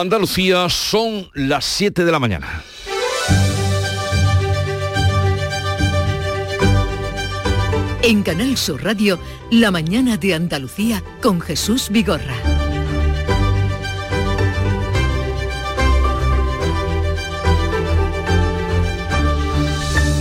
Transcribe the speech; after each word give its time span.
Andalucía 0.00 0.68
son 0.68 1.28
las 1.34 1.64
7 1.64 2.04
de 2.04 2.12
la 2.12 2.20
mañana. 2.20 2.62
En 8.02 8.22
Canal 8.22 8.56
Sur 8.56 8.84
Radio, 8.84 9.18
La 9.50 9.72
mañana 9.72 10.16
de 10.16 10.34
Andalucía 10.34 11.02
con 11.20 11.40
Jesús 11.40 11.88
Vigorra. 11.90 12.47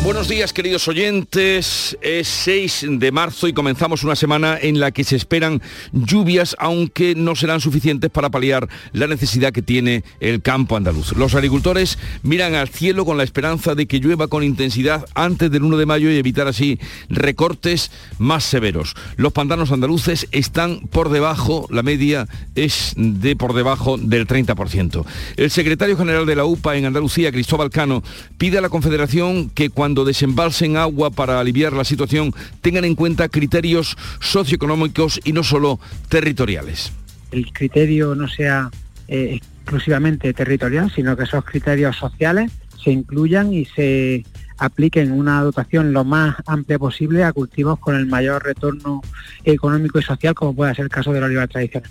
Buenos 0.08 0.30
días 0.30 0.54
queridos 0.54 0.88
oyentes, 0.88 1.98
es 2.00 2.30
6 2.30 2.86
de 2.92 3.12
marzo 3.12 3.50
y 3.50 3.52
comenzamos 3.54 4.06
una 4.06 4.16
semana 4.16 4.58
en 4.58 4.80
la 4.80 4.92
que 4.92 5.04
se 5.04 5.18
esperan 5.18 5.62
lluvias, 5.92 6.56
aunque 6.60 7.14
no 7.14 7.36
serán 7.36 7.60
suficientes 7.60 8.10
para 8.10 8.30
paliar 8.30 8.70
la 8.94 9.08
necesidad 9.08 9.52
que 9.52 9.62
tiene 9.62 10.06
el 10.22 10.42
campo 10.42 10.78
andaluz. 10.78 11.12
Los 11.18 11.36
agricultores 11.36 12.00
miran 12.24 12.56
al 12.56 12.70
cielo 12.70 13.04
con 13.04 13.18
la 13.18 13.26
esperanza 13.26 13.76
de 13.76 13.86
que 13.86 14.00
llueva 14.00 14.30
con 14.30 14.46
intensidad 14.46 15.06
antes 15.14 15.52
del 15.52 15.64
1 15.64 15.76
de 15.76 15.86
mayo 15.86 16.10
y 16.10 16.16
evitar 16.16 16.48
así 16.48 16.80
recortes 17.10 17.92
más 18.18 18.46
severos. 18.46 18.96
Los 19.18 19.34
pantanos 19.34 19.74
andaluces 19.74 20.30
están 20.32 20.88
por 20.88 21.10
debajo, 21.10 21.68
la 21.70 21.84
media 21.84 22.30
es 22.56 22.94
de 22.96 23.36
por 23.36 23.54
debajo 23.54 23.98
del 23.98 24.26
30%. 24.26 25.04
El 25.36 25.52
secretario 25.52 25.98
general 25.98 26.26
de 26.26 26.38
la 26.38 26.46
UPA 26.46 26.78
en 26.78 26.86
Andalucía, 26.86 27.34
Cristóbal 27.34 27.72
Cano, 27.72 28.04
pide 28.38 28.58
a 28.58 28.62
la 28.62 28.70
Confederación 28.70 29.50
que 29.50 29.70
cuando 29.70 29.97
desembalsen 30.06 30.78
agua 30.78 31.12
para 31.12 31.40
aliviar 31.40 31.74
la 31.74 31.84
situación 31.84 32.34
tengan 32.62 32.86
en 32.86 32.96
cuenta 32.96 33.30
criterios 33.30 33.98
socioeconómicos 34.20 35.20
y 35.24 35.34
no 35.34 35.44
solo 35.44 35.80
territoriales. 36.10 36.92
El 37.32 37.52
criterio 37.52 38.16
no 38.16 38.28
sea 38.28 38.70
eh, 39.08 39.40
exclusivamente 39.64 40.34
territorial, 40.34 40.92
sino 40.94 41.16
que 41.18 41.24
esos 41.24 41.44
criterios 41.44 41.98
sociales 41.98 42.52
se 42.82 42.92
incluyan 42.92 43.54
y 43.54 43.66
se 43.66 44.24
apliquen 44.58 45.12
una 45.12 45.42
dotación 45.42 45.94
lo 45.94 46.04
más 46.04 46.36
amplia 46.46 46.80
posible 46.80 47.24
a 47.24 47.34
cultivos 47.34 47.80
con 47.80 47.96
el 47.96 48.06
mayor 48.06 48.44
retorno 48.44 49.02
económico 49.44 50.00
y 50.00 50.04
social, 50.04 50.34
como 50.34 50.56
puede 50.56 50.74
ser 50.76 50.86
el 50.86 50.90
caso 50.90 51.12
de 51.12 51.20
la 51.20 51.28
oliva 51.28 51.48
tradicional. 51.48 51.90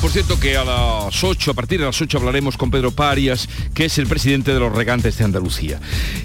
Por 0.00 0.10
cierto 0.10 0.38
que 0.38 0.56
a 0.56 0.64
las 0.64 1.24
8, 1.24 1.50
a 1.50 1.54
partir 1.54 1.80
de 1.80 1.86
las 1.86 2.00
8 2.00 2.18
hablaremos 2.18 2.56
con 2.56 2.70
Pedro 2.70 2.90
Parias, 2.90 3.48
que 3.74 3.86
es 3.86 3.98
el 3.98 4.06
presidente 4.06 4.52
de 4.52 4.60
los 4.60 4.72
regantes 4.72 5.16
de 5.18 5.24
Andalucía. 5.24 5.80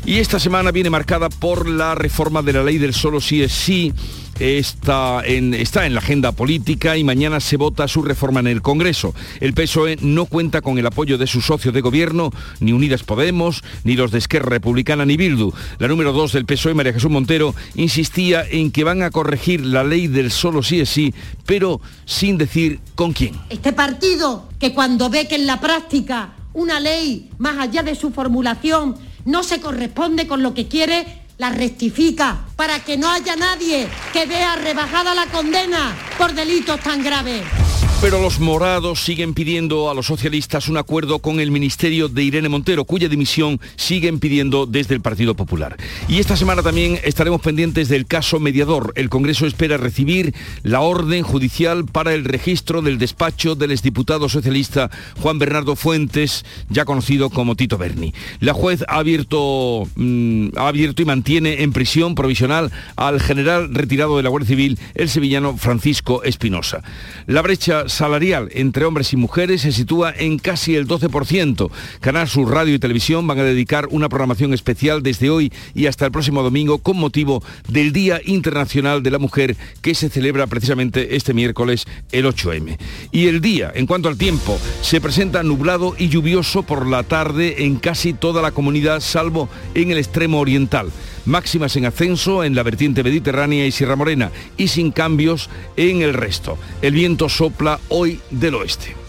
Y 0.06 0.20
esta 0.20 0.40
semana 0.40 0.72
viene 0.72 0.90
marcada 0.90 1.30
por 1.30 1.68
la 1.68 1.96
reforma 1.96 2.42
de 2.42 2.54
la 2.54 2.64
ley 2.64 2.78
del 2.78 2.94
solo 2.94 3.22
sí 3.22 3.42
es 3.42 3.52
sí 3.52 3.94
está 4.42 5.22
en, 5.24 5.54
está 5.54 5.86
en 5.86 5.94
la 5.94 6.00
agenda 6.00 6.32
política 6.32 6.98
y 6.98 7.04
mañana 7.04 7.40
se 7.40 7.58
vota 7.58 7.88
su 7.88 8.02
reforma 8.02 8.40
en 8.40 8.48
el 8.48 8.62
Congreso. 8.62 9.14
El 9.40 9.54
PSOE 9.54 9.98
no 10.02 10.26
cuenta 10.26 10.62
con 10.62 10.78
el 10.78 10.86
apoyo 10.88 11.18
de 11.18 11.28
sus 11.28 11.46
socios 11.46 11.74
de 11.74 11.82
gobierno, 11.82 12.32
ni 12.60 12.74
Unidas 12.74 13.04
Podemos, 13.04 13.64
ni 13.84 13.96
los 13.96 14.12
de 14.12 14.18
Esquerra 14.18 14.50
Republicana, 14.50 15.06
ni 15.06 15.18
Bildu. 15.18 15.54
La 15.80 15.88
número 15.88 16.12
2 16.12 16.34
del 16.34 16.46
PSOE, 16.46 16.74
María 16.74 16.94
Jesús 16.94 17.12
Montero, 17.12 17.54
insistía 17.76 18.44
en 18.50 18.72
que 18.72 18.84
van 18.84 19.04
a 19.04 19.12
corregir 19.12 19.66
la 19.66 19.84
ley 19.84 20.08
del 20.08 20.32
solo 20.32 20.64
sí 20.64 20.80
es 20.80 20.90
sí, 20.90 21.14
pero 21.46 21.80
sin 22.06 22.38
decir 22.38 22.80
con 22.96 23.14
quién. 23.14 23.36
Este 23.50 23.74
partido 23.74 24.50
que 24.60 24.74
cuando 24.74 25.10
ve 25.10 25.28
que 25.28 25.36
en 25.36 25.46
la 25.46 25.60
práctica 25.60 26.34
una 26.54 26.80
ley, 26.80 27.30
más 27.38 27.58
allá 27.58 27.84
de 27.84 27.96
su 27.96 28.12
formulación, 28.12 28.96
no 29.26 29.44
se 29.44 29.62
corresponde 29.62 30.28
con 30.28 30.44
lo 30.44 30.54
que 30.54 30.68
quiere, 30.68 31.21
la 31.42 31.50
rectifica 31.50 32.38
para 32.56 32.82
que 32.82 32.98
no 32.98 33.10
haya 33.10 33.36
nadie 33.36 33.88
que 34.14 34.28
vea 34.28 34.56
rebajada 34.58 35.16
la 35.16 35.26
condena 35.26 35.98
por 36.20 36.34
delitos 36.34 36.80
tan 36.82 37.02
graves. 37.02 37.61
Pero 38.02 38.20
los 38.20 38.40
morados 38.40 39.00
siguen 39.04 39.36
pidiendo 39.36 39.92
a 39.92 39.94
los 39.94 40.08
socialistas 40.08 40.68
un 40.70 40.78
acuerdo 40.78 41.20
con 41.20 41.40
el 41.40 41.52
ministerio 41.52 42.10
de 42.10 42.24
Irene 42.24 42.50
Montero, 42.50 42.84
cuya 42.84 43.08
dimisión 43.08 43.62
siguen 43.76 44.20
pidiendo 44.20 44.66
desde 44.66 44.96
el 44.96 45.02
Partido 45.02 45.36
Popular. 45.36 45.78
Y 46.08 46.18
esta 46.18 46.36
semana 46.36 46.64
también 46.64 47.00
estaremos 47.04 47.42
pendientes 47.42 47.90
del 47.90 48.08
caso 48.08 48.40
mediador. 48.40 48.92
El 48.96 49.10
Congreso 49.10 49.46
espera 49.46 49.78
recibir 49.78 50.34
la 50.64 50.82
orden 50.82 51.22
judicial 51.22 51.86
para 51.86 52.16
el 52.16 52.26
registro 52.26 52.82
del 52.82 52.98
despacho 52.98 53.54
del 53.54 53.70
exdiputado 53.70 54.30
socialista 54.30 54.90
Juan 55.22 55.38
Bernardo 55.38 55.76
Fuentes, 55.76 56.44
ya 56.70 56.86
conocido 56.86 57.30
como 57.30 57.56
Tito 57.56 57.78
Berni. 57.78 58.16
La 58.40 58.56
juez 58.56 58.84
ha 58.88 58.98
abierto, 58.98 59.88
mm, 59.96 60.58
ha 60.58 60.70
abierto 60.70 61.04
y 61.04 61.06
mantiene 61.06 61.62
en 61.62 61.72
prisión 61.72 62.16
provisional 62.16 62.72
al 62.96 63.22
general 63.22 63.76
retirado 63.76 64.18
de 64.18 64.24
la 64.24 64.30
Guardia 64.30 64.48
Civil, 64.48 64.80
el 64.96 65.08
sevillano 65.08 65.56
Francisco 65.56 66.24
Espinosa. 66.24 66.82
La 67.28 67.44
brecha 67.44 67.86
salarial 67.92 68.50
entre 68.54 68.86
hombres 68.86 69.14
y 69.14 69.18
mujeres 69.18 69.62
se 69.62 69.72
sitúa 69.72 70.14
en 70.18 70.40
casi 70.40 70.76
el 70.76 70.88
12%. 70.88 71.70
Canal 72.00 72.28
Sur 72.28 72.52
Radio 72.52 72.74
y 72.74 72.80
Televisión 72.80 73.28
van 73.28 73.40
a 73.40 73.44
dedicar 73.44 73.88
una 73.92 74.10
programación 74.10 74.54
especial 74.54 75.04
desde 75.04 75.30
hoy 75.30 75.52
y 75.76 75.88
hasta 75.88 76.06
el 76.06 76.12
próximo 76.12 76.44
domingo 76.44 76.80
con 76.80 76.98
motivo 76.98 77.44
del 77.68 77.94
Día 77.94 78.22
Internacional 78.26 79.04
de 79.04 79.12
la 79.12 79.20
Mujer 79.20 79.56
que 79.82 79.96
se 79.96 80.10
celebra 80.10 80.48
precisamente 80.48 81.16
este 81.16 81.34
miércoles 81.34 81.86
el 82.12 82.26
8M. 82.26 82.78
Y 83.12 83.28
el 83.28 83.42
día, 83.42 83.72
en 83.76 83.86
cuanto 83.86 84.10
al 84.10 84.18
tiempo, 84.18 84.60
se 84.82 85.02
presenta 85.02 85.44
nublado 85.44 85.96
y 85.98 86.10
lluvioso 86.10 86.64
por 86.64 86.88
la 86.88 87.04
tarde 87.04 87.66
en 87.66 87.76
casi 87.78 88.14
toda 88.14 88.42
la 88.42 88.52
comunidad 88.52 89.02
salvo 89.02 89.50
en 89.76 89.92
el 89.92 89.98
extremo 89.98 90.40
oriental 90.40 90.92
máximas 91.26 91.76
en 91.76 91.86
ascenso 91.86 92.44
en 92.44 92.56
la 92.56 92.64
vertiente 92.64 93.04
mediterránea 93.04 93.66
y 93.66 93.72
Sierra 93.72 93.96
Morena 93.96 94.32
y 94.58 94.68
sin 94.68 94.92
cambios 94.92 95.50
en 95.78 96.02
el 96.02 96.14
resto. 96.14 96.58
El 96.82 96.94
viento 96.94 97.30
sopla 97.30 97.80
hoy 97.90 98.20
del 98.30 98.56
oeste. 98.56 99.01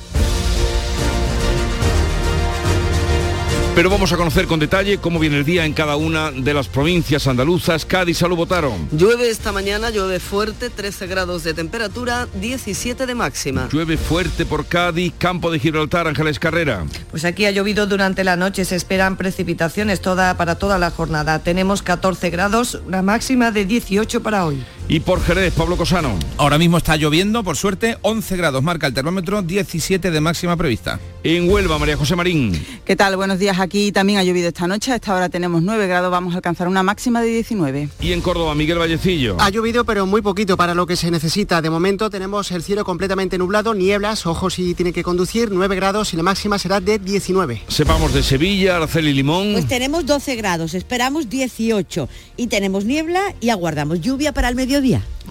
Pero 3.74 3.88
vamos 3.88 4.12
a 4.12 4.18
conocer 4.18 4.46
con 4.46 4.60
detalle 4.60 4.98
cómo 4.98 5.18
viene 5.18 5.38
el 5.38 5.46
día 5.46 5.64
en 5.64 5.72
cada 5.72 5.96
una 5.96 6.30
de 6.30 6.52
las 6.52 6.68
provincias 6.68 7.26
andaluzas. 7.26 7.86
Cádiz, 7.86 8.18
salud, 8.18 8.36
votaron. 8.36 8.86
Llueve 8.92 9.30
esta 9.30 9.50
mañana, 9.50 9.88
llueve 9.88 10.20
fuerte, 10.20 10.68
13 10.68 11.06
grados 11.06 11.42
de 11.42 11.54
temperatura, 11.54 12.28
17 12.34 13.06
de 13.06 13.14
máxima. 13.14 13.70
Llueve 13.72 13.96
fuerte 13.96 14.44
por 14.44 14.66
Cádiz, 14.66 15.14
Campo 15.16 15.50
de 15.50 15.58
Gibraltar, 15.58 16.06
Ángeles 16.06 16.38
Carrera. 16.38 16.84
Pues 17.10 17.24
aquí 17.24 17.46
ha 17.46 17.50
llovido 17.50 17.86
durante 17.86 18.24
la 18.24 18.36
noche, 18.36 18.66
se 18.66 18.76
esperan 18.76 19.16
precipitaciones 19.16 20.02
toda, 20.02 20.36
para 20.36 20.56
toda 20.56 20.78
la 20.78 20.90
jornada. 20.90 21.38
Tenemos 21.38 21.80
14 21.80 22.28
grados, 22.28 22.78
una 22.86 23.00
máxima 23.00 23.52
de 23.52 23.64
18 23.64 24.22
para 24.22 24.44
hoy. 24.44 24.62
Y 24.88 25.00
por 25.00 25.22
Jerez, 25.22 25.54
Pablo 25.54 25.76
Cosano. 25.76 26.18
Ahora 26.36 26.58
mismo 26.58 26.76
está 26.76 26.96
lloviendo, 26.96 27.42
por 27.44 27.56
suerte, 27.56 27.96
11 28.02 28.36
grados 28.36 28.62
marca 28.62 28.86
el 28.86 28.92
termómetro, 28.92 29.40
17 29.40 30.10
de 30.10 30.20
máxima 30.20 30.56
prevista. 30.56 31.00
En 31.24 31.48
Huelva, 31.48 31.78
María 31.78 31.96
José 31.96 32.16
Marín. 32.16 32.52
¿Qué 32.84 32.96
tal? 32.96 33.16
Buenos 33.16 33.38
días. 33.38 33.60
Aquí 33.60 33.92
también 33.92 34.18
ha 34.18 34.24
llovido 34.24 34.48
esta 34.48 34.66
noche. 34.66 34.90
A 34.92 34.96
esta 34.96 35.14
hora 35.14 35.28
tenemos 35.28 35.62
9 35.62 35.86
grados, 35.86 36.10
vamos 36.10 36.34
a 36.34 36.36
alcanzar 36.36 36.66
una 36.66 36.82
máxima 36.82 37.22
de 37.22 37.28
19. 37.28 37.88
Y 38.00 38.12
en 38.12 38.20
Córdoba, 38.20 38.56
Miguel 38.56 38.78
Vallecillo. 38.78 39.36
Ha 39.38 39.48
llovido, 39.50 39.84
pero 39.84 40.04
muy 40.04 40.20
poquito 40.20 40.56
para 40.56 40.74
lo 40.74 40.84
que 40.84 40.96
se 40.96 41.12
necesita. 41.12 41.62
De 41.62 41.70
momento 41.70 42.10
tenemos 42.10 42.50
el 42.50 42.62
cielo 42.62 42.84
completamente 42.84 43.38
nublado, 43.38 43.72
nieblas, 43.72 44.26
ojos 44.26 44.54
si 44.54 44.74
tiene 44.74 44.92
que 44.92 45.04
conducir, 45.04 45.50
9 45.52 45.76
grados 45.76 46.12
y 46.12 46.16
la 46.16 46.24
máxima 46.24 46.58
será 46.58 46.80
de 46.80 46.98
19. 46.98 47.62
Sepamos 47.68 48.12
de 48.12 48.22
Sevilla, 48.22 48.76
Araceli 48.76 49.14
Limón. 49.14 49.52
Pues 49.52 49.68
tenemos 49.68 50.04
12 50.04 50.34
grados, 50.34 50.74
esperamos 50.74 51.30
18 51.30 52.08
y 52.36 52.48
tenemos 52.48 52.84
niebla 52.84 53.34
y 53.40 53.50
aguardamos 53.50 54.00
lluvia 54.00 54.32
para 54.32 54.48
el 54.48 54.56
mediodía. 54.56 54.71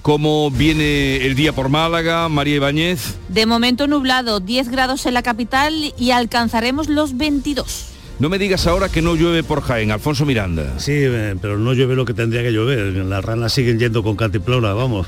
¿Cómo 0.02 0.52
viene 0.52 1.25
el 1.25 1.35
día 1.35 1.53
por 1.53 1.69
Málaga, 1.69 2.29
María 2.29 2.56
Ibáñez? 2.56 3.16
De 3.29 3.46
momento 3.46 3.88
nublado, 3.88 4.40
10 4.40 4.69
grados 4.69 5.06
en 5.06 5.16
la 5.16 5.24
capital 5.24 5.94
y 5.97 6.12
alcanzaremos 6.12 6.90
los 6.90 7.18
22. 7.18 7.91
No 8.22 8.30
me 8.30 8.38
digas 8.38 8.68
ahora 8.68 8.88
que 8.88 9.02
no 9.02 9.16
llueve 9.16 9.42
por 9.42 9.64
Jaén, 9.64 9.90
Alfonso 9.90 10.28
Miranda. 10.28 10.78
Sí, 10.78 10.92
eh, 10.94 11.36
pero 11.42 11.58
no 11.58 11.74
llueve 11.74 11.96
lo 11.96 12.06
que 12.06 12.14
tendría 12.14 12.44
que 12.44 12.54
llover. 12.54 12.94
Las 12.98 13.26
ranas 13.26 13.52
siguen 13.52 13.80
yendo 13.80 14.04
con 14.04 14.16
cantiplora, 14.16 14.76
vamos. 14.76 15.08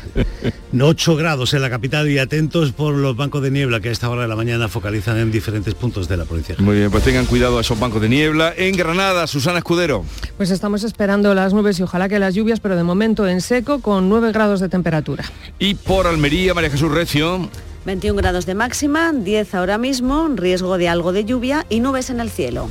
8 0.80 1.16
grados 1.16 1.52
en 1.52 1.60
la 1.60 1.68
capital 1.68 2.10
y 2.10 2.18
atentos 2.18 2.72
por 2.72 2.94
los 2.94 3.14
bancos 3.16 3.42
de 3.42 3.50
niebla 3.50 3.80
que 3.80 3.90
a 3.90 3.92
esta 3.92 4.08
hora 4.08 4.22
de 4.22 4.28
la 4.28 4.36
mañana 4.36 4.68
focalizan 4.68 5.18
en 5.18 5.30
diferentes 5.30 5.74
puntos 5.74 6.08
de 6.08 6.16
la 6.16 6.24
provincia. 6.24 6.56
Muy 6.58 6.76
bien, 6.76 6.90
pues 6.90 7.04
tengan 7.04 7.26
cuidado 7.26 7.58
a 7.58 7.60
esos 7.60 7.78
bancos 7.78 8.00
de 8.00 8.08
niebla. 8.08 8.54
En 8.56 8.74
Granada, 8.78 9.26
Susana 9.26 9.58
Escudero. 9.58 10.02
Pues 10.38 10.50
estamos 10.50 10.84
esperando 10.84 11.34
las 11.34 11.52
nubes 11.52 11.78
y 11.80 11.82
ojalá 11.82 12.08
que 12.08 12.18
las 12.18 12.34
lluvias, 12.34 12.60
pero 12.60 12.76
de 12.76 12.82
momento 12.82 13.28
en 13.28 13.42
seco 13.42 13.80
con 13.82 14.08
9 14.08 14.32
grados 14.32 14.58
de 14.60 14.70
temperatura. 14.70 15.22
Y 15.58 15.74
por 15.74 16.06
Almería, 16.06 16.54
María 16.54 16.70
Jesús 16.70 16.90
Recio. 16.90 17.50
21 17.84 18.16
grados 18.16 18.46
de 18.46 18.54
máxima, 18.54 19.12
10 19.12 19.54
ahora 19.54 19.78
mismo, 19.78 20.28
riesgo 20.34 20.78
de 20.78 20.88
algo 20.88 21.12
de 21.12 21.24
lluvia 21.24 21.66
y 21.68 21.80
nubes 21.80 22.10
en 22.10 22.20
el 22.20 22.30
cielo. 22.30 22.68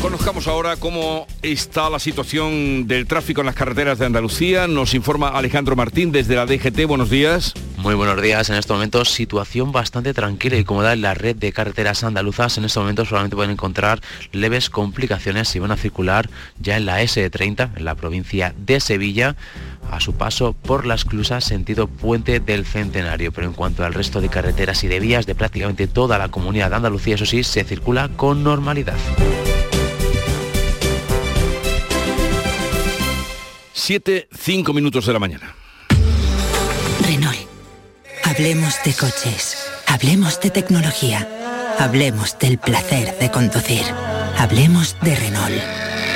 Conozcamos 0.00 0.46
ahora 0.46 0.76
cómo 0.76 1.26
está 1.42 1.90
la 1.90 1.98
situación 1.98 2.86
del 2.86 3.06
tráfico 3.06 3.40
en 3.40 3.46
las 3.46 3.54
carreteras 3.54 3.98
de 3.98 4.06
Andalucía. 4.06 4.66
Nos 4.66 4.94
informa 4.94 5.28
Alejandro 5.28 5.74
Martín 5.74 6.12
desde 6.12 6.36
la 6.36 6.46
DGT. 6.46 6.86
Buenos 6.86 7.10
días. 7.10 7.54
Muy 7.78 7.94
buenos 7.94 8.20
días. 8.20 8.50
En 8.50 8.56
estos 8.56 8.74
momentos 8.74 9.10
situación 9.10 9.70
bastante 9.70 10.12
tranquila 10.12 10.56
y 10.56 10.64
cómoda 10.64 10.94
en 10.94 11.00
la 11.00 11.14
red 11.14 11.36
de 11.36 11.52
carreteras 11.52 12.02
andaluzas. 12.02 12.58
En 12.58 12.64
estos 12.64 12.82
momentos 12.82 13.08
solamente 13.08 13.36
pueden 13.36 13.52
encontrar 13.52 14.00
leves 14.32 14.68
complicaciones 14.68 15.46
si 15.48 15.60
van 15.60 15.70
a 15.70 15.76
circular 15.76 16.28
ya 16.58 16.76
en 16.76 16.86
la 16.86 17.00
S30, 17.00 17.76
en 17.76 17.84
la 17.84 17.94
provincia 17.94 18.52
de 18.58 18.80
Sevilla, 18.80 19.36
a 19.92 20.00
su 20.00 20.14
paso 20.14 20.54
por 20.54 20.86
las 20.86 21.04
clusas 21.04 21.44
sentido 21.44 21.86
puente 21.86 22.40
del 22.40 22.66
Centenario. 22.66 23.30
Pero 23.30 23.46
en 23.46 23.52
cuanto 23.52 23.84
al 23.84 23.94
resto 23.94 24.20
de 24.20 24.28
carreteras 24.28 24.82
y 24.82 24.88
de 24.88 24.98
vías 24.98 25.26
de 25.26 25.36
prácticamente 25.36 25.86
toda 25.86 26.18
la 26.18 26.30
comunidad 26.30 26.70
de 26.70 26.76
Andalucía, 26.76 27.14
eso 27.14 27.26
sí, 27.26 27.44
se 27.44 27.62
circula 27.62 28.08
con 28.08 28.42
normalidad. 28.42 28.96
7, 33.72 34.28
5 34.36 34.72
minutos 34.72 35.06
de 35.06 35.12
la 35.12 35.20
mañana. 35.20 35.54
Hablemos 38.38 38.76
de 38.84 38.94
coches. 38.94 39.56
Hablemos 39.88 40.40
de 40.40 40.50
tecnología. 40.50 41.28
Hablemos 41.76 42.38
del 42.38 42.56
placer 42.56 43.18
de 43.18 43.32
conducir. 43.32 43.82
Hablemos 44.36 44.94
de 45.02 45.16
Renault. 45.16 45.60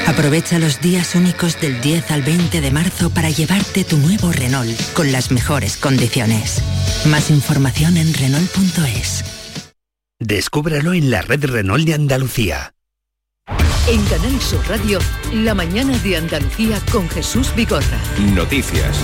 Aprovecha 0.06 0.60
los 0.60 0.80
días 0.80 1.16
únicos 1.16 1.60
del 1.60 1.80
10 1.80 2.12
al 2.12 2.22
20 2.22 2.60
de 2.60 2.70
marzo 2.70 3.10
para 3.10 3.28
llevarte 3.28 3.82
tu 3.82 3.96
nuevo 3.96 4.30
Renault 4.30 4.80
con 4.92 5.10
las 5.10 5.32
mejores 5.32 5.76
condiciones. 5.76 6.62
Más 7.06 7.28
información 7.28 7.96
en 7.96 8.14
Renault.es. 8.14 9.24
Descúbralo 10.20 10.94
en 10.94 11.10
la 11.10 11.22
red 11.22 11.44
Renault 11.44 11.84
de 11.84 11.94
Andalucía. 11.94 12.74
En 13.88 14.04
Canal 14.04 14.40
Sur 14.40 14.64
Radio, 14.69 15.00
la 15.32 15.54
mañana 15.54 15.98
de 15.98 16.19
Andalucía 16.19 16.80
con 16.92 17.08
Jesús 17.08 17.52
Vigorra. 17.56 17.98
Noticias. 18.32 18.96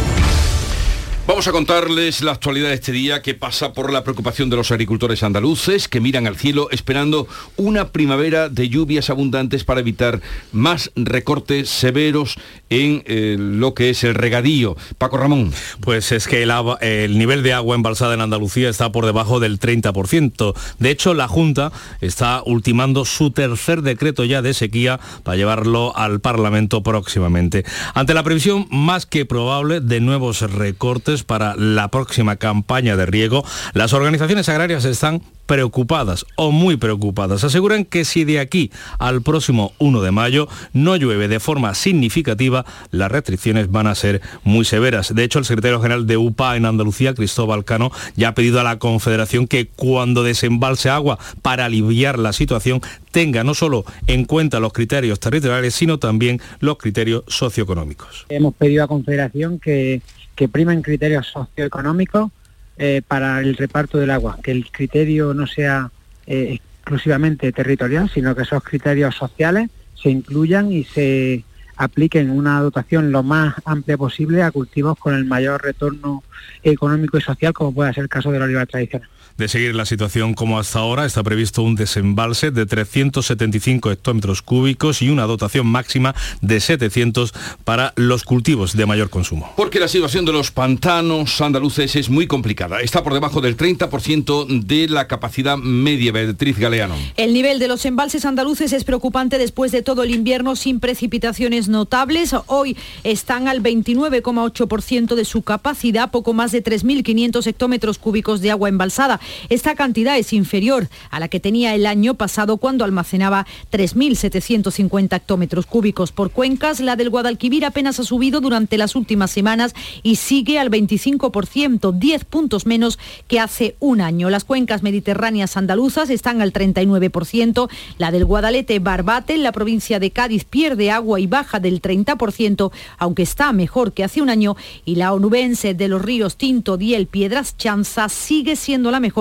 Vamos 1.28 1.46
a 1.46 1.52
contarles 1.52 2.22
la 2.22 2.32
actualidad 2.32 2.68
de 2.68 2.76
este 2.76 2.90
día 2.90 3.20
que 3.20 3.34
pasa 3.34 3.74
por 3.74 3.92
la 3.92 4.02
preocupación 4.02 4.48
de 4.48 4.56
los 4.56 4.70
agricultores 4.70 5.22
andaluces 5.22 5.86
que 5.86 6.00
miran 6.00 6.26
al 6.26 6.38
cielo 6.38 6.68
esperando 6.70 7.28
una 7.58 7.88
primavera 7.88 8.48
de 8.48 8.70
lluvias 8.70 9.10
abundantes 9.10 9.62
para 9.62 9.80
evitar 9.80 10.22
más 10.52 10.90
recortes 10.96 11.68
severos 11.68 12.36
en 12.70 13.02
eh, 13.04 13.36
lo 13.38 13.74
que 13.74 13.90
es 13.90 14.04
el 14.04 14.14
regadío. 14.14 14.74
Paco 14.96 15.18
Ramón. 15.18 15.52
Pues 15.80 16.12
es 16.12 16.26
que 16.28 16.42
el, 16.42 17.18
nivel 17.18 17.42
de 17.42 17.52
agua 17.52 17.76
embalsada 17.76 18.14
en 18.14 18.22
Andalucía 18.22 18.70
está 18.70 18.90
por 18.90 19.04
debajo 19.04 19.38
del 19.38 19.60
30%. 19.60 20.54
De 20.78 20.90
hecho, 20.90 21.12
la 21.12 21.28
Junta 21.28 21.72
está 22.00 22.42
ultimando 22.46 23.04
su 23.04 23.32
tercer 23.32 23.82
decreto 23.82 24.24
ya 24.24 24.40
de 24.40 24.54
sequía 24.54 24.98
para 25.24 25.36
llevarlo 25.36 25.94
al 25.94 26.20
Parlamento 26.20 26.82
próximamente. 26.82 27.66
Ante 27.92 28.14
la 28.14 28.22
previsión 28.22 28.66
más 28.70 29.04
que 29.04 29.26
probable 29.26 29.82
de 29.82 30.00
nuevos 30.00 30.40
recortes 30.40 31.17
para 31.24 31.56
la 31.56 31.88
próxima 31.88 32.36
campaña 32.36 32.96
de 32.96 33.06
riego, 33.06 33.44
las 33.74 33.92
organizaciones 33.92 34.48
agrarias 34.48 34.84
están 34.84 35.22
preocupadas 35.48 36.26
o 36.36 36.52
muy 36.52 36.76
preocupadas. 36.76 37.42
Aseguran 37.42 37.86
que 37.86 38.04
si 38.04 38.24
de 38.24 38.38
aquí 38.38 38.70
al 38.98 39.22
próximo 39.22 39.72
1 39.78 40.02
de 40.02 40.10
mayo 40.10 40.46
no 40.74 40.94
llueve 40.96 41.26
de 41.26 41.40
forma 41.40 41.74
significativa, 41.74 42.66
las 42.90 43.10
restricciones 43.10 43.70
van 43.70 43.86
a 43.86 43.94
ser 43.94 44.20
muy 44.44 44.66
severas. 44.66 45.14
De 45.14 45.24
hecho, 45.24 45.38
el 45.38 45.46
secretario 45.46 45.80
general 45.80 46.06
de 46.06 46.18
UPA 46.18 46.56
en 46.56 46.66
Andalucía, 46.66 47.14
Cristóbal 47.14 47.64
Cano, 47.64 47.90
ya 48.14 48.28
ha 48.28 48.34
pedido 48.34 48.60
a 48.60 48.62
la 48.62 48.78
Confederación 48.78 49.46
que 49.46 49.68
cuando 49.68 50.22
desembalse 50.22 50.90
agua 50.90 51.18
para 51.40 51.64
aliviar 51.64 52.18
la 52.18 52.34
situación 52.34 52.82
tenga 53.10 53.42
no 53.42 53.54
solo 53.54 53.86
en 54.06 54.26
cuenta 54.26 54.60
los 54.60 54.74
criterios 54.74 55.18
territoriales, 55.18 55.74
sino 55.74 55.98
también 55.98 56.42
los 56.60 56.76
criterios 56.76 57.24
socioeconómicos. 57.26 58.26
Hemos 58.28 58.54
pedido 58.54 58.84
a 58.84 58.86
Confederación 58.86 59.58
que, 59.58 60.02
que 60.38 60.48
primen 60.48 60.82
criterios 60.82 61.26
socioeconómicos 61.26 62.30
eh, 62.76 63.02
para 63.08 63.40
el 63.40 63.56
reparto 63.56 63.98
del 63.98 64.12
agua, 64.12 64.38
que 64.40 64.52
el 64.52 64.70
criterio 64.70 65.34
no 65.34 65.48
sea 65.48 65.90
eh, 66.28 66.60
exclusivamente 66.80 67.50
territorial, 67.50 68.08
sino 68.08 68.36
que 68.36 68.42
esos 68.42 68.62
criterios 68.62 69.16
sociales 69.16 69.68
se 70.00 70.10
incluyan 70.10 70.70
y 70.70 70.84
se 70.84 71.42
apliquen 71.76 72.30
una 72.30 72.60
dotación 72.60 73.10
lo 73.10 73.24
más 73.24 73.56
amplia 73.64 73.98
posible 73.98 74.44
a 74.44 74.52
cultivos 74.52 74.96
con 74.96 75.12
el 75.12 75.24
mayor 75.24 75.60
retorno 75.60 76.22
económico 76.62 77.18
y 77.18 77.20
social, 77.20 77.52
como 77.52 77.74
puede 77.74 77.92
ser 77.92 78.04
el 78.04 78.08
caso 78.08 78.30
de 78.30 78.38
la 78.38 78.44
oliva 78.44 78.64
tradicional. 78.64 79.08
De 79.38 79.46
seguir 79.46 79.76
la 79.76 79.84
situación 79.84 80.34
como 80.34 80.58
hasta 80.58 80.80
ahora, 80.80 81.06
está 81.06 81.22
previsto 81.22 81.62
un 81.62 81.76
desembalse 81.76 82.50
de 82.50 82.66
375 82.66 83.92
hectómetros 83.92 84.42
cúbicos 84.42 85.00
y 85.00 85.10
una 85.10 85.26
dotación 85.26 85.64
máxima 85.64 86.12
de 86.40 86.58
700 86.58 87.32
para 87.62 87.92
los 87.94 88.24
cultivos 88.24 88.76
de 88.76 88.84
mayor 88.84 89.10
consumo. 89.10 89.52
Porque 89.54 89.78
la 89.78 89.86
situación 89.86 90.24
de 90.24 90.32
los 90.32 90.50
pantanos 90.50 91.40
andaluces 91.40 91.94
es 91.94 92.10
muy 92.10 92.26
complicada. 92.26 92.80
Está 92.80 93.04
por 93.04 93.14
debajo 93.14 93.40
del 93.40 93.56
30% 93.56 94.64
de 94.64 94.88
la 94.88 95.06
capacidad 95.06 95.56
media, 95.56 96.10
Beatriz 96.10 96.58
Galeano. 96.58 96.96
El 97.16 97.32
nivel 97.32 97.60
de 97.60 97.68
los 97.68 97.86
embalses 97.86 98.24
andaluces 98.24 98.72
es 98.72 98.82
preocupante 98.82 99.38
después 99.38 99.70
de 99.70 99.82
todo 99.82 100.02
el 100.02 100.12
invierno 100.12 100.56
sin 100.56 100.80
precipitaciones 100.80 101.68
notables. 101.68 102.34
Hoy 102.46 102.76
están 103.04 103.46
al 103.46 103.62
29,8% 103.62 105.14
de 105.14 105.24
su 105.24 105.42
capacidad, 105.42 106.10
poco 106.10 106.32
más 106.32 106.50
de 106.50 106.64
3.500 106.64 107.46
hectómetros 107.46 107.98
cúbicos 107.98 108.40
de 108.40 108.50
agua 108.50 108.68
embalsada. 108.68 109.20
Esta 109.48 109.74
cantidad 109.74 110.16
es 110.18 110.32
inferior 110.32 110.88
a 111.10 111.20
la 111.20 111.28
que 111.28 111.40
tenía 111.40 111.74
el 111.74 111.86
año 111.86 112.14
pasado 112.14 112.56
cuando 112.56 112.84
almacenaba 112.84 113.46
3.750 113.72 115.16
hectómetros 115.16 115.66
cúbicos 115.66 116.12
por 116.12 116.30
cuencas. 116.30 116.80
La 116.80 116.96
del 116.96 117.10
Guadalquivir 117.10 117.64
apenas 117.64 118.00
ha 118.00 118.04
subido 118.04 118.40
durante 118.40 118.78
las 118.78 118.96
últimas 118.96 119.30
semanas 119.30 119.74
y 120.02 120.16
sigue 120.16 120.58
al 120.58 120.70
25%, 120.70 121.92
10 121.92 122.24
puntos 122.24 122.66
menos 122.66 122.98
que 123.26 123.40
hace 123.40 123.76
un 123.80 124.00
año. 124.00 124.30
Las 124.30 124.44
cuencas 124.44 124.82
mediterráneas 124.82 125.56
andaluzas 125.56 126.10
están 126.10 126.40
al 126.40 126.52
39%. 126.52 127.68
La 127.98 128.10
del 128.10 128.24
Guadalete 128.24 128.78
Barbate 128.78 129.34
en 129.34 129.42
la 129.42 129.52
provincia 129.52 129.98
de 129.98 130.10
Cádiz 130.10 130.44
pierde 130.44 130.90
agua 130.90 131.20
y 131.20 131.26
baja 131.26 131.60
del 131.60 131.82
30%, 131.82 132.70
aunque 132.98 133.22
está 133.22 133.52
mejor 133.52 133.92
que 133.92 134.04
hace 134.04 134.22
un 134.22 134.30
año. 134.30 134.56
Y 134.84 134.96
la 134.96 135.12
onubense 135.12 135.74
de 135.74 135.88
los 135.88 136.02
ríos 136.02 136.36
Tinto, 136.36 136.76
Diel, 136.76 137.06
Piedras 137.06 137.56
Chanza 137.56 138.08
sigue 138.08 138.56
siendo 138.56 138.90
la 138.90 139.00
mejor 139.00 139.17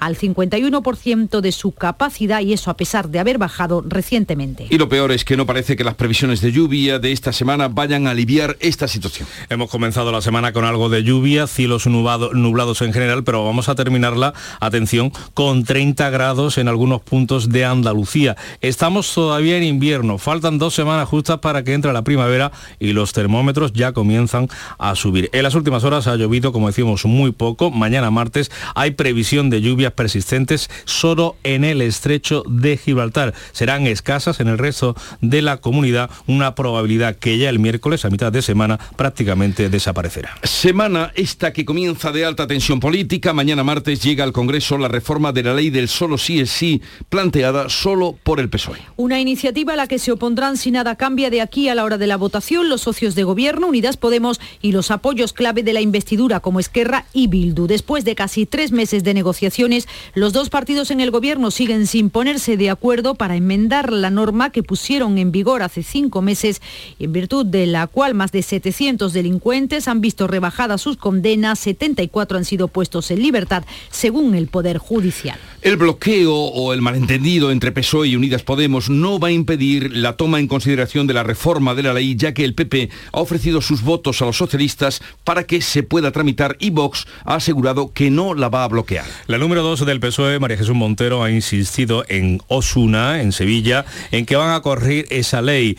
al 0.00 0.16
51% 0.16 1.40
de 1.40 1.52
su 1.52 1.72
capacidad 1.72 2.40
y 2.40 2.52
eso 2.52 2.70
a 2.70 2.76
pesar 2.76 3.08
de 3.08 3.18
haber 3.18 3.38
bajado 3.38 3.82
recientemente. 3.86 4.66
Y 4.70 4.78
lo 4.78 4.88
peor 4.88 5.12
es 5.12 5.24
que 5.24 5.36
no 5.36 5.46
parece 5.46 5.76
que 5.76 5.84
las 5.84 5.94
previsiones 5.94 6.40
de 6.40 6.52
lluvia 6.52 6.98
de 6.98 7.12
esta 7.12 7.32
semana 7.32 7.68
vayan 7.68 8.06
a 8.06 8.10
aliviar 8.10 8.56
esta 8.60 8.88
situación. 8.88 9.28
Hemos 9.48 9.70
comenzado 9.70 10.12
la 10.12 10.20
semana 10.20 10.52
con 10.52 10.64
algo 10.64 10.88
de 10.88 11.02
lluvia, 11.02 11.46
cielos 11.46 11.86
nubado- 11.86 12.32
nublados 12.32 12.82
en 12.82 12.92
general, 12.92 13.24
pero 13.24 13.44
vamos 13.44 13.68
a 13.68 13.74
terminarla, 13.74 14.34
atención, 14.60 15.12
con 15.34 15.64
30 15.64 16.10
grados 16.10 16.58
en 16.58 16.68
algunos 16.68 17.00
puntos 17.00 17.48
de 17.50 17.64
Andalucía. 17.64 18.36
Estamos 18.60 19.12
todavía 19.14 19.56
en 19.56 19.64
invierno, 19.64 20.18
faltan 20.18 20.58
dos 20.58 20.74
semanas 20.74 21.08
justas 21.08 21.38
para 21.38 21.64
que 21.64 21.72
entre 21.74 21.92
la 21.92 22.02
primavera 22.02 22.52
y 22.78 22.92
los 22.92 23.12
termómetros 23.12 23.72
ya 23.72 23.92
comienzan 23.92 24.48
a 24.78 24.94
subir. 24.94 25.30
En 25.32 25.42
las 25.42 25.54
últimas 25.54 25.84
horas 25.84 26.06
ha 26.06 26.16
llovido, 26.16 26.52
como 26.52 26.66
decimos, 26.66 27.04
muy 27.04 27.30
poco. 27.32 27.70
Mañana 27.70 28.10
martes 28.10 28.50
hay 28.74 28.92
previsión 28.92 29.37
de 29.44 29.60
lluvias 29.60 29.92
persistentes 29.92 30.68
solo 30.84 31.36
en 31.44 31.62
el 31.62 31.80
estrecho 31.80 32.42
de 32.48 32.76
Gibraltar. 32.76 33.34
Serán 33.52 33.86
escasas 33.86 34.40
en 34.40 34.48
el 34.48 34.58
resto 34.58 34.96
de 35.20 35.40
la 35.40 35.58
comunidad, 35.58 36.10
una 36.26 36.56
probabilidad 36.56 37.14
que 37.14 37.38
ya 37.38 37.48
el 37.48 37.60
miércoles, 37.60 38.04
a 38.04 38.10
mitad 38.10 38.32
de 38.32 38.42
semana, 38.42 38.78
prácticamente 38.96 39.70
desaparecerá. 39.70 40.36
Semana 40.42 41.12
esta 41.14 41.52
que 41.52 41.64
comienza 41.64 42.10
de 42.10 42.24
alta 42.24 42.48
tensión 42.48 42.80
política. 42.80 43.32
Mañana 43.32 43.62
martes 43.62 44.02
llega 44.02 44.24
al 44.24 44.32
Congreso 44.32 44.76
la 44.76 44.88
reforma 44.88 45.32
de 45.32 45.44
la 45.44 45.54
ley 45.54 45.70
del 45.70 45.88
solo 45.88 46.18
sí 46.18 46.40
es 46.40 46.50
sí, 46.50 46.82
planteada 47.08 47.68
solo 47.68 48.18
por 48.24 48.40
el 48.40 48.48
PSOE. 48.48 48.78
Una 48.96 49.20
iniciativa 49.20 49.74
a 49.74 49.76
la 49.76 49.86
que 49.86 50.00
se 50.00 50.10
opondrán 50.10 50.56
si 50.56 50.72
nada 50.72 50.96
cambia 50.96 51.30
de 51.30 51.40
aquí 51.40 51.68
a 51.68 51.76
la 51.76 51.84
hora 51.84 51.98
de 51.98 52.08
la 52.08 52.16
votación 52.16 52.68
los 52.68 52.80
socios 52.80 53.14
de 53.14 53.22
gobierno, 53.22 53.68
Unidas 53.68 53.96
Podemos 53.96 54.40
y 54.60 54.72
los 54.72 54.90
apoyos 54.90 55.32
clave 55.32 55.62
de 55.62 55.72
la 55.72 55.80
investidura 55.80 56.40
como 56.40 56.60
Esquerra 56.60 57.04
y 57.12 57.28
Bildu. 57.28 57.66
Después 57.66 58.04
de 58.04 58.14
casi 58.14 58.46
tres 58.46 58.72
meses 58.72 59.04
de 59.04 59.14
negociaciones, 59.28 59.86
los 60.14 60.32
dos 60.32 60.48
partidos 60.48 60.90
en 60.90 61.00
el 61.00 61.10
gobierno 61.10 61.50
siguen 61.50 61.86
sin 61.86 62.08
ponerse 62.08 62.56
de 62.56 62.70
acuerdo 62.70 63.14
para 63.14 63.36
enmendar 63.36 63.92
la 63.92 64.08
norma 64.08 64.48
que 64.48 64.62
pusieron 64.62 65.18
en 65.18 65.32
vigor 65.32 65.60
hace 65.62 65.82
cinco 65.82 66.22
meses, 66.22 66.62
en 66.98 67.12
virtud 67.12 67.44
de 67.44 67.66
la 67.66 67.88
cual 67.88 68.14
más 68.14 68.32
de 68.32 68.42
700 68.42 69.12
delincuentes 69.12 69.86
han 69.86 70.00
visto 70.00 70.28
rebajadas 70.28 70.80
sus 70.80 70.96
condenas, 70.96 71.58
74 71.58 72.38
han 72.38 72.46
sido 72.46 72.68
puestos 72.68 73.10
en 73.10 73.20
libertad, 73.20 73.64
según 73.90 74.34
el 74.34 74.48
Poder 74.48 74.78
Judicial. 74.78 75.38
El 75.60 75.76
bloqueo 75.76 76.34
o 76.34 76.72
el 76.72 76.80
malentendido 76.80 77.50
entre 77.50 77.70
PSOE 77.72 78.08
y 78.08 78.16
Unidas 78.16 78.42
Podemos 78.42 78.88
no 78.88 79.18
va 79.18 79.28
a 79.28 79.32
impedir 79.32 79.94
la 79.94 80.16
toma 80.16 80.40
en 80.40 80.48
consideración 80.48 81.06
de 81.06 81.12
la 81.12 81.22
reforma 81.22 81.74
de 81.74 81.82
la 81.82 81.92
ley, 81.92 82.16
ya 82.16 82.32
que 82.32 82.46
el 82.46 82.54
PP 82.54 82.88
ha 83.12 83.20
ofrecido 83.20 83.60
sus 83.60 83.82
votos 83.82 84.22
a 84.22 84.24
los 84.24 84.38
socialistas 84.38 85.02
para 85.24 85.44
que 85.44 85.60
se 85.60 85.82
pueda 85.82 86.12
tramitar 86.12 86.56
y 86.60 86.70
Vox 86.70 87.06
ha 87.24 87.34
asegurado 87.34 87.92
que 87.92 88.10
no 88.10 88.32
la 88.32 88.48
va 88.48 88.64
a 88.64 88.68
bloquear. 88.68 89.07
La 89.26 89.38
número 89.38 89.62
2 89.62 89.86
del 89.86 90.00
PSOE, 90.00 90.38
María 90.38 90.56
Jesús 90.56 90.74
Montero, 90.74 91.22
ha 91.22 91.30
insistido 91.30 92.04
en 92.08 92.40
Osuna, 92.48 93.20
en 93.20 93.32
Sevilla, 93.32 93.84
en 94.10 94.26
que 94.26 94.36
van 94.36 94.50
a 94.50 94.60
corregir 94.60 95.06
esa 95.10 95.42
ley, 95.42 95.78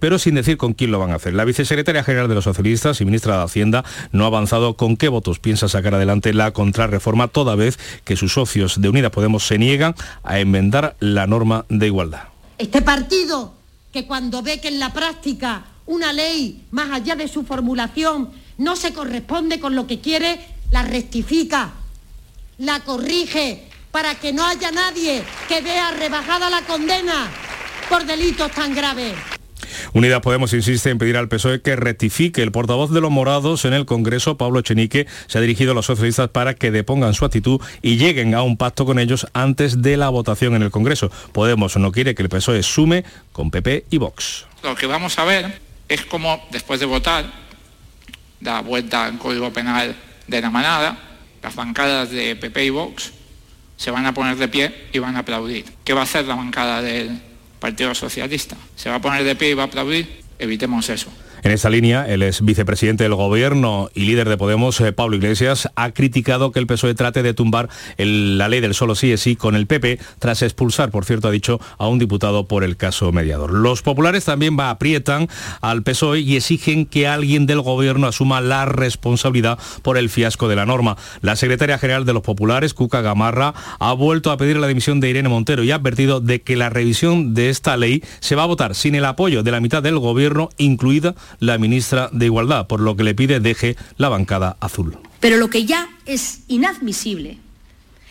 pero 0.00 0.18
sin 0.18 0.34
decir 0.34 0.56
con 0.56 0.74
quién 0.74 0.90
lo 0.90 0.98
van 0.98 1.12
a 1.12 1.16
hacer. 1.16 1.34
La 1.34 1.44
vicesecretaria 1.44 2.04
general 2.04 2.28
de 2.28 2.34
los 2.34 2.44
socialistas 2.44 3.00
y 3.00 3.04
ministra 3.04 3.38
de 3.38 3.44
Hacienda 3.44 3.84
no 4.12 4.24
ha 4.24 4.28
avanzado 4.28 4.74
con 4.74 4.96
qué 4.96 5.08
votos 5.08 5.38
piensa 5.38 5.68
sacar 5.68 5.94
adelante 5.94 6.32
la 6.32 6.52
contrarreforma, 6.52 7.28
toda 7.28 7.54
vez 7.54 7.78
que 8.04 8.16
sus 8.16 8.32
socios 8.32 8.80
de 8.80 8.88
Unidas 8.88 9.10
Podemos 9.10 9.46
se 9.46 9.58
niegan 9.58 9.94
a 10.22 10.38
enmendar 10.40 10.96
la 11.00 11.26
norma 11.26 11.64
de 11.68 11.86
igualdad. 11.86 12.24
Este 12.58 12.82
partido 12.82 13.54
que 13.92 14.06
cuando 14.06 14.42
ve 14.42 14.60
que 14.60 14.68
en 14.68 14.78
la 14.78 14.92
práctica 14.92 15.64
una 15.86 16.12
ley, 16.12 16.66
más 16.70 16.92
allá 16.92 17.16
de 17.16 17.26
su 17.26 17.42
formulación, 17.42 18.30
no 18.58 18.76
se 18.76 18.92
corresponde 18.92 19.58
con 19.58 19.74
lo 19.74 19.86
que 19.86 20.00
quiere, 20.00 20.40
la 20.70 20.82
rectifica, 20.82 21.72
la 22.60 22.80
corrige, 22.80 23.64
para 23.90 24.14
que 24.14 24.32
no 24.32 24.46
haya 24.46 24.70
nadie 24.70 25.22
que 25.48 25.62
vea 25.62 25.90
rebajada 25.92 26.50
la 26.50 26.60
condena 26.62 27.28
por 27.88 28.04
delitos 28.04 28.52
tan 28.52 28.74
graves. 28.74 29.14
Unidas 29.94 30.20
Podemos 30.20 30.52
insiste 30.52 30.90
en 30.90 30.98
pedir 30.98 31.16
al 31.16 31.28
PSOE 31.28 31.62
que 31.62 31.74
rectifique. 31.74 32.42
El 32.42 32.52
portavoz 32.52 32.90
de 32.90 33.00
los 33.00 33.10
morados 33.10 33.64
en 33.64 33.72
el 33.72 33.86
Congreso, 33.86 34.36
Pablo 34.36 34.60
Chenique, 34.60 35.06
se 35.26 35.38
ha 35.38 35.40
dirigido 35.40 35.72
a 35.72 35.74
los 35.74 35.86
socialistas 35.86 36.28
para 36.28 36.54
que 36.54 36.70
depongan 36.70 37.14
su 37.14 37.24
actitud 37.24 37.60
y 37.82 37.96
lleguen 37.96 38.34
a 38.34 38.42
un 38.42 38.56
pacto 38.56 38.84
con 38.84 38.98
ellos 38.98 39.26
antes 39.32 39.80
de 39.80 39.96
la 39.96 40.10
votación 40.10 40.54
en 40.54 40.62
el 40.62 40.70
Congreso. 40.70 41.10
Podemos 41.32 41.76
no 41.78 41.92
quiere 41.92 42.14
que 42.14 42.22
el 42.22 42.28
PSOE 42.28 42.62
sume 42.62 43.04
con 43.32 43.50
PP 43.50 43.86
y 43.90 43.96
Vox. 43.96 44.46
Lo 44.62 44.74
que 44.74 44.86
vamos 44.86 45.18
a 45.18 45.24
ver 45.24 45.60
es 45.88 46.04
cómo 46.04 46.46
después 46.50 46.78
de 46.78 46.86
votar, 46.86 47.24
da 48.38 48.60
vuelta 48.60 49.06
al 49.06 49.18
Código 49.18 49.50
Penal 49.52 49.96
de 50.26 50.40
la 50.40 50.50
manada, 50.50 51.09
las 51.42 51.54
bancadas 51.54 52.10
de 52.10 52.36
PP 52.36 52.64
y 52.64 52.70
Vox 52.70 53.12
se 53.76 53.90
van 53.90 54.06
a 54.06 54.12
poner 54.12 54.36
de 54.36 54.48
pie 54.48 54.88
y 54.92 54.98
van 54.98 55.16
a 55.16 55.20
aplaudir. 55.20 55.64
¿Qué 55.84 55.94
va 55.94 56.00
a 56.00 56.04
hacer 56.04 56.26
la 56.26 56.34
bancada 56.34 56.82
del 56.82 57.20
Partido 57.58 57.94
Socialista? 57.94 58.56
¿Se 58.76 58.90
va 58.90 58.96
a 58.96 59.00
poner 59.00 59.24
de 59.24 59.34
pie 59.36 59.50
y 59.50 59.54
va 59.54 59.64
a 59.64 59.66
aplaudir? 59.66 60.22
Evitemos 60.38 60.88
eso. 60.90 61.10
En 61.42 61.52
esta 61.52 61.70
línea, 61.70 62.06
el 62.06 62.22
ex 62.22 62.44
vicepresidente 62.44 63.04
del 63.04 63.14
Gobierno 63.14 63.88
y 63.94 64.04
líder 64.04 64.28
de 64.28 64.36
Podemos, 64.36 64.78
eh, 64.82 64.92
Pablo 64.92 65.16
Iglesias, 65.16 65.70
ha 65.74 65.92
criticado 65.92 66.52
que 66.52 66.58
el 66.58 66.66
PSOE 66.66 66.94
trate 66.94 67.22
de 67.22 67.32
tumbar 67.32 67.70
la 67.96 68.48
ley 68.48 68.60
del 68.60 68.74
solo 68.74 68.94
sí 68.94 69.10
es 69.10 69.22
sí 69.22 69.36
con 69.36 69.56
el 69.56 69.66
PP, 69.66 69.98
tras 70.18 70.42
expulsar, 70.42 70.90
por 70.90 71.06
cierto, 71.06 71.28
ha 71.28 71.30
dicho, 71.30 71.58
a 71.78 71.88
un 71.88 71.98
diputado 71.98 72.46
por 72.46 72.62
el 72.62 72.76
caso 72.76 73.10
mediador. 73.10 73.52
Los 73.54 73.80
populares 73.80 74.26
también 74.26 74.60
aprietan 74.60 75.28
al 75.62 75.82
PSOE 75.82 76.20
y 76.20 76.36
exigen 76.36 76.84
que 76.84 77.06
alguien 77.06 77.46
del 77.46 77.62
Gobierno 77.62 78.06
asuma 78.06 78.42
la 78.42 78.66
responsabilidad 78.66 79.58
por 79.82 79.96
el 79.96 80.10
fiasco 80.10 80.46
de 80.46 80.56
la 80.56 80.66
norma. 80.66 80.98
La 81.22 81.36
secretaria 81.36 81.78
general 81.78 82.04
de 82.04 82.12
los 82.12 82.22
populares, 82.22 82.74
Cuca 82.74 83.00
Gamarra, 83.00 83.54
ha 83.78 83.92
vuelto 83.94 84.30
a 84.30 84.36
pedir 84.36 84.58
la 84.58 84.66
dimisión 84.66 85.00
de 85.00 85.08
Irene 85.08 85.30
Montero 85.30 85.64
y 85.64 85.70
ha 85.70 85.76
advertido 85.76 86.20
de 86.20 86.42
que 86.42 86.56
la 86.56 86.68
revisión 86.68 87.32
de 87.32 87.48
esta 87.48 87.78
ley 87.78 88.04
se 88.20 88.36
va 88.36 88.42
a 88.42 88.46
votar 88.46 88.74
sin 88.74 88.94
el 88.94 89.06
apoyo 89.06 89.42
de 89.42 89.50
la 89.50 89.60
mitad 89.60 89.82
del 89.82 89.98
Gobierno, 89.98 90.50
incluida 90.58 91.14
la 91.38 91.58
ministra 91.58 92.08
de 92.12 92.26
Igualdad, 92.26 92.66
por 92.66 92.80
lo 92.80 92.96
que 92.96 93.04
le 93.04 93.14
pide 93.14 93.40
deje 93.40 93.76
la 93.96 94.08
bancada 94.08 94.56
azul. 94.60 94.98
Pero 95.20 95.36
lo 95.36 95.50
que 95.50 95.64
ya 95.64 95.88
es 96.06 96.40
inadmisible 96.48 97.38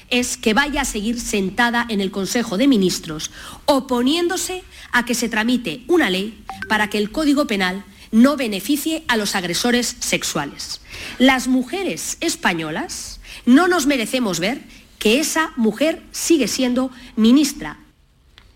es 0.09 0.37
que 0.37 0.53
vaya 0.53 0.81
a 0.81 0.85
seguir 0.85 1.19
sentada 1.19 1.85
en 1.89 2.01
el 2.01 2.11
Consejo 2.11 2.57
de 2.57 2.67
Ministros 2.67 3.31
oponiéndose 3.65 4.63
a 4.91 5.05
que 5.05 5.13
se 5.13 5.29
tramite 5.29 5.83
una 5.87 6.09
ley 6.09 6.43
para 6.67 6.89
que 6.89 6.97
el 6.97 7.11
Código 7.11 7.45
Penal 7.45 7.83
no 8.11 8.37
beneficie 8.37 9.03
a 9.07 9.17
los 9.17 9.35
agresores 9.35 9.95
sexuales. 9.99 10.81
Las 11.19 11.47
mujeres 11.47 12.17
españolas 12.21 13.19
no 13.45 13.67
nos 13.67 13.85
merecemos 13.85 14.39
ver 14.39 14.61
que 14.97 15.19
esa 15.19 15.51
mujer 15.55 16.01
sigue 16.11 16.47
siendo 16.47 16.91
ministra 17.15 17.77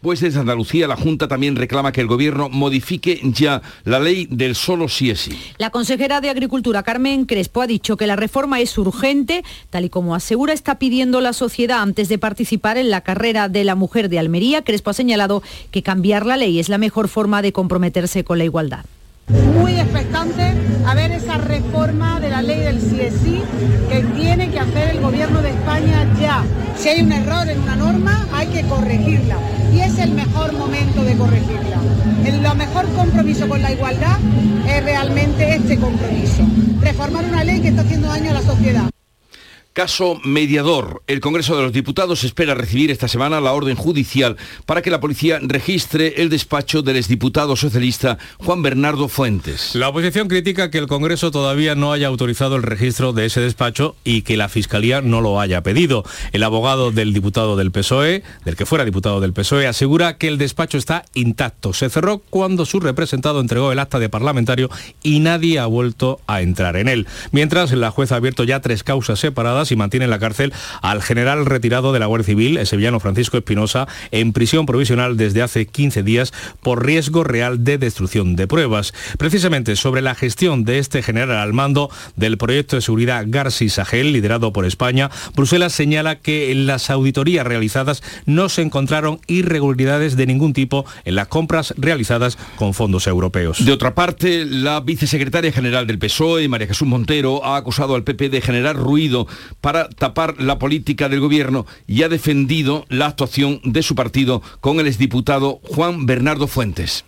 pues 0.03 0.19
desde 0.19 0.41
Andalucía 0.41 0.87
la 0.87 0.97
Junta 0.97 1.27
también 1.27 1.55
reclama 1.55 1.93
que 1.93 2.01
el 2.01 2.07
Gobierno 2.07 2.49
modifique 2.49 3.19
ya 3.23 3.61
la 3.85 3.99
ley 3.99 4.27
del 4.29 4.53
solo 4.53 4.89
sí 4.89 5.09
es 5.09 5.21
sí. 5.21 5.39
La 5.57 5.69
consejera 5.69 6.19
de 6.19 6.29
Agricultura, 6.29 6.83
Carmen 6.83 7.25
Crespo, 7.25 7.61
ha 7.61 7.67
dicho 7.67 7.95
que 7.95 8.05
la 8.05 8.17
reforma 8.17 8.59
es 8.59 8.77
urgente, 8.77 9.43
tal 9.69 9.85
y 9.85 9.89
como 9.89 10.13
asegura 10.13 10.53
está 10.53 10.77
pidiendo 10.77 11.21
la 11.21 11.31
sociedad 11.31 11.81
antes 11.81 12.09
de 12.09 12.17
participar 12.17 12.77
en 12.77 12.89
la 12.89 13.01
carrera 13.01 13.47
de 13.47 13.63
la 13.63 13.75
mujer 13.75 14.09
de 14.09 14.19
Almería. 14.19 14.63
Crespo 14.63 14.89
ha 14.89 14.93
señalado 14.93 15.41
que 15.71 15.81
cambiar 15.81 16.25
la 16.25 16.37
ley 16.37 16.59
es 16.59 16.67
la 16.67 16.77
mejor 16.77 17.07
forma 17.07 17.41
de 17.41 17.53
comprometerse 17.53 18.25
con 18.25 18.37
la 18.37 18.43
igualdad 18.43 18.85
muy 19.27 19.79
expectante 19.79 20.53
a 20.85 20.95
ver 20.95 21.11
esa 21.11 21.37
reforma 21.37 22.19
de 22.19 22.29
la 22.29 22.41
ley 22.41 22.59
del 22.59 22.81
sí 22.81 23.41
que 23.89 24.01
tiene 24.15 24.49
que 24.49 24.59
hacer 24.59 24.89
el 24.89 25.01
gobierno 25.01 25.41
de 25.41 25.49
España 25.49 26.05
ya. 26.19 26.43
Si 26.77 26.89
hay 26.89 27.01
un 27.01 27.11
error 27.11 27.47
en 27.47 27.59
una 27.59 27.75
norma, 27.75 28.27
hay 28.33 28.47
que 28.47 28.63
corregirla. 28.63 29.37
Y 29.73 29.79
es 29.79 29.97
el 29.99 30.11
mejor 30.11 30.53
momento 30.53 31.03
de 31.03 31.15
corregirla. 31.15 31.77
El 32.25 32.41
mejor 32.57 32.87
compromiso 32.95 33.47
con 33.47 33.61
la 33.61 33.71
igualdad 33.71 34.17
es 34.67 34.83
realmente 34.83 35.55
este 35.55 35.77
compromiso. 35.77 36.43
Reformar 36.81 37.25
una 37.25 37.43
ley 37.43 37.61
que 37.61 37.69
está 37.69 37.81
haciendo 37.81 38.07
daño 38.07 38.31
a 38.31 38.33
la 38.33 38.41
sociedad. 38.41 38.89
Caso 39.73 40.21
mediador. 40.23 41.01
El 41.07 41.19
Congreso 41.19 41.57
de 41.57 41.63
los 41.63 41.73
Diputados 41.73 42.23
espera 42.23 42.53
recibir 42.53 42.91
esta 42.91 43.07
semana 43.07 43.41
la 43.41 43.53
orden 43.53 43.75
judicial 43.75 44.37
para 44.67 44.83
que 44.83 44.91
la 44.91 44.99
policía 44.99 45.39
registre 45.41 46.21
el 46.21 46.29
despacho 46.29 46.83
del 46.83 46.97
exdiputado 46.97 47.55
socialista 47.55 48.19
Juan 48.37 48.61
Bernardo 48.61 49.07
Fuentes. 49.07 49.73
La 49.73 49.89
oposición 49.89 50.27
critica 50.27 50.69
que 50.69 50.77
el 50.77 50.85
Congreso 50.85 51.31
todavía 51.31 51.73
no 51.73 51.91
haya 51.91 52.05
autorizado 52.05 52.55
el 52.55 52.61
registro 52.61 53.13
de 53.13 53.25
ese 53.25 53.41
despacho 53.41 53.95
y 54.03 54.21
que 54.21 54.37
la 54.37 54.47
Fiscalía 54.47 55.01
no 55.01 55.21
lo 55.21 55.39
haya 55.39 55.63
pedido. 55.63 56.03
El 56.33 56.43
abogado 56.43 56.91
del 56.91 57.11
diputado 57.11 57.55
del 57.55 57.71
PSOE, 57.71 58.21
del 58.45 58.55
que 58.55 58.67
fuera 58.67 58.85
diputado 58.85 59.21
del 59.21 59.33
PSOE, 59.33 59.65
asegura 59.65 60.19
que 60.19 60.27
el 60.27 60.37
despacho 60.37 60.77
está 60.77 61.03
intacto. 61.15 61.73
Se 61.73 61.89
cerró 61.89 62.19
cuando 62.19 62.67
su 62.67 62.79
representado 62.79 63.41
entregó 63.41 63.71
el 63.71 63.79
acta 63.79 63.97
de 63.97 64.09
parlamentario 64.09 64.69
y 65.01 65.19
nadie 65.19 65.57
ha 65.57 65.65
vuelto 65.65 66.19
a 66.27 66.43
entrar 66.43 66.75
en 66.75 66.89
él. 66.89 67.07
Mientras, 67.31 67.71
la 67.71 67.89
jueza 67.89 68.13
ha 68.13 68.17
abierto 68.19 68.43
ya 68.43 68.61
tres 68.61 68.83
causas 68.83 69.19
separadas 69.19 69.62
y 69.71 69.75
mantiene 69.75 70.05
en 70.05 70.11
la 70.11 70.19
cárcel 70.19 70.53
al 70.81 71.01
general 71.01 71.45
retirado 71.45 71.93
de 71.93 71.99
la 71.99 72.05
Guardia 72.05 72.25
Civil, 72.25 72.57
el 72.57 72.67
sevillano 72.67 72.99
Francisco 72.99 73.37
Espinosa, 73.37 73.87
en 74.11 74.33
prisión 74.33 74.65
provisional 74.65 75.17
desde 75.17 75.41
hace 75.41 75.65
15 75.65 76.03
días 76.03 76.33
por 76.61 76.85
riesgo 76.85 77.23
real 77.23 77.63
de 77.63 77.77
destrucción 77.77 78.35
de 78.35 78.47
pruebas. 78.47 78.93
Precisamente 79.17 79.75
sobre 79.75 80.01
la 80.01 80.15
gestión 80.15 80.63
de 80.65 80.79
este 80.79 81.01
general 81.01 81.37
al 81.37 81.53
mando 81.53 81.89
del 82.15 82.37
proyecto 82.37 82.75
de 82.75 82.81
seguridad 82.81 83.25
Garci 83.27 83.69
Sahel, 83.69 84.13
liderado 84.13 84.53
por 84.53 84.65
España, 84.65 85.09
Bruselas 85.35 85.73
señala 85.73 86.19
que 86.19 86.51
en 86.51 86.67
las 86.67 86.89
auditorías 86.89 87.45
realizadas 87.45 88.03
no 88.25 88.49
se 88.49 88.61
encontraron 88.61 89.19
irregularidades 89.27 90.15
de 90.15 90.25
ningún 90.25 90.53
tipo 90.53 90.85
en 91.05 91.15
las 91.15 91.27
compras 91.27 91.73
realizadas 91.77 92.37
con 92.55 92.73
fondos 92.73 93.07
europeos. 93.07 93.63
De 93.65 93.71
otra 93.71 93.95
parte, 93.95 94.45
la 94.45 94.79
vicesecretaria 94.79 95.51
general 95.51 95.87
del 95.87 95.99
PSOE, 95.99 96.47
María 96.47 96.67
Jesús 96.67 96.87
Montero, 96.87 97.43
ha 97.45 97.57
acusado 97.57 97.95
al 97.95 98.03
PP 98.03 98.29
de 98.29 98.41
generar 98.41 98.75
ruido 98.75 99.27
para 99.61 99.89
tapar 99.89 100.41
la 100.41 100.59
política 100.59 101.09
del 101.09 101.19
gobierno 101.19 101.65
y 101.87 102.03
ha 102.03 102.09
defendido 102.09 102.85
la 102.89 103.07
actuación 103.07 103.61
de 103.63 103.83
su 103.83 103.95
partido 103.95 104.41
con 104.61 104.79
el 104.79 104.87
exdiputado 104.87 105.59
Juan 105.63 106.05
Bernardo 106.05 106.47
Fuentes. 106.47 107.05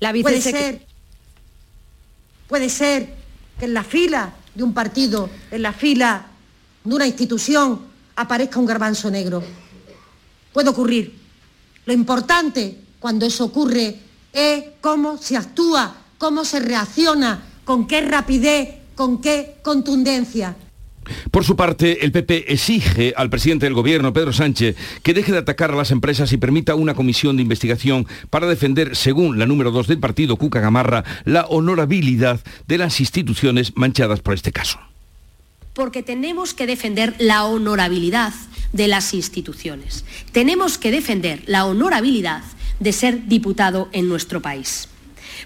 puede 0.00 0.40
ser, 0.40 0.86
puede 2.48 2.68
ser 2.68 3.14
que 3.58 3.66
en 3.66 3.74
la 3.74 3.84
fila 3.84 4.34
de 4.54 4.62
un 4.62 4.72
partido, 4.72 5.30
en 5.50 5.62
la 5.62 5.72
fila 5.72 6.26
de 6.84 6.94
una 6.94 7.06
institución, 7.06 7.80
aparezca 8.16 8.58
un 8.58 8.66
garbanzo 8.66 9.10
negro. 9.10 9.42
Puede 10.52 10.70
ocurrir. 10.70 11.16
Lo 11.86 11.92
importante 11.92 12.78
cuando 12.98 13.26
eso 13.26 13.44
ocurre 13.44 13.96
es 14.32 14.64
cómo 14.80 15.16
se 15.16 15.36
actúa, 15.36 15.94
cómo 16.18 16.44
se 16.44 16.60
reacciona, 16.60 17.42
con 17.64 17.86
qué 17.86 18.00
rapidez, 18.00 18.70
con 18.94 19.20
qué 19.20 19.58
contundencia. 19.62 20.56
Por 21.30 21.44
su 21.44 21.56
parte, 21.56 22.04
el 22.04 22.12
PP 22.12 22.52
exige 22.52 23.14
al 23.16 23.30
presidente 23.30 23.66
del 23.66 23.74
gobierno, 23.74 24.12
Pedro 24.12 24.32
Sánchez, 24.32 24.76
que 25.02 25.14
deje 25.14 25.32
de 25.32 25.38
atacar 25.38 25.70
a 25.70 25.76
las 25.76 25.90
empresas 25.90 26.32
y 26.32 26.36
permita 26.36 26.74
una 26.74 26.94
comisión 26.94 27.36
de 27.36 27.42
investigación 27.42 28.06
para 28.30 28.46
defender, 28.46 28.96
según 28.96 29.38
la 29.38 29.46
número 29.46 29.70
2 29.70 29.86
del 29.86 29.98
partido, 29.98 30.36
Cuca 30.36 30.60
Gamarra, 30.60 31.04
la 31.24 31.46
honorabilidad 31.46 32.40
de 32.66 32.78
las 32.78 33.00
instituciones 33.00 33.76
manchadas 33.76 34.20
por 34.20 34.34
este 34.34 34.52
caso. 34.52 34.78
Porque 35.74 36.02
tenemos 36.02 36.54
que 36.54 36.66
defender 36.66 37.14
la 37.18 37.44
honorabilidad 37.44 38.32
de 38.72 38.88
las 38.88 39.14
instituciones. 39.14 40.04
Tenemos 40.32 40.78
que 40.78 40.90
defender 40.90 41.42
la 41.46 41.64
honorabilidad 41.66 42.42
de 42.80 42.92
ser 42.92 43.26
diputado 43.26 43.88
en 43.92 44.08
nuestro 44.08 44.42
país. 44.42 44.88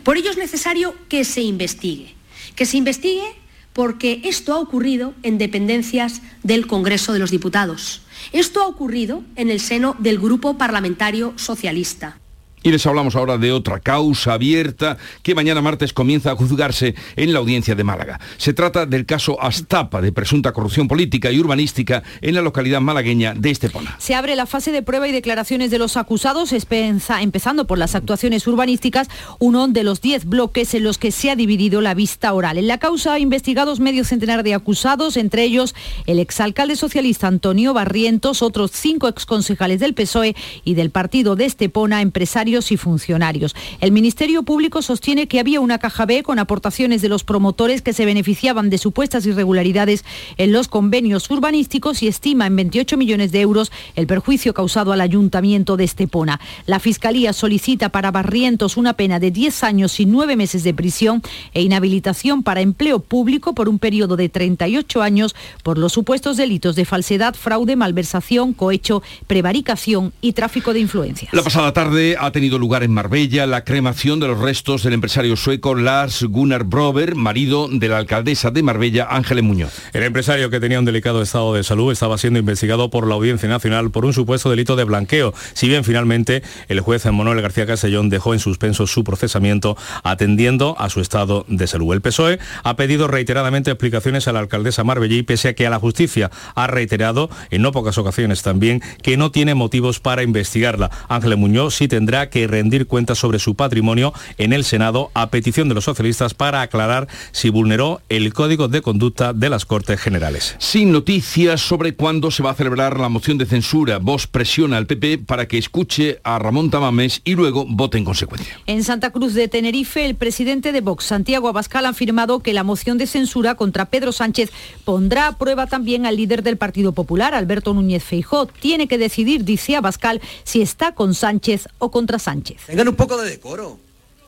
Por 0.02 0.16
ello 0.16 0.30
es 0.30 0.36
necesario 0.36 0.94
que 1.08 1.24
se 1.24 1.42
investigue, 1.42 2.14
que 2.56 2.66
se 2.66 2.76
investigue 2.76 3.24
porque 3.72 4.20
esto 4.24 4.54
ha 4.54 4.58
ocurrido 4.58 5.14
en 5.22 5.38
dependencias 5.38 6.22
del 6.42 6.66
Congreso 6.66 7.12
de 7.12 7.18
los 7.18 7.30
Diputados. 7.30 8.02
Esto 8.32 8.62
ha 8.62 8.66
ocurrido 8.66 9.24
en 9.36 9.50
el 9.50 9.60
seno 9.60 9.96
del 9.98 10.18
Grupo 10.18 10.56
Parlamentario 10.58 11.32
Socialista. 11.36 12.21
Y 12.62 12.70
les 12.70 12.86
hablamos 12.86 13.16
ahora 13.16 13.38
de 13.38 13.50
otra 13.50 13.80
causa 13.80 14.34
abierta 14.34 14.96
que 15.22 15.34
mañana 15.34 15.60
martes 15.60 15.92
comienza 15.92 16.30
a 16.30 16.36
juzgarse 16.36 16.94
en 17.16 17.32
la 17.32 17.40
audiencia 17.40 17.74
de 17.74 17.82
Málaga. 17.82 18.20
Se 18.36 18.52
trata 18.52 18.86
del 18.86 19.04
caso 19.04 19.42
Astapa 19.42 20.00
de 20.00 20.12
presunta 20.12 20.52
corrupción 20.52 20.86
política 20.86 21.32
y 21.32 21.40
urbanística 21.40 22.04
en 22.20 22.34
la 22.36 22.42
localidad 22.42 22.80
malagueña 22.80 23.34
de 23.34 23.50
Estepona. 23.50 23.96
Se 23.98 24.14
abre 24.14 24.36
la 24.36 24.46
fase 24.46 24.70
de 24.70 24.82
prueba 24.82 25.08
y 25.08 25.12
declaraciones 25.12 25.70
de 25.72 25.78
los 25.78 25.96
acusados, 25.96 26.52
empezando 26.52 27.66
por 27.66 27.78
las 27.78 27.96
actuaciones 27.96 28.46
urbanísticas, 28.46 29.08
uno 29.40 29.66
de 29.66 29.82
los 29.82 30.00
diez 30.00 30.24
bloques 30.24 30.74
en 30.74 30.84
los 30.84 30.98
que 30.98 31.10
se 31.10 31.30
ha 31.30 31.36
dividido 31.36 31.80
la 31.80 31.94
vista 31.94 32.32
oral. 32.32 32.58
En 32.58 32.68
la 32.68 32.78
causa, 32.78 33.18
investigados 33.18 33.80
medio 33.80 34.04
centenar 34.04 34.44
de 34.44 34.54
acusados, 34.54 35.16
entre 35.16 35.42
ellos 35.42 35.74
el 36.06 36.20
exalcalde 36.20 36.76
socialista 36.76 37.26
Antonio 37.26 37.74
Barrientos, 37.74 38.42
otros 38.42 38.70
cinco 38.72 39.08
exconcejales 39.08 39.80
del 39.80 39.94
PSOE 39.94 40.36
y 40.64 40.74
del 40.74 40.90
partido 40.90 41.34
de 41.34 41.46
Estepona, 41.46 42.02
empresarios 42.02 42.51
y 42.52 42.76
funcionarios. 42.76 43.54
El 43.80 43.92
Ministerio 43.92 44.42
Público 44.42 44.82
sostiene 44.82 45.26
que 45.26 45.40
había 45.40 45.60
una 45.60 45.78
caja 45.78 46.04
B 46.04 46.22
con 46.22 46.38
aportaciones 46.38 47.00
de 47.00 47.08
los 47.08 47.24
promotores 47.24 47.80
que 47.80 47.94
se 47.94 48.04
beneficiaban 48.04 48.68
de 48.68 48.76
supuestas 48.76 49.24
irregularidades 49.24 50.04
en 50.36 50.52
los 50.52 50.68
convenios 50.68 51.30
urbanísticos 51.30 52.02
y 52.02 52.08
estima 52.08 52.46
en 52.46 52.56
28 52.56 52.96
millones 52.98 53.32
de 53.32 53.40
euros 53.40 53.72
el 53.96 54.06
perjuicio 54.06 54.52
causado 54.52 54.92
al 54.92 55.00
ayuntamiento 55.00 55.76
de 55.76 55.84
Estepona. 55.84 56.40
La 56.66 56.78
Fiscalía 56.78 57.32
solicita 57.32 57.88
para 57.88 58.10
Barrientos 58.10 58.76
una 58.76 58.92
pena 58.92 59.18
de 59.18 59.30
10 59.30 59.64
años 59.64 59.98
y 59.98 60.04
9 60.04 60.36
meses 60.36 60.62
de 60.64 60.74
prisión 60.74 61.22
e 61.54 61.62
inhabilitación 61.62 62.42
para 62.42 62.60
empleo 62.60 63.00
público 63.00 63.54
por 63.54 63.68
un 63.68 63.78
periodo 63.78 64.16
de 64.16 64.28
38 64.28 65.00
años 65.00 65.34
por 65.62 65.78
los 65.78 65.92
supuestos 65.92 66.36
delitos 66.36 66.76
de 66.76 66.84
falsedad, 66.84 67.34
fraude, 67.34 67.76
malversación, 67.76 68.52
cohecho, 68.52 69.02
prevaricación 69.26 70.12
y 70.20 70.32
tráfico 70.32 70.72
de 70.72 70.80
influencias. 70.80 71.32
La 71.32 71.42
pasada 71.42 71.72
tarde 71.72 72.16
ha 72.18 72.30
tenido 72.32 72.41
lugar 72.50 72.82
en 72.82 72.92
Marbella 72.92 73.46
la 73.46 73.64
cremación 73.64 74.20
de 74.20 74.26
los 74.26 74.38
restos 74.38 74.82
del 74.82 74.94
empresario 74.94 75.36
sueco 75.36 75.74
Lars 75.74 76.24
Gunnar 76.24 76.64
Brover, 76.64 77.14
marido 77.14 77.68
de 77.70 77.88
la 77.88 77.98
alcaldesa 77.98 78.50
de 78.50 78.62
Marbella, 78.62 79.06
Ángeles 79.10 79.44
Muñoz. 79.44 79.72
El 79.92 80.02
empresario 80.02 80.50
que 80.50 80.60
tenía 80.60 80.78
un 80.78 80.84
delicado 80.84 81.22
estado 81.22 81.54
de 81.54 81.62
salud 81.62 81.92
estaba 81.92 82.18
siendo 82.18 82.38
investigado 82.38 82.90
por 82.90 83.06
la 83.06 83.14
Audiencia 83.14 83.48
Nacional 83.48 83.90
por 83.90 84.04
un 84.04 84.12
supuesto 84.12 84.50
delito 84.50 84.76
de 84.76 84.84
blanqueo, 84.84 85.32
si 85.54 85.68
bien 85.68 85.84
finalmente 85.84 86.42
el 86.68 86.80
juez 86.80 87.06
Manuel 87.06 87.40
García 87.40 87.66
Castellón 87.66 88.10
dejó 88.10 88.34
en 88.34 88.40
suspenso 88.40 88.86
su 88.86 89.04
procesamiento 89.04 89.76
atendiendo 90.02 90.76
a 90.78 90.90
su 90.90 91.00
estado 91.00 91.44
de 91.48 91.66
salud. 91.66 91.94
El 91.94 92.00
PSOE 92.00 92.38
ha 92.64 92.76
pedido 92.76 93.08
reiteradamente 93.08 93.70
explicaciones 93.70 94.28
a 94.28 94.32
la 94.32 94.40
alcaldesa 94.40 94.84
Marbella 94.84 95.22
pese 95.24 95.48
a 95.48 95.54
que 95.54 95.66
a 95.66 95.70
la 95.70 95.78
justicia 95.78 96.30
ha 96.54 96.66
reiterado 96.66 97.30
en 97.50 97.62
no 97.62 97.72
pocas 97.72 97.98
ocasiones 97.98 98.42
también 98.42 98.82
que 99.02 99.16
no 99.16 99.30
tiene 99.30 99.54
motivos 99.54 100.00
para 100.00 100.22
investigarla. 100.22 100.90
Ángeles 101.08 101.38
Muñoz 101.38 101.74
sí 101.74 101.88
tendrá 101.88 102.30
que 102.32 102.48
rendir 102.48 102.86
cuentas 102.86 103.18
sobre 103.18 103.38
su 103.38 103.54
patrimonio 103.54 104.12
en 104.38 104.52
el 104.52 104.64
Senado 104.64 105.10
a 105.14 105.30
petición 105.30 105.68
de 105.68 105.74
los 105.74 105.84
socialistas 105.84 106.34
para 106.34 106.62
aclarar 106.62 107.06
si 107.30 107.50
vulneró 107.50 108.00
el 108.08 108.32
Código 108.32 108.68
de 108.68 108.80
Conducta 108.80 109.34
de 109.34 109.50
las 109.50 109.66
Cortes 109.66 110.00
Generales. 110.00 110.56
Sin 110.58 110.90
noticias 110.92 111.60
sobre 111.60 111.94
cuándo 111.94 112.30
se 112.30 112.42
va 112.42 112.50
a 112.50 112.54
celebrar 112.54 112.98
la 112.98 113.10
moción 113.10 113.36
de 113.36 113.44
censura, 113.44 113.98
Vox 113.98 114.26
presiona 114.26 114.78
al 114.78 114.86
PP 114.86 115.18
para 115.18 115.46
que 115.46 115.58
escuche 115.58 116.20
a 116.24 116.38
Ramón 116.38 116.70
Tamames 116.70 117.20
y 117.24 117.34
luego 117.34 117.66
vote 117.68 117.98
en 117.98 118.04
consecuencia. 118.04 118.58
En 118.66 118.82
Santa 118.82 119.10
Cruz 119.10 119.34
de 119.34 119.48
Tenerife, 119.48 120.06
el 120.06 120.14
presidente 120.14 120.72
de 120.72 120.80
Vox, 120.80 121.04
Santiago 121.04 121.48
Abascal, 121.48 121.84
ha 121.84 121.90
afirmado 121.90 122.40
que 122.40 122.54
la 122.54 122.64
moción 122.64 122.96
de 122.96 123.06
censura 123.06 123.56
contra 123.56 123.84
Pedro 123.84 124.12
Sánchez 124.12 124.50
pondrá 124.86 125.26
a 125.26 125.36
prueba 125.36 125.66
también 125.66 126.06
al 126.06 126.16
líder 126.16 126.42
del 126.42 126.56
Partido 126.56 126.92
Popular, 126.92 127.34
Alberto 127.34 127.74
Núñez 127.74 128.02
Feijó. 128.02 128.46
Tiene 128.46 128.88
que 128.88 128.96
decidir, 128.96 129.44
dice 129.44 129.76
Abascal, 129.76 130.22
si 130.44 130.62
está 130.62 130.94
con 130.94 131.14
Sánchez 131.14 131.68
o 131.78 131.90
contra 131.90 132.18
Sánchez. 132.22 132.62
Tengan 132.66 132.88
un 132.88 132.96
poco 132.96 133.20
de 133.20 133.28
decoro, 133.28 133.78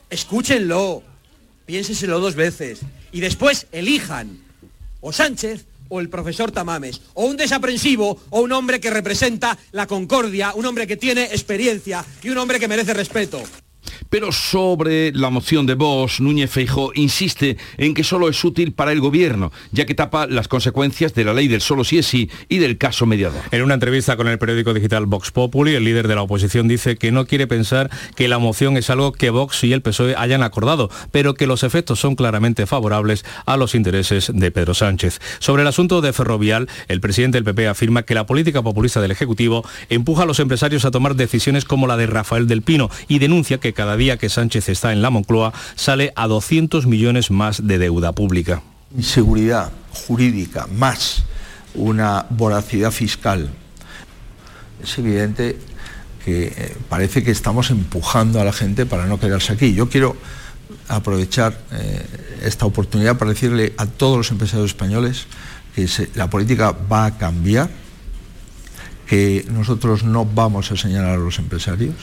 escúchenlo, 0.09 1.01
piénsenselo 1.65 2.19
dos 2.19 2.35
veces 2.35 2.81
y 3.11 3.21
después 3.21 3.67
elijan 3.71 4.39
o 5.01 5.11
Sánchez 5.11 5.65
o 5.87 5.99
el 5.99 6.09
profesor 6.09 6.51
Tamames, 6.51 7.01
o 7.13 7.25
un 7.25 7.37
desaprensivo 7.37 8.19
o 8.29 8.41
un 8.41 8.51
hombre 8.51 8.79
que 8.79 8.89
representa 8.89 9.57
la 9.71 9.87
concordia, 9.87 10.53
un 10.55 10.65
hombre 10.65 10.87
que 10.87 10.97
tiene 10.97 11.25
experiencia 11.25 12.03
y 12.23 12.29
un 12.29 12.37
hombre 12.37 12.59
que 12.59 12.67
merece 12.67 12.93
respeto. 12.93 13.41
Pero 14.09 14.31
sobre 14.31 15.11
la 15.13 15.29
moción 15.29 15.65
de 15.65 15.75
Vox, 15.75 16.19
Núñez 16.19 16.51
Feijó 16.51 16.91
insiste 16.95 17.57
en 17.77 17.93
que 17.93 18.03
solo 18.03 18.29
es 18.29 18.43
útil 18.43 18.73
para 18.73 18.91
el 18.91 18.99
gobierno, 18.99 19.51
ya 19.71 19.85
que 19.85 19.95
tapa 19.95 20.27
las 20.27 20.47
consecuencias 20.47 21.13
de 21.13 21.23
la 21.23 21.33
ley 21.33 21.47
del 21.47 21.61
solo 21.61 21.83
sí 21.83 21.97
es 21.97 22.05
sí 22.05 22.29
y 22.49 22.57
del 22.57 22.77
caso 22.77 23.05
mediador. 23.05 23.41
En 23.51 23.63
una 23.63 23.73
entrevista 23.73 24.17
con 24.17 24.27
el 24.27 24.37
periódico 24.37 24.73
digital 24.73 25.05
Vox 25.05 25.31
Populi, 25.31 25.75
el 25.75 25.83
líder 25.83 26.07
de 26.07 26.15
la 26.15 26.21
oposición 26.21 26.67
dice 26.67 26.95
que 26.97 27.11
no 27.11 27.25
quiere 27.25 27.47
pensar 27.47 27.89
que 28.15 28.27
la 28.27 28.39
moción 28.39 28.77
es 28.77 28.89
algo 28.89 29.11
que 29.11 29.29
Vox 29.29 29.63
y 29.63 29.73
el 29.73 29.81
PSOE 29.81 30.15
hayan 30.15 30.43
acordado, 30.43 30.89
pero 31.11 31.33
que 31.33 31.47
los 31.47 31.63
efectos 31.63 31.99
son 31.99 32.15
claramente 32.15 32.65
favorables 32.65 33.25
a 33.45 33.57
los 33.57 33.75
intereses 33.75 34.31
de 34.33 34.51
Pedro 34.51 34.73
Sánchez. 34.73 35.19
Sobre 35.39 35.61
el 35.61 35.67
asunto 35.67 36.01
de 36.01 36.13
Ferrovial, 36.13 36.69
el 36.87 37.01
presidente 37.01 37.37
del 37.37 37.43
PP 37.43 37.67
afirma 37.67 38.03
que 38.03 38.15
la 38.15 38.25
política 38.25 38.61
populista 38.61 39.01
del 39.01 39.11
Ejecutivo 39.11 39.67
empuja 39.89 40.23
a 40.23 40.25
los 40.25 40.39
empresarios 40.39 40.85
a 40.85 40.91
tomar 40.91 41.15
decisiones 41.15 41.65
como 41.65 41.87
la 41.87 41.97
de 41.97 42.07
Rafael 42.07 42.47
del 42.47 42.61
Pino 42.61 42.89
y 43.07 43.19
denuncia 43.19 43.59
que 43.59 43.73
cada 43.75 43.95
día 43.97 44.17
que 44.17 44.29
Sánchez 44.29 44.69
está 44.69 44.91
en 44.91 45.03
la 45.03 45.11
Moncloa 45.11 45.53
sale 45.75 46.11
a 46.15 46.27
200 46.27 46.87
millones 46.87 47.29
más 47.29 47.67
de 47.67 47.77
deuda 47.77 48.13
pública. 48.13 48.63
Inseguridad 48.95 49.71
jurídica 49.91 50.67
más 50.67 51.23
una 51.75 52.25
voracidad 52.29 52.91
fiscal. 52.91 53.49
Es 54.81 54.97
evidente 54.97 55.57
que 56.23 56.45
eh, 56.47 56.77
parece 56.89 57.23
que 57.23 57.31
estamos 57.31 57.69
empujando 57.69 58.41
a 58.41 58.43
la 58.43 58.53
gente 58.53 58.85
para 58.85 59.05
no 59.05 59.19
quedarse 59.19 59.53
aquí. 59.53 59.73
Yo 59.73 59.89
quiero 59.89 60.15
aprovechar 60.87 61.57
eh, 61.71 62.05
esta 62.43 62.65
oportunidad 62.65 63.17
para 63.17 63.31
decirle 63.31 63.73
a 63.77 63.85
todos 63.85 64.17
los 64.17 64.31
empresarios 64.31 64.71
españoles 64.71 65.27
que 65.75 65.87
la 66.15 66.29
política 66.29 66.71
va 66.71 67.05
a 67.05 67.17
cambiar, 67.17 67.69
que 69.07 69.45
nosotros 69.49 70.03
no 70.03 70.25
vamos 70.25 70.71
a 70.71 70.77
señalar 70.77 71.15
a 71.15 71.17
los 71.17 71.37
empresarios, 71.37 71.95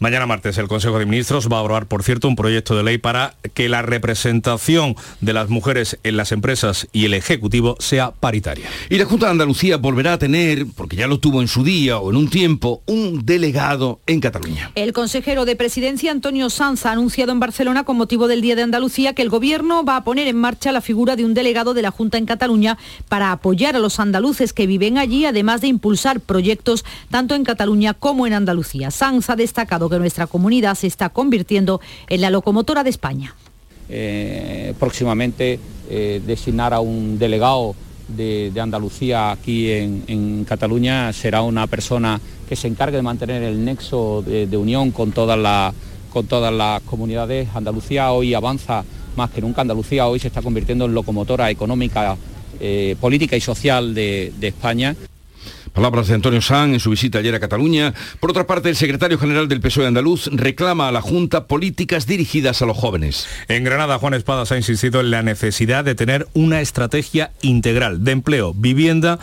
Mañana 0.00 0.24
martes 0.24 0.56
el 0.56 0.66
Consejo 0.66 0.98
de 0.98 1.04
Ministros 1.04 1.50
va 1.52 1.58
a 1.58 1.60
aprobar, 1.60 1.84
por 1.84 2.02
cierto, 2.02 2.26
un 2.26 2.34
proyecto 2.34 2.74
de 2.74 2.82
ley 2.82 2.96
para 2.96 3.34
que 3.52 3.68
la 3.68 3.82
representación 3.82 4.96
de 5.20 5.34
las 5.34 5.50
mujeres 5.50 5.98
en 6.04 6.16
las 6.16 6.32
empresas 6.32 6.88
y 6.94 7.04
el 7.04 7.12
Ejecutivo 7.12 7.76
sea 7.80 8.10
paritaria. 8.10 8.66
Y 8.88 8.96
la 8.96 9.04
Junta 9.04 9.26
de 9.26 9.32
Andalucía 9.32 9.76
volverá 9.76 10.14
a 10.14 10.18
tener, 10.18 10.64
porque 10.74 10.96
ya 10.96 11.06
lo 11.06 11.20
tuvo 11.20 11.42
en 11.42 11.48
su 11.48 11.64
día 11.64 11.98
o 11.98 12.08
en 12.08 12.16
un 12.16 12.30
tiempo, 12.30 12.80
un 12.86 13.26
delegado 13.26 14.00
en 14.06 14.20
Cataluña. 14.20 14.70
El 14.74 14.94
consejero 14.94 15.44
de 15.44 15.54
Presidencia, 15.54 16.12
Antonio 16.12 16.48
Sanz, 16.48 16.86
ha 16.86 16.92
anunciado 16.92 17.32
en 17.32 17.40
Barcelona 17.40 17.84
con 17.84 17.98
motivo 17.98 18.26
del 18.26 18.40
Día 18.40 18.56
de 18.56 18.62
Andalucía 18.62 19.12
que 19.12 19.20
el 19.20 19.28
Gobierno 19.28 19.84
va 19.84 19.96
a 19.96 20.04
poner 20.04 20.28
en 20.28 20.36
marcha 20.38 20.72
la 20.72 20.80
figura 20.80 21.14
de 21.14 21.26
un 21.26 21.34
delegado 21.34 21.74
de 21.74 21.82
la 21.82 21.90
Junta 21.90 22.16
en 22.16 22.24
Cataluña 22.24 22.78
para 23.10 23.32
apoyar 23.32 23.76
a 23.76 23.78
los 23.78 24.00
andaluces 24.00 24.54
que 24.54 24.66
viven 24.66 24.96
allí, 24.96 25.26
además 25.26 25.60
de 25.60 25.66
impulsar 25.66 26.20
proyectos 26.20 26.86
tanto 27.10 27.34
en 27.34 27.44
Cataluña 27.44 27.92
como 27.92 28.26
en 28.26 28.32
Andalucía. 28.32 28.90
Sanz 28.90 29.28
ha 29.28 29.36
destacado 29.36 29.89
que 29.90 29.98
nuestra 29.98 30.26
comunidad 30.26 30.74
se 30.74 30.86
está 30.86 31.10
convirtiendo 31.10 31.80
en 32.08 32.20
la 32.20 32.30
locomotora 32.30 32.84
de 32.84 32.90
España. 32.90 33.34
Eh, 33.88 34.72
próximamente 34.78 35.58
eh, 35.90 36.22
designar 36.24 36.72
a 36.72 36.80
un 36.80 37.18
delegado 37.18 37.74
de, 38.06 38.52
Andalucía 38.60 39.32
aquí 39.32 39.70
en, 39.70 40.44
Cataluña 40.48 41.12
será 41.12 41.42
una 41.42 41.66
persona 41.66 42.20
que 42.48 42.56
se 42.56 42.68
encargue 42.68 42.96
de 42.96 43.02
mantener 43.02 43.42
el 43.42 43.64
nexo 43.64 44.22
de, 44.22 44.56
unión 44.56 44.90
con 44.90 45.12
todas, 45.12 45.38
la, 45.38 45.72
con 46.12 46.26
todas 46.26 46.52
las 46.52 46.82
comunidades. 46.82 47.48
Andalucía 47.54 48.12
hoy 48.12 48.34
avanza 48.34 48.84
más 49.16 49.30
que 49.30 49.40
nunca. 49.40 49.62
Andalucía 49.62 50.06
hoy 50.06 50.18
se 50.18 50.28
está 50.28 50.42
convirtiendo 50.42 50.84
en 50.84 50.94
locomotora 50.94 51.50
económica, 51.50 52.16
eh, 52.60 52.96
política 53.00 53.36
y 53.36 53.40
social 53.40 53.94
de 53.94 54.32
España. 54.40 54.94
Palabras 55.72 56.08
de 56.08 56.14
Antonio 56.14 56.42
Sanz 56.42 56.74
en 56.74 56.80
su 56.80 56.90
visita 56.90 57.18
ayer 57.18 57.34
a 57.34 57.40
Cataluña. 57.40 57.94
Por 58.18 58.30
otra 58.30 58.46
parte, 58.46 58.68
el 58.68 58.76
secretario 58.76 59.18
general 59.18 59.48
del 59.48 59.60
PSOE 59.60 59.86
andaluz 59.86 60.28
reclama 60.32 60.88
a 60.88 60.92
la 60.92 61.00
Junta 61.00 61.46
políticas 61.46 62.06
dirigidas 62.06 62.60
a 62.60 62.66
los 62.66 62.76
jóvenes. 62.76 63.26
En 63.48 63.64
Granada, 63.64 63.98
Juan 63.98 64.14
Espadas 64.14 64.50
ha 64.52 64.56
insistido 64.56 65.00
en 65.00 65.10
la 65.10 65.22
necesidad 65.22 65.84
de 65.84 65.94
tener 65.94 66.26
una 66.34 66.60
estrategia 66.60 67.30
integral 67.42 68.04
de 68.04 68.12
empleo, 68.12 68.52
vivienda 68.54 69.18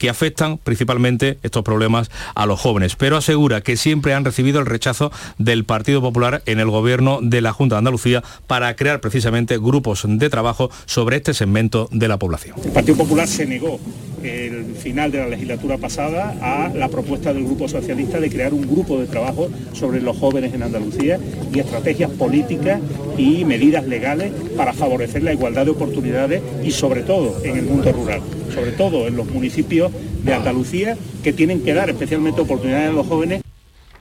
que 0.00 0.08
afectan 0.08 0.56
principalmente 0.58 1.38
estos 1.42 1.62
problemas 1.62 2.10
a 2.34 2.46
los 2.46 2.58
jóvenes, 2.58 2.96
pero 2.96 3.18
asegura 3.18 3.60
que 3.60 3.76
siempre 3.76 4.14
han 4.14 4.24
recibido 4.24 4.58
el 4.58 4.66
rechazo 4.66 5.12
del 5.38 5.64
Partido 5.64 6.00
Popular 6.00 6.42
en 6.46 6.58
el 6.58 6.70
gobierno 6.70 7.20
de 7.22 7.42
la 7.42 7.52
Junta 7.52 7.76
de 7.76 7.80
Andalucía 7.80 8.24
para 8.46 8.74
crear 8.74 9.00
precisamente 9.00 9.58
grupos 9.58 10.04
de 10.08 10.30
trabajo 10.30 10.70
sobre 10.86 11.18
este 11.18 11.34
segmento 11.34 11.88
de 11.92 12.08
la 12.08 12.18
población. 12.18 12.56
El 12.64 12.72
Partido 12.72 12.96
Popular 12.96 13.28
se 13.28 13.44
negó 13.44 13.78
el 14.22 14.74
final 14.74 15.10
de 15.12 15.18
la 15.18 15.28
legislatura 15.28 15.78
pasada 15.78 16.34
a 16.40 16.68
la 16.74 16.88
propuesta 16.88 17.32
del 17.32 17.44
Grupo 17.44 17.68
Socialista 17.68 18.20
de 18.20 18.30
crear 18.30 18.54
un 18.54 18.62
grupo 18.62 18.98
de 18.98 19.06
trabajo 19.06 19.48
sobre 19.72 20.00
los 20.00 20.16
jóvenes 20.16 20.54
en 20.54 20.62
Andalucía 20.62 21.18
y 21.54 21.58
estrategias 21.58 22.10
políticas 22.10 22.80
y 23.18 23.44
medidas 23.44 23.86
legales 23.86 24.32
para 24.56 24.72
favorecer 24.72 25.22
la 25.22 25.32
igualdad 25.32 25.66
de 25.66 25.72
oportunidades 25.72 26.42
y 26.64 26.70
sobre 26.70 27.02
todo 27.02 27.36
en 27.44 27.58
el 27.58 27.64
mundo 27.64 27.92
rural, 27.92 28.20
sobre 28.50 28.72
todo 28.72 29.06
en 29.06 29.16
los 29.16 29.26
municipios 29.30 29.92
de 30.24 30.34
Andalucía 30.34 30.96
que 31.22 31.32
tienen 31.32 31.62
que 31.62 31.74
dar 31.74 31.90
especialmente 31.90 32.40
oportunidades 32.40 32.90
a 32.90 32.92
los 32.92 33.06
jóvenes 33.06 33.42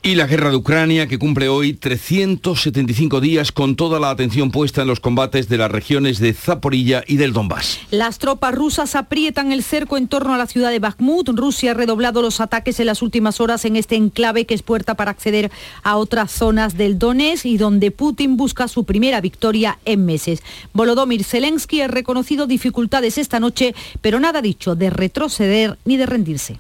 Y 0.01 0.15
la 0.15 0.27
guerra 0.27 0.49
de 0.49 0.55
Ucrania, 0.55 1.07
que 1.07 1.19
cumple 1.19 1.49
hoy 1.49 1.73
375 1.73 3.19
días 3.19 3.51
con 3.51 3.75
toda 3.75 3.99
la 3.99 4.09
atención 4.09 4.49
puesta 4.49 4.83
en 4.83 4.87
los 4.87 5.01
combates 5.01 5.49
de 5.49 5.57
las 5.57 5.69
regiones 5.69 6.19
de 6.19 6.33
Zaporilla 6.33 7.03
y 7.05 7.17
del 7.17 7.33
Donbass. 7.33 7.79
Las 7.91 8.17
tropas 8.17 8.55
rusas 8.55 8.95
aprietan 8.95 9.51
el 9.51 9.61
cerco 9.61 9.97
en 9.97 10.07
torno 10.07 10.33
a 10.33 10.37
la 10.37 10.47
ciudad 10.47 10.71
de 10.71 10.79
Bakhmut. 10.79 11.27
Rusia 11.29 11.71
ha 11.71 11.73
redoblado 11.73 12.21
los 12.21 12.39
ataques 12.39 12.79
en 12.79 12.85
las 12.85 13.01
últimas 13.01 13.41
horas 13.41 13.65
en 13.65 13.75
este 13.75 13.97
enclave 13.97 14.45
que 14.45 14.53
es 14.53 14.61
puerta 14.61 14.95
para 14.95 15.11
acceder 15.11 15.51
a 15.83 15.97
otras 15.97 16.31
zonas 16.31 16.77
del 16.77 16.97
Donetsk 16.97 17.45
y 17.45 17.57
donde 17.57 17.91
Putin 17.91 18.37
busca 18.37 18.69
su 18.69 18.85
primera 18.85 19.19
victoria 19.19 19.79
en 19.83 20.05
meses. 20.05 20.43
Volodymyr 20.71 21.25
Zelensky 21.25 21.81
ha 21.81 21.89
reconocido 21.89 22.47
dificultades 22.47 23.17
esta 23.17 23.41
noche, 23.41 23.75
pero 23.99 24.21
nada 24.21 24.41
dicho 24.41 24.75
de 24.75 24.91
retroceder 24.91 25.77
ni 25.83 25.97
de 25.97 26.05
rendirse. 26.05 26.57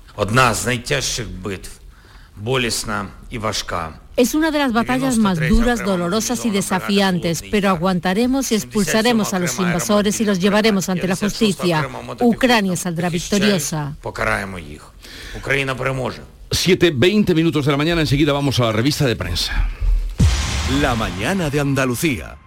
Es 4.15 4.35
una 4.35 4.51
de 4.51 4.59
las 4.59 4.73
batallas 4.73 5.17
más 5.17 5.39
duras, 5.47 5.83
dolorosas 5.83 6.45
y 6.45 6.49
desafiantes, 6.49 7.43
pero 7.49 7.69
aguantaremos 7.69 8.51
y 8.51 8.55
expulsaremos 8.55 9.33
a 9.33 9.39
los 9.39 9.57
invasores 9.59 10.19
y 10.19 10.25
los 10.25 10.39
llevaremos 10.39 10.89
ante 10.89 11.07
la 11.07 11.15
justicia. 11.15 11.87
Ucrania 12.19 12.75
saldrá 12.75 13.09
victoriosa. 13.09 13.95
7, 16.51 16.91
20 16.95 17.35
minutos 17.35 17.65
de 17.65 17.71
la 17.71 17.77
mañana, 17.77 18.01
enseguida 18.01 18.33
vamos 18.33 18.59
a 18.59 18.65
la 18.65 18.71
revista 18.71 19.05
de 19.05 19.15
prensa. 19.15 19.69
La 20.81 20.95
mañana 20.95 21.49
de 21.49 21.59
Andalucía. 21.59 22.37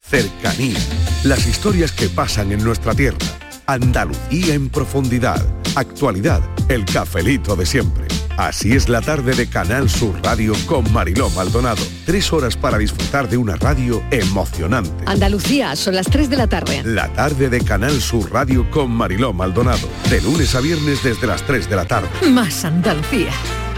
Cercanía. 0.00 0.78
Las 1.24 1.46
historias 1.46 1.92
que 1.92 2.08
pasan 2.08 2.52
en 2.52 2.64
nuestra 2.64 2.94
tierra. 2.94 3.18
Andalucía 3.66 4.54
en 4.54 4.68
profundidad. 4.68 5.44
Actualidad. 5.76 6.42
El 6.68 6.84
cafelito 6.84 7.54
de 7.54 7.66
siempre. 7.66 8.19
Así 8.40 8.72
es 8.72 8.88
la 8.88 9.02
tarde 9.02 9.34
de 9.34 9.50
Canal 9.50 9.90
Sur 9.90 10.18
Radio 10.22 10.54
con 10.64 10.90
Mariló 10.94 11.28
Maldonado. 11.28 11.82
Tres 12.06 12.32
horas 12.32 12.56
para 12.56 12.78
disfrutar 12.78 13.28
de 13.28 13.36
una 13.36 13.54
radio 13.56 14.02
emocionante. 14.10 15.04
Andalucía, 15.04 15.76
son 15.76 15.94
las 15.94 16.06
3 16.06 16.30
de 16.30 16.36
la 16.38 16.46
tarde. 16.46 16.82
La 16.82 17.12
tarde 17.12 17.50
de 17.50 17.60
Canal 17.60 18.00
Sur 18.00 18.32
Radio 18.32 18.70
con 18.70 18.92
Mariló 18.92 19.34
Maldonado. 19.34 19.86
De 20.08 20.22
lunes 20.22 20.54
a 20.54 20.60
viernes 20.60 21.02
desde 21.02 21.26
las 21.26 21.42
3 21.42 21.68
de 21.68 21.76
la 21.76 21.84
tarde. 21.84 22.08
Más 22.30 22.64
Andalucía. 22.64 23.32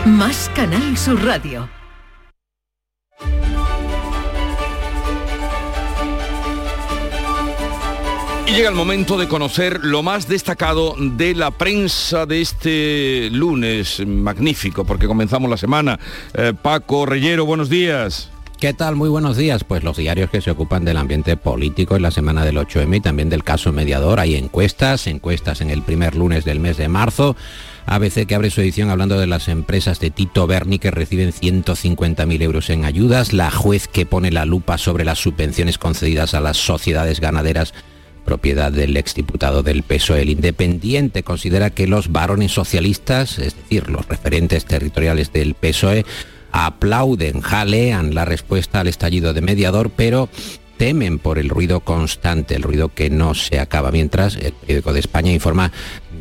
Más 0.07 0.49
Canal 0.55 0.97
Sur 0.97 1.25
Radio. 1.25 1.82
Llega 8.53 8.69
el 8.69 8.75
momento 8.75 9.17
de 9.17 9.29
conocer 9.29 9.81
lo 9.83 10.03
más 10.03 10.29
destacado 10.29 10.95
de 10.99 11.35
la 11.35 11.53
prensa 11.53 12.27
de 12.27 12.43
este 12.43 13.31
lunes. 13.31 14.07
Magnífico, 14.07 14.85
porque 14.85 15.07
comenzamos 15.07 15.49
la 15.49 15.57
semana. 15.57 15.99
Eh, 16.35 16.53
Paco 16.61 17.07
Reyero, 17.07 17.47
buenos 17.47 17.71
días. 17.71 18.29
¿Qué 18.61 18.75
tal? 18.75 18.95
Muy 18.95 19.09
buenos 19.09 19.39
días. 19.39 19.65
Pues 19.65 19.83
los 19.83 19.97
diarios 19.97 20.29
que 20.29 20.43
se 20.43 20.51
ocupan 20.51 20.85
del 20.85 20.99
ambiente 20.99 21.39
político 21.39 21.97
en 21.97 22.03
la 22.03 22.11
semana 22.11 22.45
del 22.45 22.59
8M 22.59 22.99
y 22.99 23.01
también 23.01 23.31
del 23.31 23.43
caso 23.43 23.73
mediador. 23.73 24.21
Hay 24.21 24.37
encuestas, 24.37 25.07
encuestas 25.07 25.63
en 25.63 25.71
el 25.71 25.81
primer 25.81 26.15
lunes 26.15 26.45
del 26.45 26.61
mes 26.61 26.77
de 26.77 26.89
marzo. 26.89 27.37
ABC 27.87 28.27
que 28.27 28.35
abre 28.35 28.51
su 28.51 28.61
edición 28.61 28.91
hablando 28.91 29.19
de 29.19 29.27
las 29.27 29.49
empresas 29.49 29.99
de 29.99 30.11
Tito 30.11 30.47
Berni 30.47 30.79
que 30.79 30.91
reciben 30.91 31.33
150.000 31.33 32.43
euros 32.43 32.69
en 32.69 32.85
ayudas, 32.85 33.33
la 33.33 33.51
juez 33.51 33.89
que 33.89 34.05
pone 34.05 34.31
la 34.31 34.45
lupa 34.45 34.77
sobre 34.77 35.07
las 35.07 35.19
subvenciones 35.21 35.79
concedidas 35.79 36.35
a 36.35 36.41
las 36.41 36.59
sociedades 36.59 37.19
ganaderas 37.19 37.73
propiedad 38.25 38.73
del 38.73 38.97
exdiputado 38.97 39.63
del 39.63 39.83
PSOE. 39.83 40.23
El 40.23 40.31
Independiente 40.31 41.23
considera 41.23 41.71
que 41.71 41.87
los 41.87 42.11
varones 42.11 42.53
socialistas, 42.53 43.39
es 43.39 43.57
decir, 43.57 43.89
los 43.89 44.09
referentes 44.09 44.65
territoriales 44.65 45.33
del 45.33 45.55
PSOE, 45.55 46.05
aplauden, 46.53 47.41
jalean 47.41 48.15
la 48.15 48.25
respuesta 48.25 48.81
al 48.81 48.89
estallido 48.89 49.33
de 49.33 49.41
mediador, 49.41 49.91
pero 49.91 50.29
temen 50.77 51.19
por 51.19 51.39
el 51.39 51.49
ruido 51.49 51.81
constante, 51.81 52.57
el 52.57 52.63
ruido 52.63 52.89
que 52.89 53.09
no 53.09 53.35
se 53.35 53.61
acaba. 53.61 53.91
Mientras 53.91 54.37
el 54.37 54.53
periódico 54.53 54.93
de 54.93 55.01
España 55.01 55.33
informa 55.33 55.71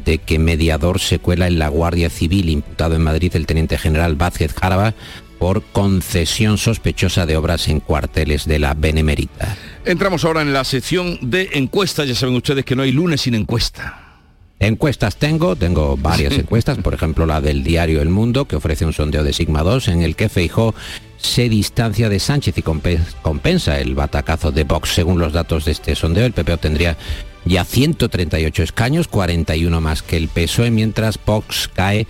de 0.06 0.20
que 0.20 0.40
mediador 0.40 1.00
se 1.00 1.20
cuela 1.20 1.48
en 1.48 1.60
la 1.60 1.68
Guardia 1.68 2.10
Civil, 2.10 2.50
imputado 2.50 2.96
en 2.96 3.02
Madrid 3.02 3.36
el 3.36 3.46
teniente 3.46 3.78
general 3.78 4.16
Vázquez 4.16 4.54
Jaraba, 4.54 4.94
por 5.42 5.64
concesión 5.64 6.60
sospechosa 6.60 7.26
de 7.26 7.36
obras 7.36 7.68
en 7.68 7.80
cuarteles 7.80 8.46
de 8.46 8.60
la 8.60 8.76
Benemérita. 8.76 9.58
Entramos 9.86 10.24
ahora 10.24 10.44
en 10.44 10.54
la 10.54 10.64
sección 10.64 11.18
de 11.20 11.50
encuestas. 11.54 12.08
Ya 12.08 12.14
saben 12.14 12.36
ustedes 12.36 12.64
que 12.64 12.76
no 12.76 12.84
hay 12.84 12.92
lunes 12.92 13.22
sin 13.22 13.34
encuesta. 13.34 14.20
Encuestas 14.60 15.16
tengo, 15.16 15.56
tengo 15.56 15.98
varias 15.98 16.34
encuestas, 16.38 16.78
por 16.78 16.94
ejemplo 16.94 17.26
la 17.26 17.42
del 17.42 17.64
diario 17.64 18.04
El 18.04 18.10
Mundo, 18.10 18.46
que 18.46 18.56
ofrece 18.56 18.86
un 18.86 18.94
sondeo 18.94 19.24
de 19.24 19.34
Sigma 19.34 19.64
2 19.64 19.88
en 19.88 20.04
el 20.04 20.16
que 20.16 20.30
Feijó 20.30 20.76
se 21.18 21.50
distancia 21.50 22.08
de 22.08 22.20
Sánchez 22.20 22.60
y 22.60 22.62
compensa 22.62 23.80
el 23.80 23.96
batacazo 23.96 24.52
de 24.52 24.64
Vox. 24.64 24.94
Según 24.94 25.20
los 25.20 25.34
datos 25.34 25.66
de 25.66 25.72
este 25.72 25.96
sondeo, 25.96 26.28
el 26.28 26.34
PP 26.34 26.54
obtendría 26.54 26.98
ya 27.46 27.66
138 27.66 28.62
escaños, 28.62 29.08
41 29.08 29.82
más 29.82 30.04
que 30.04 30.18
el 30.18 30.28
PSOE, 30.28 30.70
mientras 30.70 31.18
Vox 31.26 31.68
cae 31.74 32.06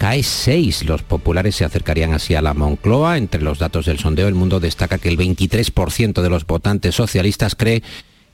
cae 0.00 0.22
6. 0.22 0.86
Los 0.86 1.02
populares 1.02 1.56
se 1.56 1.66
acercarían 1.66 2.14
así 2.14 2.34
a 2.34 2.40
la 2.40 2.54
Moncloa. 2.54 3.18
Entre 3.18 3.42
los 3.42 3.58
datos 3.58 3.84
del 3.84 3.98
sondeo, 3.98 4.28
el 4.28 4.34
mundo 4.34 4.58
destaca 4.58 4.96
que 4.96 5.10
el 5.10 5.18
23% 5.18 6.22
de 6.22 6.30
los 6.30 6.46
votantes 6.46 6.94
socialistas 6.94 7.54
cree 7.54 7.82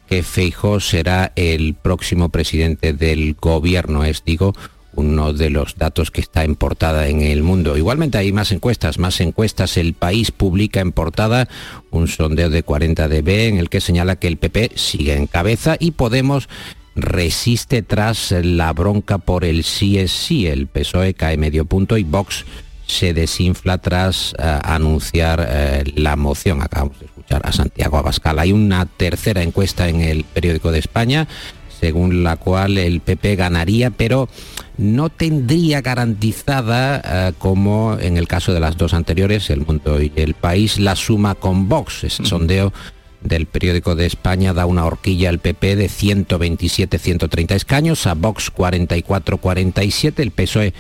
que 0.07 0.23
Feijó 0.23 0.79
será 0.79 1.33
el 1.35 1.75
próximo 1.75 2.29
presidente 2.29 2.93
del 2.93 3.35
gobierno. 3.35 4.05
Es, 4.05 4.23
digo, 4.25 4.55
uno 4.95 5.33
de 5.33 5.51
los 5.51 5.75
datos 5.75 6.13
que 6.13 6.21
está 6.21 6.45
en 6.45 6.55
portada 6.55 7.09
en 7.09 7.21
el 7.21 7.43
mundo. 7.43 7.77
Igualmente 7.77 8.17
hay 8.17 8.31
más 8.31 8.53
encuestas, 8.53 9.01
más 9.01 9.21
encuestas. 9.21 9.77
El 9.77 9.95
país 9.95 10.31
publica 10.31 10.79
en 10.79 10.93
portada 10.93 11.49
un 11.91 12.07
sondeo 12.07 12.49
de 12.49 12.63
40 12.63 13.09
dB 13.09 13.49
en 13.49 13.59
el 13.59 13.69
que 13.69 13.81
señala 13.81 14.15
que 14.15 14.29
el 14.29 14.37
PP 14.37 14.71
sigue 14.77 15.15
en 15.15 15.27
cabeza 15.27 15.77
y 15.81 15.91
Podemos 15.91 16.49
resiste 16.97 17.83
tras 17.83 18.33
la 18.33 18.73
bronca 18.73 19.19
por 19.19 19.45
el 19.45 19.63
sí 19.63 19.99
es 19.99 20.11
sí. 20.11 20.47
El 20.47 20.67
PSOE 20.67 21.15
cae 21.15 21.37
medio 21.37 21.65
punto 21.67 21.97
y 21.97 22.05
Vox 22.05 22.45
se 22.87 23.13
desinfla 23.13 23.79
tras 23.79 24.35
eh, 24.39 24.59
anunciar 24.65 25.47
eh, 25.49 25.85
la 25.95 26.17
moción. 26.17 26.63
Acabamos 26.63 26.99
de 26.99 27.07
escuchar 27.07 27.43
a 27.45 27.53
Santiago 27.53 27.99
Abascal. 27.99 28.39
Hay 28.39 28.53
una 28.53 28.87
tercera 28.87 29.43
encuesta 29.43 29.89
en 29.89 30.01
el 30.01 30.25
periódico 30.25 30.73
de 30.73 30.79
España 30.79 31.29
según 31.81 32.25
la 32.25 32.37
cual 32.37 32.79
el 32.79 33.01
PP 33.01 33.37
ganaría, 33.37 33.91
pero 33.91 34.29
no 34.79 35.09
tendría 35.11 35.81
garantizada, 35.83 37.03
eh, 37.05 37.33
como 37.39 37.97
en 38.01 38.17
el 38.17 38.29
caso 38.29 38.53
de 38.53 38.61
las 38.61 38.77
dos 38.77 38.95
anteriores, 38.95 39.51
el 39.51 39.65
Mundo 39.67 40.01
y 40.01 40.13
el 40.17 40.35
País, 40.35 40.79
la 40.79 40.97
suma 40.97 41.35
con 41.35 41.69
Vox. 41.69 42.05
Ese 42.05 42.25
sondeo 42.25 42.73
del 43.29 43.47
periódico 43.47 43.95
de 43.95 44.07
España 44.07 44.53
da 44.53 44.67
una 44.67 44.85
horquilla 44.85 45.29
al 45.29 45.39
PP 45.39 45.77
de 45.77 45.87
127-130 45.87 47.55
escaños, 47.55 48.07
a 48.07 48.15
Vox 48.15 48.53
44-47, 48.53 50.21
el 50.21 50.31
PSOE 50.31 50.75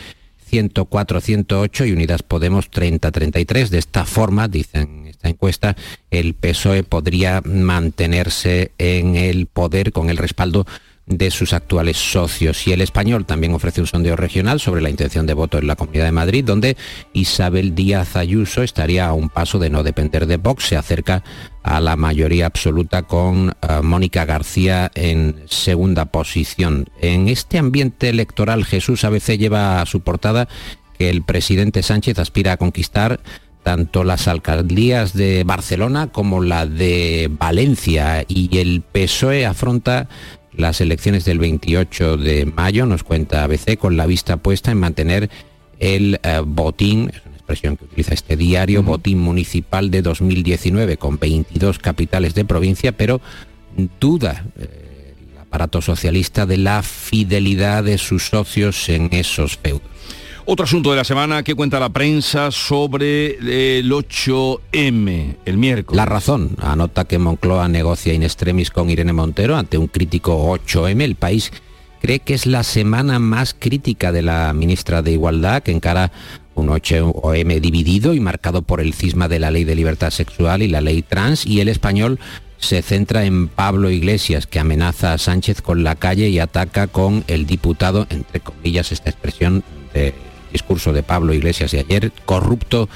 104-108 0.51 1.89
y 1.89 1.93
Unidas 1.93 2.23
Podemos 2.23 2.71
30-33. 2.71 3.69
De 3.69 3.79
esta 3.79 4.05
forma, 4.05 4.49
dicen 4.49 5.07
esta 5.07 5.29
encuesta, 5.29 5.77
el 6.11 6.35
PSOE 6.35 6.83
podría 6.83 7.43
mantenerse 7.45 8.73
en 8.79 9.17
el 9.17 9.47
poder 9.47 9.93
con 9.93 10.11
el 10.11 10.17
respaldo 10.17 10.67
de 11.07 11.31
sus 11.31 11.53
actuales 11.53 11.97
socios. 11.97 12.67
Y 12.67 12.73
el 12.73 12.81
español 12.81 13.25
también 13.25 13.55
ofrece 13.55 13.81
un 13.81 13.87
sondeo 13.87 14.17
regional 14.17 14.61
sobre 14.61 14.83
la 14.83 14.91
intención 14.91 15.27
de 15.27 15.35
voto 15.35 15.59
en 15.59 15.67
la 15.67 15.77
Comunidad 15.77 16.05
de 16.05 16.13
Madrid, 16.13 16.45
donde 16.45 16.77
Isabel 17.13 17.75
Díaz 17.75 18.17
Ayuso 18.17 18.63
estaría 18.63 19.07
a 19.07 19.13
un 19.13 19.29
paso 19.29 19.59
de 19.59 19.71
no 19.71 19.83
depender 19.83 20.27
de 20.27 20.37
Vox, 20.37 20.65
se 20.67 20.77
acerca 20.77 21.23
a 21.63 21.81
la 21.81 21.97
mayoría 21.97 22.47
absoluta 22.47 23.03
con 23.03 23.51
eh, 23.51 23.81
Mónica 23.83 24.25
García 24.25 24.91
en 24.95 25.37
segunda 25.47 26.07
posición. 26.07 26.89
En 27.01 27.29
este 27.29 27.59
ambiente 27.59 28.09
electoral, 28.09 28.65
Jesús 28.65 29.05
ABC 29.05 29.39
lleva 29.39 29.81
a 29.81 29.87
su 29.87 30.01
portada 30.01 30.49
que 30.99 31.11
el 31.11 31.23
presidente 31.23 31.83
Sánchez 31.83 32.19
aspira 32.19 32.53
a 32.53 32.57
conquistar 32.57 33.21
tanto 33.63 34.05
las 34.05 34.29
alcaldías 34.29 35.13
de 35.13 35.43
Barcelona 35.43 36.13
como 36.13 36.41
la 36.41 36.67
de 36.67 37.29
Valencia 37.29 38.25
y 38.29 38.59
el 38.59 38.81
PSOE 38.81 39.45
afronta 39.45 40.09
las 40.57 40.81
elecciones 40.81 41.25
del 41.25 41.39
28 41.39 42.17
de 42.17 42.47
mayo, 42.47 42.87
nos 42.87 43.03
cuenta 43.03 43.45
ABC, 43.45 43.77
con 43.79 43.97
la 43.97 44.07
vista 44.07 44.39
puesta 44.39 44.71
en 44.71 44.79
mantener 44.79 45.31
el 45.79 46.19
eh, 46.23 46.41
botín, 46.45 47.11
es 47.15 47.21
una 47.27 47.37
expresión 47.37 47.77
que 47.77 47.85
utiliza 47.85 48.15
este 48.15 48.37
diario, 48.37 48.83
botín 48.83 49.19
municipal 49.19 49.91
de 49.91 50.03
2019 50.03 50.97
con 50.97 51.19
22 51.19 51.79
capitales 51.79 52.35
de 52.35 52.45
provincia, 52.45 52.93
pero 52.93 53.21
duda 54.01 54.47
eh, 54.59 55.15
el 55.33 55.39
aparato 55.39 55.83
socialista 55.83 56.47
de 56.47 56.57
la 56.57 56.83
fidelidad 56.83 57.85
de 57.85 57.99
sus 57.99 58.29
socios 58.29 58.89
en 58.89 59.13
esos 59.13 59.59
feudos. 59.59 59.91
Otro 60.49 60.63
asunto 60.63 60.93
de 60.93 60.97
la 60.97 61.03
semana 61.03 61.43
que 61.43 61.57
cuenta 61.57 61.81
la 61.81 61.89
prensa 61.89 62.53
sobre 62.53 63.79
el 63.81 63.91
8M, 63.91 65.39
el 65.45 65.59
miércoles. 65.59 65.97
La 65.97 66.05
razón 66.05 66.51
anota 66.63 67.05
que 67.05 67.19
Moncloa 67.19 67.67
negocia 67.67 68.15
in 68.15 68.23
extremis 68.23 68.71
con 68.71 68.89
Irene 68.89 69.13
Montero 69.13 69.57
ante 69.57 69.77
un 69.77 69.89
crítico 69.89 70.57
8M. 70.57 71.03
El 71.03 71.17
país 71.17 71.51
cree 72.01 72.21
que 72.21 72.35
es 72.35 72.47
la 72.47 72.63
semana 72.63 73.19
más 73.19 73.57
crítica 73.59 74.13
de 74.13 74.23
la 74.23 74.53
ministra 74.53 75.03
de 75.03 75.11
Igualdad, 75.11 75.65
que 75.65 75.73
encara 75.73 76.13
un 76.55 76.69
8M 76.69 77.61
dividido 77.61 78.15
y 78.15 78.21
marcado 78.21 78.63
por 78.63 78.81
el 78.81 78.95
cisma 78.95 79.27
de 79.27 79.41
la 79.41 79.51
ley 79.51 79.65
de 79.65 79.75
libertad 79.75 80.11
sexual 80.11 80.63
y 80.63 80.69
la 80.69 80.81
ley 80.81 81.03
trans 81.03 81.45
y 81.45 81.61
el 81.61 81.67
español 81.67 82.21
se 82.59 82.83
centra 82.83 83.25
en 83.25 83.49
Pablo 83.49 83.91
Iglesias, 83.91 84.47
que 84.47 84.61
amenaza 84.61 85.13
a 85.13 85.19
Sánchez 85.19 85.61
con 85.61 85.83
la 85.83 85.97
calle 85.97 86.29
y 86.29 86.39
ataca 86.39 86.87
con 86.87 87.25
el 87.27 87.47
diputado, 87.47 88.07
entre 88.11 88.39
comillas, 88.39 88.93
esta 88.93 89.11
expresión 89.11 89.65
de 89.93 90.15
discurso 90.53 90.93
de 90.93 91.03
Pablo 91.03 91.35
Iglesias 91.35 91.71
de 91.73 91.81
ayer, 91.81 92.13
corrupto 92.25 92.89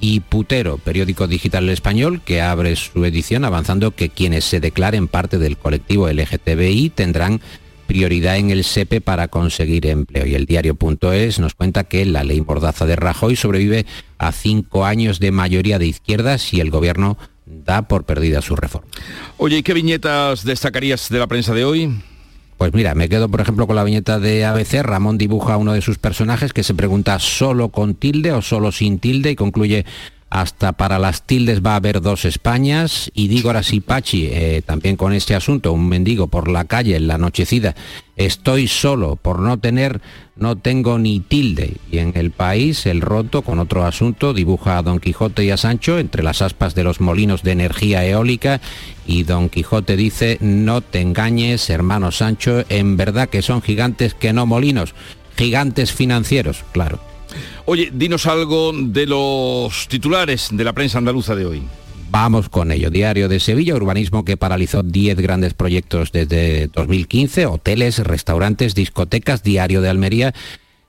y 0.00 0.20
Putero, 0.20 0.78
periódico 0.78 1.26
digital 1.26 1.68
español, 1.68 2.20
que 2.24 2.42
abre 2.42 2.76
su 2.76 3.04
edición 3.04 3.44
avanzando 3.44 3.92
que 3.92 4.10
quienes 4.10 4.44
se 4.44 4.60
declaren 4.60 5.08
parte 5.08 5.38
del 5.38 5.56
colectivo 5.56 6.08
LGTBI 6.08 6.90
tendrán 6.90 7.40
prioridad 7.86 8.36
en 8.36 8.50
el 8.50 8.64
SEPE 8.64 9.00
para 9.00 9.28
conseguir 9.28 9.86
empleo. 9.86 10.26
Y 10.26 10.34
el 10.34 10.46
diario.es 10.46 11.38
nos 11.38 11.54
cuenta 11.54 11.84
que 11.84 12.04
la 12.04 12.24
ley 12.24 12.40
Mordaza 12.40 12.86
de 12.86 12.96
Rajoy 12.96 13.36
sobrevive 13.36 13.86
a 14.18 14.32
cinco 14.32 14.84
años 14.84 15.20
de 15.20 15.30
mayoría 15.30 15.78
de 15.78 15.86
izquierdas 15.86 16.52
y 16.52 16.60
el 16.60 16.70
gobierno 16.70 17.18
da 17.46 17.82
por 17.88 18.04
perdida 18.04 18.42
su 18.42 18.56
reforma. 18.56 18.88
Oye, 19.36 19.58
¿y 19.58 19.62
qué 19.62 19.74
viñetas 19.74 20.44
destacarías 20.44 21.08
de 21.08 21.18
la 21.18 21.26
prensa 21.26 21.54
de 21.54 21.64
hoy? 21.64 21.94
Pues 22.56 22.72
mira, 22.72 22.94
me 22.94 23.08
quedo 23.08 23.28
por 23.28 23.40
ejemplo 23.40 23.66
con 23.66 23.76
la 23.76 23.84
viñeta 23.84 24.20
de 24.20 24.44
ABC. 24.44 24.82
Ramón 24.82 25.18
dibuja 25.18 25.54
a 25.54 25.56
uno 25.56 25.72
de 25.72 25.82
sus 25.82 25.98
personajes 25.98 26.52
que 26.52 26.62
se 26.62 26.74
pregunta 26.74 27.18
solo 27.18 27.70
con 27.70 27.94
tilde 27.94 28.32
o 28.32 28.42
solo 28.42 28.70
sin 28.70 29.00
tilde 29.00 29.32
y 29.32 29.36
concluye 29.36 29.84
hasta 30.34 30.72
para 30.72 30.98
las 30.98 31.22
tildes 31.22 31.64
va 31.64 31.74
a 31.74 31.76
haber 31.76 32.00
dos 32.00 32.24
Españas 32.24 33.08
y 33.14 33.28
digo 33.28 33.50
ahora 33.50 33.62
sí 33.62 33.78
Pachi, 33.78 34.26
eh, 34.32 34.62
también 34.66 34.96
con 34.96 35.12
este 35.12 35.36
asunto, 35.36 35.72
un 35.72 35.88
mendigo 35.88 36.26
por 36.26 36.48
la 36.48 36.64
calle 36.64 36.96
en 36.96 37.06
la 37.06 37.14
anochecida, 37.14 37.76
estoy 38.16 38.66
solo 38.66 39.14
por 39.14 39.38
no 39.38 39.60
tener, 39.60 40.00
no 40.34 40.56
tengo 40.56 40.98
ni 40.98 41.20
tilde. 41.20 41.76
Y 41.88 41.98
en 41.98 42.14
el 42.16 42.32
país, 42.32 42.84
el 42.86 43.00
roto, 43.00 43.42
con 43.42 43.60
otro 43.60 43.84
asunto, 43.84 44.34
dibuja 44.34 44.76
a 44.76 44.82
Don 44.82 44.98
Quijote 44.98 45.44
y 45.44 45.50
a 45.50 45.56
Sancho 45.56 46.00
entre 46.00 46.24
las 46.24 46.42
aspas 46.42 46.74
de 46.74 46.82
los 46.82 47.00
molinos 47.00 47.44
de 47.44 47.52
energía 47.52 48.04
eólica 48.04 48.60
y 49.06 49.22
Don 49.22 49.48
Quijote 49.48 49.96
dice, 49.96 50.38
no 50.40 50.80
te 50.80 51.00
engañes, 51.00 51.70
hermano 51.70 52.10
Sancho, 52.10 52.64
en 52.70 52.96
verdad 52.96 53.28
que 53.28 53.40
son 53.40 53.62
gigantes 53.62 54.14
que 54.14 54.32
no 54.32 54.46
molinos, 54.46 54.96
gigantes 55.36 55.92
financieros, 55.92 56.64
claro. 56.72 57.13
Oye, 57.66 57.90
dinos 57.92 58.26
algo 58.26 58.72
de 58.74 59.06
los 59.06 59.88
titulares 59.88 60.48
de 60.52 60.64
la 60.64 60.72
prensa 60.72 60.98
andaluza 60.98 61.34
de 61.34 61.46
hoy. 61.46 61.62
Vamos 62.10 62.48
con 62.48 62.70
ello. 62.70 62.90
Diario 62.90 63.28
de 63.28 63.40
Sevilla, 63.40 63.74
urbanismo 63.74 64.24
que 64.24 64.36
paralizó 64.36 64.84
10 64.84 65.18
grandes 65.18 65.52
proyectos 65.52 66.12
desde 66.12 66.68
2015, 66.68 67.46
hoteles, 67.46 67.98
restaurantes, 67.98 68.76
discotecas, 68.76 69.42
Diario 69.42 69.80
de 69.80 69.88
Almería. 69.88 70.32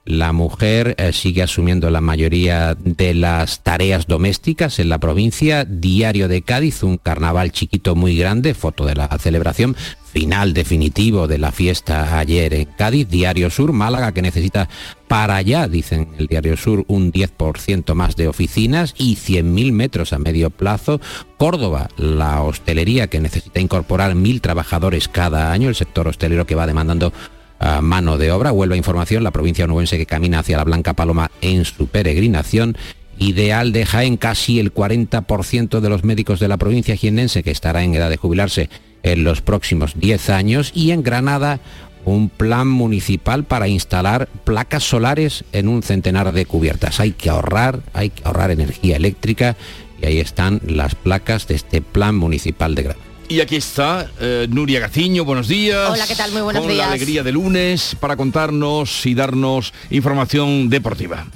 La 0.04 0.32
mujer 0.32 0.94
eh, 0.98 1.12
sigue 1.12 1.42
asumiendo 1.42 1.90
la 1.90 2.00
mayoría 2.00 2.76
de 2.76 3.12
las 3.12 3.64
tareas 3.64 4.06
domésticas 4.06 4.78
en 4.78 4.88
la 4.88 5.00
provincia. 5.00 5.64
Diario 5.64 6.28
de 6.28 6.42
Cádiz, 6.42 6.84
un 6.84 6.96
carnaval 6.96 7.50
chiquito 7.50 7.96
muy 7.96 8.16
grande, 8.16 8.54
foto 8.54 8.86
de 8.86 8.94
la 8.94 9.08
celebración 9.18 9.74
final 10.16 10.54
definitivo 10.54 11.28
de 11.28 11.36
la 11.36 11.52
fiesta 11.52 12.18
ayer 12.18 12.54
en 12.54 12.64
Cádiz, 12.64 13.06
Diario 13.06 13.50
Sur, 13.50 13.74
Málaga, 13.74 14.12
que 14.12 14.22
necesita 14.22 14.66
para 15.08 15.36
allá, 15.36 15.68
dicen 15.68 16.08
el 16.18 16.26
Diario 16.26 16.56
Sur, 16.56 16.86
un 16.88 17.12
10% 17.12 17.92
más 17.92 18.16
de 18.16 18.26
oficinas 18.26 18.94
y 18.96 19.16
100.000 19.16 19.72
metros 19.72 20.14
a 20.14 20.18
medio 20.18 20.48
plazo. 20.48 21.02
Córdoba, 21.36 21.90
la 21.98 22.40
hostelería, 22.40 23.08
que 23.08 23.20
necesita 23.20 23.60
incorporar 23.60 24.14
mil 24.14 24.40
trabajadores 24.40 25.06
cada 25.06 25.52
año, 25.52 25.68
el 25.68 25.74
sector 25.74 26.08
hostelero 26.08 26.46
que 26.46 26.54
va 26.54 26.66
demandando 26.66 27.12
a 27.58 27.82
mano 27.82 28.16
de 28.16 28.32
obra. 28.32 28.52
Vuelve 28.52 28.74
a 28.74 28.78
información, 28.78 29.22
la 29.22 29.32
provincia 29.32 29.66
onubense 29.66 29.98
que 29.98 30.06
camina 30.06 30.38
hacia 30.38 30.56
la 30.56 30.64
Blanca 30.64 30.94
Paloma 30.94 31.30
en 31.42 31.66
su 31.66 31.88
peregrinación. 31.88 32.78
Ideal 33.18 33.72
de 33.72 33.86
Jaén, 33.86 34.16
casi 34.16 34.60
el 34.60 34.72
40% 34.72 35.80
de 35.80 35.88
los 35.88 36.04
médicos 36.04 36.40
de 36.40 36.48
la 36.48 36.56
provincia 36.56 36.96
jiennense 36.96 37.42
que 37.42 37.50
estará 37.50 37.82
en 37.82 37.94
edad 37.94 38.10
de 38.10 38.16
jubilarse 38.16 38.68
en 39.02 39.24
los 39.24 39.40
próximos 39.40 39.92
10 39.98 40.30
años 40.30 40.72
y 40.74 40.90
en 40.90 41.02
Granada 41.02 41.60
un 42.04 42.28
plan 42.28 42.68
municipal 42.68 43.44
para 43.44 43.68
instalar 43.68 44.28
placas 44.44 44.84
solares 44.84 45.44
en 45.52 45.68
un 45.68 45.82
centenar 45.82 46.32
de 46.32 46.46
cubiertas. 46.46 47.00
Hay 47.00 47.12
que 47.12 47.30
ahorrar, 47.30 47.80
hay 47.92 48.10
que 48.10 48.22
ahorrar 48.24 48.50
energía 48.50 48.96
eléctrica 48.96 49.56
y 50.00 50.06
ahí 50.06 50.20
están 50.20 50.60
las 50.66 50.94
placas 50.94 51.48
de 51.48 51.56
este 51.56 51.82
plan 51.82 52.16
municipal 52.16 52.74
de 52.74 52.82
Granada. 52.84 53.06
Y 53.28 53.40
aquí 53.40 53.56
está 53.56 54.08
eh, 54.20 54.46
Nuria 54.48 54.78
Gaciño, 54.78 55.24
buenos 55.24 55.48
días. 55.48 55.90
Hola, 55.90 56.06
¿qué 56.06 56.14
tal? 56.14 56.30
Muy 56.30 56.42
buenos 56.42 56.62
con 56.62 56.70
días. 56.70 56.86
la 56.86 56.92
alegría 56.92 57.24
de 57.24 57.32
lunes 57.32 57.96
para 57.98 58.16
contarnos 58.16 59.04
y 59.04 59.14
darnos 59.14 59.72
información 59.90 60.68
deportiva. 60.68 61.26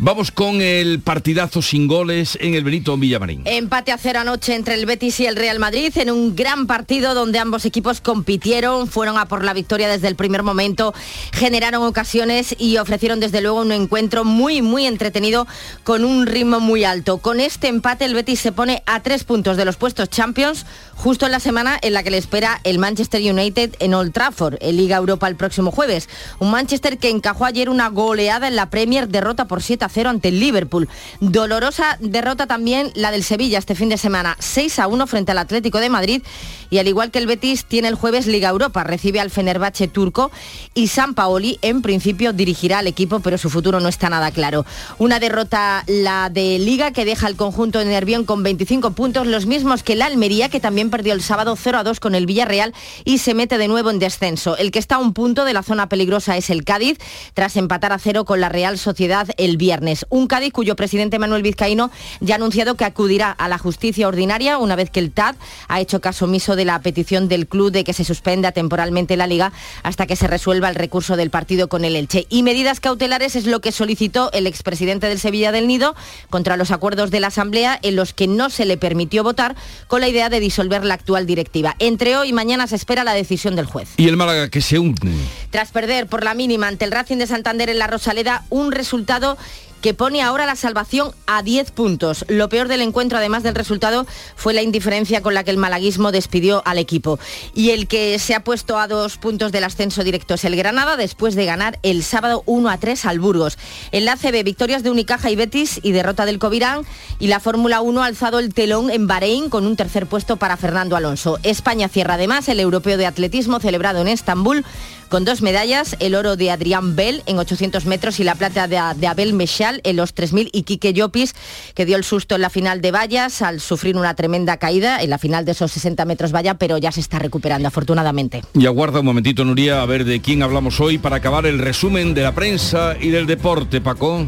Vamos 0.00 0.30
con 0.30 0.62
el 0.62 1.00
partidazo 1.00 1.60
sin 1.60 1.88
goles 1.88 2.38
en 2.40 2.54
el 2.54 2.62
Benito 2.62 2.96
Villamarín. 2.96 3.42
Empate 3.46 3.90
a 3.90 3.98
cero 3.98 4.20
anoche 4.20 4.54
entre 4.54 4.74
el 4.74 4.86
Betis 4.86 5.18
y 5.18 5.26
el 5.26 5.34
Real 5.34 5.58
Madrid 5.58 5.92
en 5.96 6.12
un 6.12 6.36
gran 6.36 6.68
partido 6.68 7.14
donde 7.14 7.40
ambos 7.40 7.64
equipos 7.64 8.00
compitieron, 8.00 8.86
fueron 8.86 9.18
a 9.18 9.26
por 9.26 9.42
la 9.42 9.54
victoria 9.54 9.88
desde 9.88 10.06
el 10.06 10.14
primer 10.14 10.44
momento, 10.44 10.94
generaron 11.32 11.82
ocasiones 11.82 12.54
y 12.60 12.76
ofrecieron 12.76 13.18
desde 13.18 13.40
luego 13.40 13.60
un 13.60 13.72
encuentro 13.72 14.24
muy 14.24 14.62
muy 14.62 14.86
entretenido 14.86 15.48
con 15.82 16.04
un 16.04 16.26
ritmo 16.26 16.60
muy 16.60 16.84
alto. 16.84 17.18
Con 17.18 17.40
este 17.40 17.66
empate 17.66 18.04
el 18.04 18.14
Betis 18.14 18.38
se 18.38 18.52
pone 18.52 18.84
a 18.86 19.00
tres 19.00 19.24
puntos 19.24 19.56
de 19.56 19.64
los 19.64 19.76
puestos 19.76 20.08
Champions 20.10 20.64
justo 20.94 21.26
en 21.26 21.32
la 21.32 21.40
semana 21.40 21.76
en 21.82 21.92
la 21.92 22.04
que 22.04 22.12
le 22.12 22.18
espera 22.18 22.60
el 22.62 22.78
Manchester 22.78 23.20
United 23.20 23.74
en 23.80 23.94
Old 23.94 24.12
Trafford, 24.12 24.58
en 24.60 24.76
Liga 24.76 24.96
Europa 24.96 25.26
el 25.26 25.34
próximo 25.34 25.72
jueves. 25.72 26.08
Un 26.38 26.52
Manchester 26.52 26.98
que 26.98 27.10
encajó 27.10 27.44
ayer 27.44 27.68
una 27.68 27.88
goleada 27.88 28.46
en 28.46 28.54
la 28.54 28.70
Premier, 28.70 29.08
derrota 29.08 29.48
por 29.48 29.60
7 29.60 29.86
a 29.86 29.87
0 29.88 30.10
ante 30.10 30.28
el 30.28 30.40
Liverpool. 30.40 30.88
Dolorosa 31.20 31.96
derrota 32.00 32.46
también 32.46 32.90
la 32.94 33.10
del 33.10 33.24
Sevilla 33.24 33.58
este 33.58 33.74
fin 33.74 33.88
de 33.88 33.98
semana, 33.98 34.36
6 34.38 34.78
a 34.78 34.86
1 34.86 35.06
frente 35.06 35.32
al 35.32 35.38
Atlético 35.38 35.78
de 35.78 35.88
Madrid 35.88 36.22
y 36.70 36.78
al 36.78 36.88
igual 36.88 37.10
que 37.10 37.18
el 37.18 37.26
Betis 37.26 37.64
tiene 37.64 37.88
el 37.88 37.94
jueves 37.94 38.26
Liga 38.26 38.48
Europa, 38.48 38.84
recibe 38.84 39.20
al 39.20 39.30
Fenerbahce 39.30 39.88
turco 39.88 40.30
y 40.74 40.88
San 40.88 41.14
Paoli 41.14 41.58
en 41.62 41.82
principio 41.82 42.32
dirigirá 42.32 42.78
al 42.78 42.86
equipo, 42.86 43.20
pero 43.20 43.38
su 43.38 43.50
futuro 43.50 43.80
no 43.80 43.88
está 43.88 44.10
nada 44.10 44.30
claro. 44.30 44.66
Una 44.98 45.20
derrota 45.20 45.84
la 45.86 46.30
de 46.30 46.58
Liga 46.58 46.92
que 46.92 47.04
deja 47.04 47.26
al 47.26 47.36
conjunto 47.36 47.78
de 47.78 47.86
Nervión 47.86 48.24
con 48.24 48.42
25 48.42 48.92
puntos, 48.92 49.26
los 49.26 49.46
mismos 49.46 49.82
que 49.82 49.96
la 49.96 50.06
Almería 50.06 50.48
que 50.48 50.60
también 50.60 50.90
perdió 50.90 51.12
el 51.12 51.22
sábado 51.22 51.56
0 51.56 51.78
a 51.78 51.84
2 51.84 52.00
con 52.00 52.14
el 52.14 52.26
Villarreal 52.26 52.74
y 53.04 53.18
se 53.18 53.34
mete 53.34 53.58
de 53.58 53.68
nuevo 53.68 53.90
en 53.90 53.98
descenso. 53.98 54.56
El 54.56 54.70
que 54.70 54.78
está 54.78 54.96
a 54.96 54.98
un 54.98 55.12
punto 55.14 55.44
de 55.44 55.52
la 55.52 55.62
zona 55.62 55.88
peligrosa 55.88 56.36
es 56.36 56.50
el 56.50 56.64
Cádiz, 56.64 56.98
tras 57.34 57.56
empatar 57.56 57.92
a 57.92 57.98
cero 57.98 58.24
con 58.24 58.40
la 58.40 58.48
Real 58.48 58.78
Sociedad 58.78 59.28
el 59.36 59.56
viernes. 59.56 60.06
Un 60.10 60.26
Cádiz 60.26 60.52
cuyo 60.52 60.76
presidente 60.76 61.18
Manuel 61.18 61.42
Vizcaíno 61.42 61.90
ya 62.20 62.34
ha 62.34 62.36
anunciado 62.36 62.74
que 62.74 62.84
acudirá 62.84 63.30
a 63.30 63.48
la 63.48 63.58
justicia 63.58 64.08
ordinaria 64.08 64.58
una 64.58 64.76
vez 64.76 64.90
que 64.90 65.00
el 65.00 65.12
TAD 65.12 65.36
ha 65.68 65.80
hecho 65.80 66.00
caso 66.00 66.26
omiso 66.26 66.56
de 66.58 66.66
la 66.66 66.78
petición 66.82 67.28
del 67.28 67.46
club 67.46 67.72
de 67.72 67.84
que 67.84 67.94
se 67.94 68.04
suspenda 68.04 68.52
temporalmente 68.52 69.16
la 69.16 69.26
liga 69.26 69.52
hasta 69.82 70.06
que 70.06 70.16
se 70.16 70.26
resuelva 70.26 70.68
el 70.68 70.74
recurso 70.74 71.16
del 71.16 71.30
partido 71.30 71.68
con 71.68 71.86
el 71.86 71.96
Elche. 71.96 72.26
Y 72.28 72.42
medidas 72.42 72.80
cautelares 72.80 73.34
es 73.34 73.46
lo 73.46 73.60
que 73.60 73.72
solicitó 73.72 74.30
el 74.32 74.46
expresidente 74.46 75.06
del 75.06 75.18
Sevilla 75.18 75.52
del 75.52 75.66
Nido 75.66 75.96
contra 76.28 76.58
los 76.58 76.70
acuerdos 76.70 77.10
de 77.10 77.20
la 77.20 77.28
Asamblea 77.28 77.78
en 77.82 77.96
los 77.96 78.12
que 78.12 78.26
no 78.26 78.50
se 78.50 78.66
le 78.66 78.76
permitió 78.76 79.24
votar 79.24 79.56
con 79.86 80.02
la 80.02 80.08
idea 80.08 80.28
de 80.28 80.40
disolver 80.40 80.84
la 80.84 80.94
actual 80.94 81.24
directiva. 81.24 81.74
Entre 81.78 82.16
hoy 82.16 82.28
y 82.28 82.32
mañana 82.34 82.66
se 82.66 82.76
espera 82.76 83.04
la 83.04 83.14
decisión 83.14 83.56
del 83.56 83.64
juez. 83.64 83.88
Y 83.96 84.08
el 84.08 84.18
Málaga 84.18 84.50
que 84.50 84.60
se 84.60 84.78
hunde. 84.78 85.12
Tras 85.50 85.70
perder 85.70 86.06
por 86.06 86.24
la 86.24 86.34
mínima 86.34 86.68
ante 86.68 86.84
el 86.84 86.92
Racing 86.92 87.16
de 87.16 87.26
Santander 87.26 87.70
en 87.70 87.78
la 87.78 87.86
Rosaleda, 87.86 88.44
un 88.50 88.72
resultado 88.72 89.38
que 89.80 89.94
pone 89.94 90.22
ahora 90.22 90.46
la 90.46 90.56
salvación 90.56 91.12
a 91.26 91.42
10 91.42 91.70
puntos. 91.72 92.24
Lo 92.28 92.48
peor 92.48 92.68
del 92.68 92.82
encuentro, 92.82 93.18
además 93.18 93.42
del 93.42 93.54
resultado, 93.54 94.06
fue 94.36 94.54
la 94.54 94.62
indiferencia 94.62 95.22
con 95.22 95.34
la 95.34 95.44
que 95.44 95.50
el 95.50 95.56
malaguismo 95.56 96.12
despidió 96.12 96.62
al 96.64 96.78
equipo. 96.78 97.18
Y 97.54 97.70
el 97.70 97.88
que 97.88 98.18
se 98.18 98.34
ha 98.34 98.44
puesto 98.44 98.78
a 98.78 98.88
dos 98.88 99.16
puntos 99.16 99.52
del 99.52 99.64
ascenso 99.64 100.04
directo 100.04 100.34
es 100.34 100.44
el 100.44 100.56
Granada, 100.56 100.96
después 100.96 101.34
de 101.34 101.44
ganar 101.44 101.78
el 101.82 102.02
sábado 102.02 102.42
1 102.46 102.70
a 102.70 102.78
3 102.78 103.04
al 103.06 103.20
Burgos. 103.20 103.58
En 103.90 104.04
la 104.04 104.16
victorias 104.44 104.82
de 104.82 104.90
Unicaja 104.90 105.30
y 105.30 105.36
Betis 105.36 105.80
y 105.82 105.92
derrota 105.92 106.26
del 106.26 106.38
Covirán. 106.38 106.82
Y 107.18 107.28
la 107.28 107.40
Fórmula 107.40 107.80
1 107.80 108.02
ha 108.02 108.06
alzado 108.06 108.38
el 108.38 108.54
telón 108.54 108.90
en 108.90 109.06
Bahrein 109.06 109.48
con 109.48 109.66
un 109.66 109.76
tercer 109.76 110.06
puesto 110.06 110.36
para 110.36 110.56
Fernando 110.56 110.96
Alonso. 110.96 111.38
España 111.42 111.88
cierra 111.88 112.14
además 112.14 112.48
el 112.48 112.60
Europeo 112.60 112.96
de 112.98 113.06
Atletismo 113.06 113.60
celebrado 113.60 114.00
en 114.00 114.08
Estambul 114.08 114.64
con 115.08 115.24
dos 115.24 115.42
medallas, 115.42 115.96
el 116.00 116.14
oro 116.14 116.36
de 116.36 116.50
Adrián 116.50 116.96
Bell 116.96 117.22
en 117.26 117.38
800 117.38 117.86
metros 117.86 118.20
y 118.20 118.24
la 118.24 118.34
plata 118.34 118.68
de, 118.68 119.06
Abel 119.06 119.34
Mechal 119.34 119.80
en 119.84 119.96
los 119.96 120.14
3000 120.14 120.50
y 120.52 120.62
Quique 120.62 120.92
Llopis, 120.92 121.34
que 121.74 121.86
dio 121.86 121.96
el 121.96 122.04
susto 122.04 122.34
en 122.34 122.42
la 122.42 122.50
final 122.50 122.80
de 122.80 122.90
vallas 122.90 123.42
al 123.42 123.60
sufrir 123.60 123.96
una 123.96 124.14
tremenda 124.14 124.56
caída 124.58 125.02
en 125.02 125.10
la 125.10 125.18
final 125.18 125.44
de 125.44 125.52
esos 125.52 125.72
60 125.72 126.04
metros 126.04 126.32
valla, 126.32 126.54
pero 126.54 126.78
ya 126.78 126.92
se 126.92 127.00
está 127.00 127.18
recuperando 127.18 127.68
afortunadamente. 127.68 128.42
Y 128.54 128.66
aguarda 128.66 129.00
un 129.00 129.06
momentito, 129.06 129.44
Nuria, 129.44 129.82
a 129.82 129.86
ver 129.86 130.04
de 130.04 130.20
quién 130.20 130.42
hablamos 130.42 130.80
hoy 130.80 130.98
para 130.98 131.16
acabar 131.16 131.46
el 131.46 131.58
resumen 131.58 132.14
de 132.14 132.22
la 132.22 132.34
prensa 132.34 132.96
y 133.00 133.08
del 133.08 133.26
deporte, 133.26 133.80
Paco. 133.80 134.26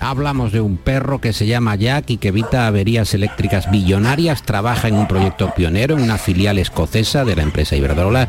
Hablamos 0.00 0.50
de 0.50 0.62
un 0.62 0.78
perro 0.78 1.20
que 1.20 1.34
se 1.34 1.46
llama 1.46 1.76
Jack 1.76 2.08
y 2.08 2.16
que 2.16 2.28
evita 2.28 2.66
averías 2.66 3.12
eléctricas 3.12 3.70
billonarias, 3.70 4.42
trabaja 4.42 4.88
en 4.88 4.94
un 4.94 5.06
proyecto 5.06 5.52
pionero 5.54 5.94
en 5.94 6.02
una 6.02 6.16
filial 6.16 6.58
escocesa 6.58 7.26
de 7.26 7.36
la 7.36 7.42
empresa 7.42 7.76
Iberdrola 7.76 8.26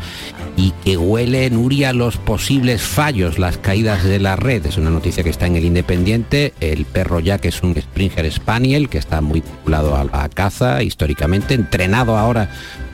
y 0.58 0.72
que 0.84 0.98
huele, 0.98 1.50
Nuria, 1.50 1.94
los 1.94 2.18
posibles 2.18 2.82
fallos, 2.82 3.40
las 3.40 3.58
caídas 3.58 4.04
de 4.04 4.20
la 4.20 4.36
red. 4.36 4.66
Es 4.66 4.78
una 4.78 4.90
noticia 4.90 5.24
que 5.24 5.30
está 5.30 5.48
en 5.48 5.56
el 5.56 5.64
Independiente. 5.64 6.54
El 6.60 6.84
perro 6.84 7.22
Jack 7.22 7.46
es 7.46 7.64
un 7.64 7.74
Springer 7.74 8.30
Spaniel 8.30 8.90
que 8.90 8.98
está 8.98 9.22
muy 9.22 9.40
vinculado 9.40 9.96
a 9.96 10.04
la 10.04 10.28
caza 10.28 10.84
históricamente, 10.84 11.54
entrenado 11.54 12.18
ahora 12.18 12.50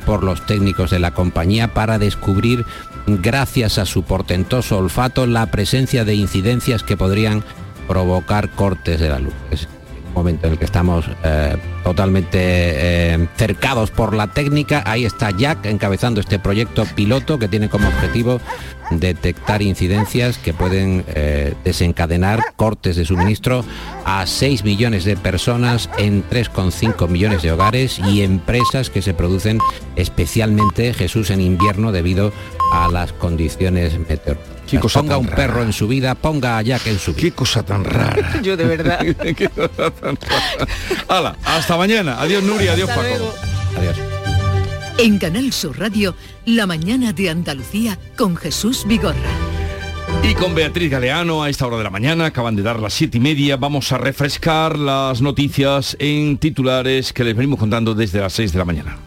por 0.06 0.24
los 0.24 0.46
técnicos 0.46 0.92
de 0.92 1.00
la 1.00 1.12
compañía 1.12 1.74
para 1.74 1.98
descubrir, 1.98 2.64
gracias 3.08 3.78
a 3.78 3.86
su 3.86 4.04
portentoso 4.04 4.78
olfato, 4.78 5.26
la 5.26 5.48
presencia 5.48 6.06
de 6.06 6.16
incidencias 6.16 6.84
que 6.84 6.96
podrían 6.96 7.44
provocar 7.88 8.50
cortes 8.50 9.00
de 9.00 9.10
la 9.10 9.20
luz. 9.20 9.34
Es 9.52 9.68
un 10.08 10.14
momento 10.14 10.48
en 10.48 10.54
el 10.54 10.60
que 10.60 10.66
estamos 10.66 11.10
eh, 11.24 11.58
totalmente 11.88 12.40
eh, 12.42 13.28
cercados 13.38 13.92
por 13.92 14.14
la 14.14 14.28
técnica. 14.28 14.84
Ahí 14.86 15.06
está 15.06 15.32
Jack 15.32 15.66
encabezando 15.68 16.20
este 16.20 16.38
proyecto 16.38 16.84
piloto 16.84 17.40
que 17.40 17.48
tiene 17.48 17.70
como 17.70 17.88
objetivo 17.88 18.42
detectar 18.92 19.62
incidencias 19.62 20.38
que 20.38 20.54
pueden 20.54 21.06
eh, 21.08 21.54
desencadenar 21.64 22.44
cortes 22.58 22.98
de 22.98 23.06
suministro 23.06 23.64
a 24.04 24.26
6 24.26 24.66
millones 24.66 25.06
de 25.06 25.16
personas 25.16 25.90
en 25.98 26.28
3,5 26.30 27.08
millones 27.08 27.42
de 27.42 27.54
hogares 27.54 28.00
y 28.00 28.22
empresas 28.22 28.90
que 28.90 29.02
se 29.02 29.14
producen 29.14 29.60
especialmente, 29.96 30.94
Jesús, 30.94 31.30
en 31.30 31.40
invierno 31.40 31.94
debido 31.94 32.34
a 32.74 32.90
las 32.90 33.14
condiciones 33.14 33.98
meteorológicas. 33.98 34.58
Ponga 34.94 35.18
un 35.18 35.28
perro 35.28 35.64
en 35.64 35.72
su 35.72 35.88
vida, 35.88 36.14
ponga 36.16 36.58
a 36.58 36.62
Jack 36.62 36.88
en 36.88 37.00
su 37.00 37.14
vida. 37.14 37.22
Qué 37.22 37.32
cosa 37.32 37.64
tan 37.64 37.86
rara. 37.86 38.40
Yo 38.44 38.58
de 38.58 38.66
verdad. 38.66 39.00
Qué 39.36 39.48
cosa 39.48 39.92
tan 39.92 40.18
rara. 40.18 40.68
Hala, 41.08 41.38
hasta 41.46 41.77
mañana. 41.78 42.22
Adiós 42.22 42.44
Nuria, 42.44 42.74
adiós 42.74 42.90
Hasta 42.90 43.02
Paco. 43.02 43.16
luego. 43.18 43.34
Adiós. 43.78 43.96
En 45.00 45.20
Canal 45.20 45.54
Sur 45.54 45.78
Radio, 45.80 46.16
La 46.46 46.66
mañana 46.66 47.14
de 47.14 47.30
Andalucía 47.30 48.00
con 48.18 48.36
Jesús 48.36 48.84
Vigorra. 48.88 49.16
Y 50.24 50.34
con 50.34 50.56
Beatriz 50.56 50.90
Galeano 50.90 51.44
a 51.44 51.50
esta 51.50 51.68
hora 51.68 51.78
de 51.78 51.84
la 51.84 51.90
mañana, 51.90 52.26
acaban 52.26 52.56
de 52.56 52.64
dar 52.64 52.80
las 52.80 52.94
siete 52.94 53.18
y 53.18 53.22
media, 53.22 53.58
vamos 53.58 53.92
a 53.92 53.98
refrescar 53.98 54.78
las 54.78 55.22
noticias 55.22 55.96
en 56.00 56.38
titulares 56.38 57.14
que 57.14 57.24
les 57.24 57.36
venimos 57.36 57.60
contando 57.60 57.94
desde 57.94 58.20
las 58.22 58.34
6 58.34 58.54
de 58.54 58.58
la 58.58 58.66
mañana. 58.66 58.98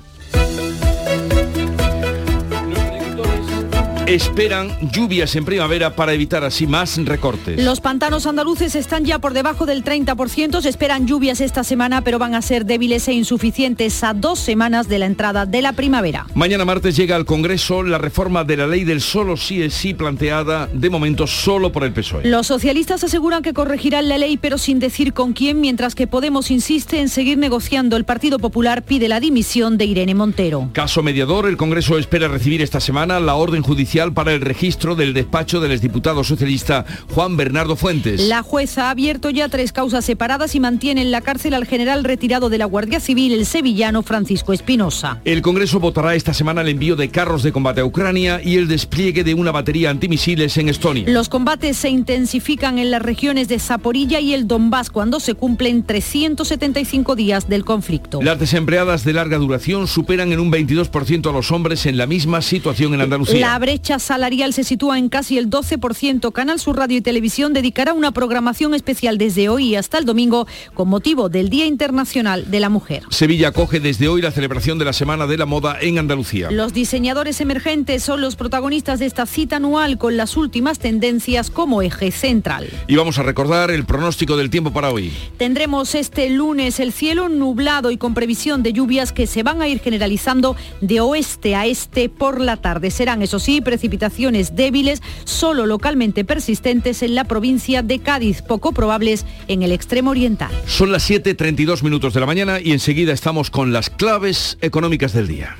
Esperan 4.10 4.76
lluvias 4.90 5.36
en 5.36 5.44
primavera 5.44 5.94
para 5.94 6.12
evitar 6.12 6.42
así 6.42 6.66
más 6.66 6.96
recortes. 7.04 7.62
Los 7.62 7.80
pantanos 7.80 8.26
andaluces 8.26 8.74
están 8.74 9.04
ya 9.04 9.20
por 9.20 9.34
debajo 9.34 9.66
del 9.66 9.84
30%, 9.84 10.60
se 10.62 10.68
esperan 10.68 11.06
lluvias 11.06 11.40
esta 11.40 11.62
semana, 11.62 12.02
pero 12.02 12.18
van 12.18 12.34
a 12.34 12.42
ser 12.42 12.66
débiles 12.66 13.06
e 13.06 13.12
insuficientes 13.12 14.02
a 14.02 14.12
dos 14.12 14.40
semanas 14.40 14.88
de 14.88 14.98
la 14.98 15.06
entrada 15.06 15.46
de 15.46 15.62
la 15.62 15.74
primavera. 15.74 16.26
Mañana 16.34 16.64
martes 16.64 16.96
llega 16.96 17.14
al 17.14 17.24
Congreso 17.24 17.84
la 17.84 17.98
reforma 17.98 18.42
de 18.42 18.56
la 18.56 18.66
ley 18.66 18.82
del 18.82 19.00
solo 19.00 19.36
sí 19.36 19.62
es 19.62 19.74
sí 19.74 19.94
planteada 19.94 20.66
de 20.66 20.90
momento 20.90 21.28
solo 21.28 21.70
por 21.70 21.84
el 21.84 21.92
PSOE. 21.92 22.26
Los 22.26 22.48
socialistas 22.48 23.04
aseguran 23.04 23.44
que 23.44 23.54
corregirán 23.54 24.08
la 24.08 24.18
ley, 24.18 24.36
pero 24.38 24.58
sin 24.58 24.80
decir 24.80 25.12
con 25.12 25.34
quién, 25.34 25.60
mientras 25.60 25.94
que 25.94 26.08
Podemos 26.08 26.50
insiste 26.50 26.98
en 26.98 27.08
seguir 27.08 27.38
negociando. 27.38 27.96
El 27.96 28.04
Partido 28.04 28.40
Popular 28.40 28.82
pide 28.82 29.06
la 29.06 29.20
dimisión 29.20 29.78
de 29.78 29.84
Irene 29.84 30.16
Montero. 30.16 30.68
Caso 30.72 31.04
mediador, 31.04 31.46
el 31.46 31.56
Congreso 31.56 31.96
espera 31.96 32.26
recibir 32.26 32.60
esta 32.60 32.80
semana 32.80 33.20
la 33.20 33.36
orden 33.36 33.62
judicial 33.62 33.99
para 34.08 34.32
el 34.32 34.40
registro 34.40 34.96
del 34.96 35.12
despacho 35.12 35.60
del 35.60 35.72
exdiputado 35.72 36.24
socialista 36.24 36.86
Juan 37.14 37.36
Bernardo 37.36 37.76
Fuentes. 37.76 38.20
La 38.22 38.42
jueza 38.42 38.86
ha 38.86 38.90
abierto 38.90 39.28
ya 39.28 39.48
tres 39.48 39.72
causas 39.72 40.04
separadas 40.04 40.54
y 40.54 40.60
mantiene 40.60 41.02
en 41.02 41.10
la 41.10 41.20
cárcel 41.20 41.52
al 41.52 41.66
general 41.66 42.02
retirado 42.02 42.48
de 42.48 42.56
la 42.56 42.64
Guardia 42.64 42.98
Civil, 42.98 43.34
el 43.34 43.44
sevillano 43.44 44.02
Francisco 44.02 44.54
Espinosa. 44.54 45.20
El 45.26 45.42
Congreso 45.42 45.80
votará 45.80 46.14
esta 46.14 46.32
semana 46.32 46.62
el 46.62 46.68
envío 46.68 46.96
de 46.96 47.10
carros 47.10 47.42
de 47.42 47.52
combate 47.52 47.82
a 47.82 47.84
Ucrania 47.84 48.40
y 48.42 48.56
el 48.56 48.68
despliegue 48.68 49.22
de 49.22 49.34
una 49.34 49.52
batería 49.52 49.90
antimisiles 49.90 50.56
en 50.56 50.70
Estonia. 50.70 51.04
Los 51.06 51.28
combates 51.28 51.76
se 51.76 51.90
intensifican 51.90 52.78
en 52.78 52.90
las 52.90 53.02
regiones 53.02 53.48
de 53.48 53.58
Zaporilla 53.58 54.18
y 54.18 54.32
el 54.32 54.48
Donbass 54.48 54.88
cuando 54.88 55.20
se 55.20 55.34
cumplen 55.34 55.84
375 55.84 57.16
días 57.16 57.48
del 57.50 57.66
conflicto. 57.66 58.22
Las 58.22 58.38
desempleadas 58.38 59.04
de 59.04 59.12
larga 59.12 59.36
duración 59.36 59.86
superan 59.86 60.32
en 60.32 60.40
un 60.40 60.50
22% 60.50 61.28
a 61.28 61.32
los 61.32 61.52
hombres 61.52 61.84
en 61.86 61.98
la 61.98 62.06
misma 62.06 62.40
situación 62.40 62.94
en 62.94 63.02
Andalucía. 63.02 63.40
La 63.40 63.58
brecha 63.90 63.98
salarial 63.98 64.52
se 64.52 64.62
sitúa 64.62 64.98
en 64.98 65.08
casi 65.08 65.36
el 65.36 65.50
12%. 65.50 66.30
Canal 66.30 66.60
Sur 66.60 66.76
Radio 66.76 66.98
y 66.98 67.00
Televisión 67.00 67.52
dedicará 67.52 67.92
una 67.92 68.12
programación 68.12 68.72
especial 68.72 69.18
desde 69.18 69.48
hoy 69.48 69.74
hasta 69.74 69.98
el 69.98 70.04
domingo 70.04 70.46
con 70.74 70.88
motivo 70.88 71.28
del 71.28 71.50
Día 71.50 71.66
Internacional 71.66 72.52
de 72.52 72.60
la 72.60 72.68
Mujer. 72.68 73.02
Sevilla 73.10 73.48
acoge 73.48 73.80
desde 73.80 74.06
hoy 74.06 74.22
la 74.22 74.30
celebración 74.30 74.78
de 74.78 74.84
la 74.84 74.92
Semana 74.92 75.26
de 75.26 75.36
la 75.38 75.44
Moda 75.44 75.76
en 75.80 75.98
Andalucía. 75.98 76.52
Los 76.52 76.72
diseñadores 76.72 77.40
emergentes 77.40 78.04
son 78.04 78.20
los 78.20 78.36
protagonistas 78.36 79.00
de 79.00 79.06
esta 79.06 79.26
cita 79.26 79.56
anual 79.56 79.98
con 79.98 80.16
las 80.16 80.36
últimas 80.36 80.78
tendencias 80.78 81.50
como 81.50 81.82
eje 81.82 82.12
central. 82.12 82.68
Y 82.86 82.94
vamos 82.94 83.18
a 83.18 83.24
recordar 83.24 83.72
el 83.72 83.86
pronóstico 83.86 84.36
del 84.36 84.50
tiempo 84.50 84.72
para 84.72 84.92
hoy. 84.92 85.10
Tendremos 85.36 85.96
este 85.96 86.30
lunes 86.30 86.78
el 86.78 86.92
cielo 86.92 87.28
nublado 87.28 87.90
y 87.90 87.96
con 87.96 88.14
previsión 88.14 88.62
de 88.62 88.72
lluvias 88.72 89.10
que 89.10 89.26
se 89.26 89.42
van 89.42 89.60
a 89.60 89.66
ir 89.66 89.80
generalizando 89.80 90.54
de 90.80 91.00
oeste 91.00 91.56
a 91.56 91.66
este 91.66 92.08
por 92.08 92.40
la 92.40 92.56
tarde. 92.56 92.92
Serán, 92.92 93.22
eso 93.22 93.40
sí, 93.40 93.60
precipitaciones 93.80 94.54
débiles, 94.56 95.00
solo 95.24 95.64
localmente 95.64 96.22
persistentes 96.22 97.02
en 97.02 97.14
la 97.14 97.24
provincia 97.24 97.82
de 97.82 97.98
Cádiz, 97.98 98.42
poco 98.42 98.72
probables 98.72 99.24
en 99.48 99.62
el 99.62 99.72
extremo 99.72 100.10
oriental. 100.10 100.50
Son 100.66 100.92
las 100.92 101.08
7.32 101.08 101.82
minutos 101.82 102.12
de 102.12 102.20
la 102.20 102.26
mañana 102.26 102.60
y 102.60 102.72
enseguida 102.72 103.14
estamos 103.14 103.50
con 103.50 103.72
las 103.72 103.88
claves 103.88 104.58
económicas 104.60 105.14
del 105.14 105.28
día. 105.28 105.56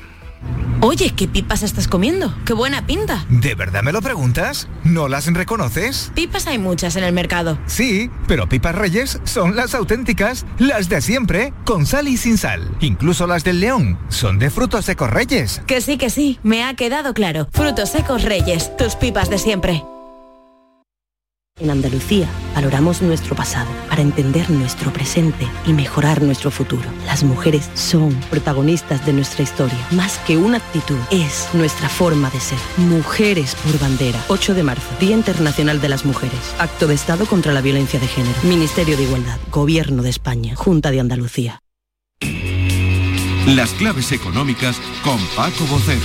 Oye, 0.82 1.12
¿qué 1.14 1.28
pipas 1.28 1.62
estás 1.62 1.86
comiendo? 1.86 2.34
¡Qué 2.46 2.54
buena 2.54 2.86
pinta! 2.86 3.26
¿De 3.28 3.54
verdad 3.54 3.82
me 3.82 3.92
lo 3.92 4.00
preguntas? 4.00 4.66
¿No 4.82 5.08
las 5.08 5.26
reconoces? 5.26 6.10
Pipas 6.14 6.46
hay 6.46 6.56
muchas 6.56 6.96
en 6.96 7.04
el 7.04 7.12
mercado. 7.12 7.58
Sí, 7.66 8.10
pero 8.26 8.48
pipas 8.48 8.74
reyes 8.74 9.20
son 9.24 9.56
las 9.56 9.74
auténticas, 9.74 10.46
las 10.58 10.88
de 10.88 11.02
siempre, 11.02 11.52
con 11.66 11.84
sal 11.84 12.08
y 12.08 12.16
sin 12.16 12.38
sal. 12.38 12.74
Incluso 12.80 13.26
las 13.26 13.44
del 13.44 13.60
león 13.60 13.98
son 14.08 14.38
de 14.38 14.48
frutos 14.48 14.86
secos 14.86 15.10
reyes. 15.10 15.60
Que 15.66 15.82
sí, 15.82 15.98
que 15.98 16.08
sí, 16.08 16.38
me 16.42 16.64
ha 16.64 16.72
quedado 16.72 17.12
claro. 17.12 17.46
Frutos 17.52 17.90
secos 17.90 18.22
reyes, 18.22 18.74
tus 18.78 18.96
pipas 18.96 19.28
de 19.28 19.36
siempre. 19.36 19.82
En 21.60 21.70
Andalucía 21.70 22.26
valoramos 22.54 23.02
nuestro 23.02 23.36
pasado 23.36 23.68
para 23.88 24.00
entender 24.00 24.48
nuestro 24.50 24.92
presente 24.92 25.46
y 25.66 25.74
mejorar 25.74 26.22
nuestro 26.22 26.50
futuro. 26.50 26.88
Las 27.04 27.22
mujeres 27.22 27.68
son 27.74 28.14
protagonistas 28.30 29.04
de 29.04 29.12
nuestra 29.12 29.42
historia. 29.42 29.78
Más 29.90 30.18
que 30.26 30.38
una 30.38 30.56
actitud, 30.56 30.96
es 31.10 31.48
nuestra 31.52 31.88
forma 31.88 32.30
de 32.30 32.40
ser. 32.40 32.58
Mujeres 32.78 33.54
por 33.56 33.78
bandera. 33.78 34.24
8 34.28 34.54
de 34.54 34.62
marzo, 34.62 34.88
Día 34.98 35.14
Internacional 35.14 35.80
de 35.82 35.88
las 35.90 36.06
Mujeres. 36.06 36.40
Acto 36.58 36.86
de 36.86 36.94
Estado 36.94 37.26
contra 37.26 37.52
la 37.52 37.60
Violencia 37.60 38.00
de 38.00 38.06
Género. 38.06 38.36
Ministerio 38.42 38.96
de 38.96 39.02
Igualdad. 39.02 39.38
Gobierno 39.50 40.02
de 40.02 40.10
España. 40.10 40.56
Junta 40.56 40.90
de 40.90 41.00
Andalucía. 41.00 41.62
Las 43.46 43.70
claves 43.72 44.12
económicas 44.12 44.80
con 45.04 45.18
Paco 45.36 45.64
Bocero. 45.66 46.00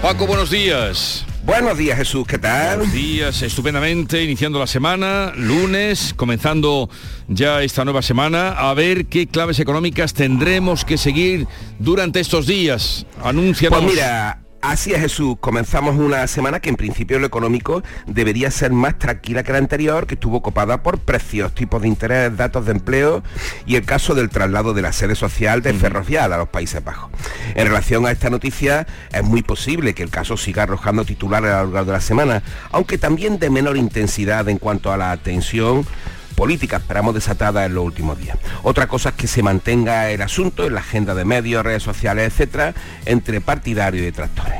Paco, 0.00 0.26
buenos 0.26 0.50
días. 0.50 1.26
Buenos 1.46 1.78
días 1.78 1.96
Jesús, 1.96 2.26
¿qué 2.26 2.38
tal? 2.38 2.78
Buenos 2.78 2.92
días, 2.92 3.40
estupendamente, 3.40 4.20
iniciando 4.20 4.58
la 4.58 4.66
semana, 4.66 5.32
lunes, 5.36 6.12
comenzando 6.16 6.90
ya 7.28 7.62
esta 7.62 7.84
nueva 7.84 8.02
semana, 8.02 8.48
a 8.48 8.74
ver 8.74 9.06
qué 9.06 9.28
claves 9.28 9.60
económicas 9.60 10.12
tendremos 10.12 10.84
que 10.84 10.98
seguir 10.98 11.46
durante 11.78 12.18
estos 12.18 12.48
días. 12.48 13.06
Anuncianos. 13.22 13.80
Pues 13.80 13.94
mira, 13.94 14.40
Así 14.68 14.92
es 14.92 15.00
Jesús, 15.00 15.36
comenzamos 15.38 15.94
una 15.94 16.26
semana 16.26 16.58
que 16.58 16.68
en 16.68 16.74
principio 16.74 17.20
lo 17.20 17.26
económico 17.28 17.84
debería 18.04 18.50
ser 18.50 18.72
más 18.72 18.98
tranquila 18.98 19.44
que 19.44 19.52
la 19.52 19.58
anterior, 19.58 20.08
que 20.08 20.14
estuvo 20.14 20.42
copada 20.42 20.82
por 20.82 20.98
precios, 20.98 21.54
tipos 21.54 21.82
de 21.82 21.86
interés, 21.86 22.36
datos 22.36 22.66
de 22.66 22.72
empleo 22.72 23.22
y 23.64 23.76
el 23.76 23.84
caso 23.84 24.16
del 24.16 24.28
traslado 24.28 24.74
de 24.74 24.82
la 24.82 24.92
sede 24.92 25.14
social 25.14 25.62
de 25.62 25.72
Ferrovial 25.72 26.32
a 26.32 26.38
los 26.38 26.48
Países 26.48 26.82
Bajos. 26.82 27.12
En 27.54 27.64
relación 27.64 28.06
a 28.06 28.10
esta 28.10 28.28
noticia, 28.28 28.88
es 29.12 29.22
muy 29.22 29.44
posible 29.44 29.94
que 29.94 30.02
el 30.02 30.10
caso 30.10 30.36
siga 30.36 30.64
arrojando 30.64 31.04
titulares 31.04 31.52
a 31.52 31.62
lo 31.62 31.70
largo 31.70 31.92
de 31.92 31.98
la 31.98 32.00
semana, 32.00 32.42
aunque 32.72 32.98
también 32.98 33.38
de 33.38 33.50
menor 33.50 33.76
intensidad 33.76 34.48
en 34.48 34.58
cuanto 34.58 34.92
a 34.92 34.96
la 34.96 35.12
atención 35.12 35.86
política 36.36 36.76
esperamos 36.76 37.14
desatada 37.14 37.64
en 37.64 37.74
los 37.74 37.84
últimos 37.84 38.18
días. 38.18 38.38
Otra 38.62 38.86
cosa 38.86 39.08
es 39.08 39.14
que 39.16 39.26
se 39.26 39.42
mantenga 39.42 40.10
el 40.10 40.22
asunto 40.22 40.66
en 40.66 40.74
la 40.74 40.80
agenda 40.80 41.14
de 41.14 41.24
medios, 41.24 41.64
redes 41.64 41.82
sociales, 41.82 42.32
etcétera, 42.32 42.74
entre 43.06 43.40
partidarios 43.40 44.02
y 44.02 44.04
detractores. 44.04 44.54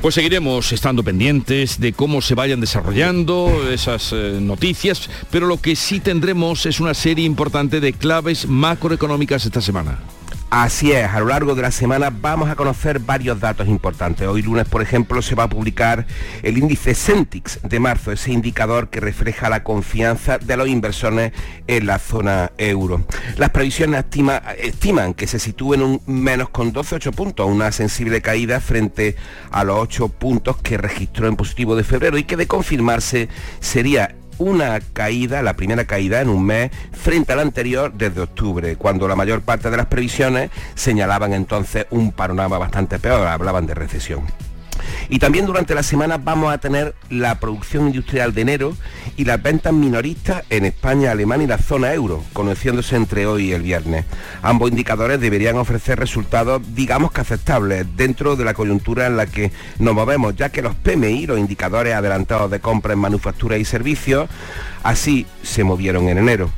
Pues 0.00 0.14
seguiremos 0.14 0.72
estando 0.72 1.04
pendientes 1.04 1.78
de 1.78 1.92
cómo 1.92 2.22
se 2.22 2.34
vayan 2.34 2.60
desarrollando 2.60 3.70
esas 3.70 4.12
eh, 4.12 4.38
noticias, 4.40 5.10
pero 5.30 5.46
lo 5.46 5.60
que 5.60 5.76
sí 5.76 6.00
tendremos 6.00 6.66
es 6.66 6.80
una 6.80 6.94
serie 6.94 7.26
importante 7.26 7.80
de 7.80 7.92
claves 7.92 8.48
macroeconómicas 8.48 9.44
esta 9.44 9.60
semana. 9.60 9.98
Así 10.50 10.90
es, 10.90 11.06
a 11.06 11.20
lo 11.20 11.26
largo 11.26 11.54
de 11.54 11.62
la 11.62 11.70
semana 11.70 12.10
vamos 12.10 12.50
a 12.50 12.56
conocer 12.56 12.98
varios 12.98 13.38
datos 13.38 13.68
importantes. 13.68 14.26
Hoy 14.26 14.42
lunes, 14.42 14.68
por 14.68 14.82
ejemplo, 14.82 15.22
se 15.22 15.36
va 15.36 15.44
a 15.44 15.48
publicar 15.48 16.08
el 16.42 16.58
índice 16.58 16.96
Centix 16.96 17.60
de 17.62 17.78
marzo, 17.78 18.10
ese 18.10 18.32
indicador 18.32 18.90
que 18.90 18.98
refleja 18.98 19.48
la 19.48 19.62
confianza 19.62 20.38
de 20.38 20.56
los 20.56 20.66
inversores 20.66 21.32
en 21.68 21.86
la 21.86 22.00
zona 22.00 22.50
euro. 22.58 23.04
Las 23.36 23.50
previsiones 23.50 24.04
estiman 24.58 25.14
que 25.14 25.28
se 25.28 25.38
sitúe 25.38 25.74
en 25.74 25.82
un 25.82 26.02
menos 26.06 26.48
con 26.48 26.72
12,8 26.72 27.14
puntos, 27.14 27.46
una 27.48 27.70
sensible 27.70 28.20
caída 28.20 28.58
frente 28.58 29.14
a 29.52 29.62
los 29.62 29.78
8 29.78 30.08
puntos 30.08 30.56
que 30.56 30.76
registró 30.76 31.28
en 31.28 31.36
positivo 31.36 31.76
de 31.76 31.84
febrero 31.84 32.18
y 32.18 32.24
que 32.24 32.36
de 32.36 32.48
confirmarse 32.48 33.28
sería 33.60 34.16
una 34.40 34.80
caída, 34.80 35.42
la 35.42 35.54
primera 35.54 35.84
caída 35.84 36.20
en 36.20 36.28
un 36.28 36.44
mes 36.44 36.70
frente 36.92 37.32
al 37.32 37.40
anterior 37.40 37.92
desde 37.94 38.22
octubre, 38.22 38.74
cuando 38.76 39.06
la 39.06 39.14
mayor 39.14 39.42
parte 39.42 39.70
de 39.70 39.76
las 39.76 39.86
previsiones 39.86 40.50
señalaban 40.74 41.32
entonces 41.32 41.86
un 41.90 42.10
panorama 42.10 42.58
bastante 42.58 42.98
peor, 42.98 43.28
hablaban 43.28 43.66
de 43.66 43.74
recesión. 43.74 44.24
Y 45.08 45.18
también 45.18 45.46
durante 45.46 45.74
la 45.74 45.82
semana 45.82 46.18
vamos 46.18 46.52
a 46.52 46.58
tener 46.58 46.94
la 47.08 47.40
producción 47.40 47.86
industrial 47.86 48.34
de 48.34 48.42
enero 48.42 48.76
y 49.16 49.24
las 49.24 49.42
ventas 49.42 49.72
minoristas 49.72 50.44
en 50.50 50.64
España, 50.64 51.10
Alemania 51.10 51.44
y 51.44 51.48
la 51.48 51.58
zona 51.58 51.92
euro, 51.92 52.24
conociéndose 52.32 52.96
entre 52.96 53.26
hoy 53.26 53.48
y 53.48 53.52
el 53.52 53.62
viernes. 53.62 54.04
Ambos 54.42 54.70
indicadores 54.70 55.20
deberían 55.20 55.56
ofrecer 55.56 55.98
resultados, 55.98 56.62
digamos 56.74 57.12
que 57.12 57.20
aceptables, 57.20 57.86
dentro 57.96 58.36
de 58.36 58.44
la 58.44 58.54
coyuntura 58.54 59.06
en 59.06 59.16
la 59.16 59.26
que 59.26 59.52
nos 59.78 59.94
movemos, 59.94 60.36
ya 60.36 60.50
que 60.50 60.62
los 60.62 60.74
PMI, 60.74 61.26
los 61.26 61.38
indicadores 61.38 61.94
adelantados 61.94 62.50
de 62.50 62.60
compra 62.60 62.92
en 62.92 62.98
manufactura 62.98 63.56
y 63.58 63.64
servicios, 63.64 64.28
así 64.82 65.26
se 65.42 65.64
movieron 65.64 66.08
en 66.08 66.18
enero. 66.18 66.50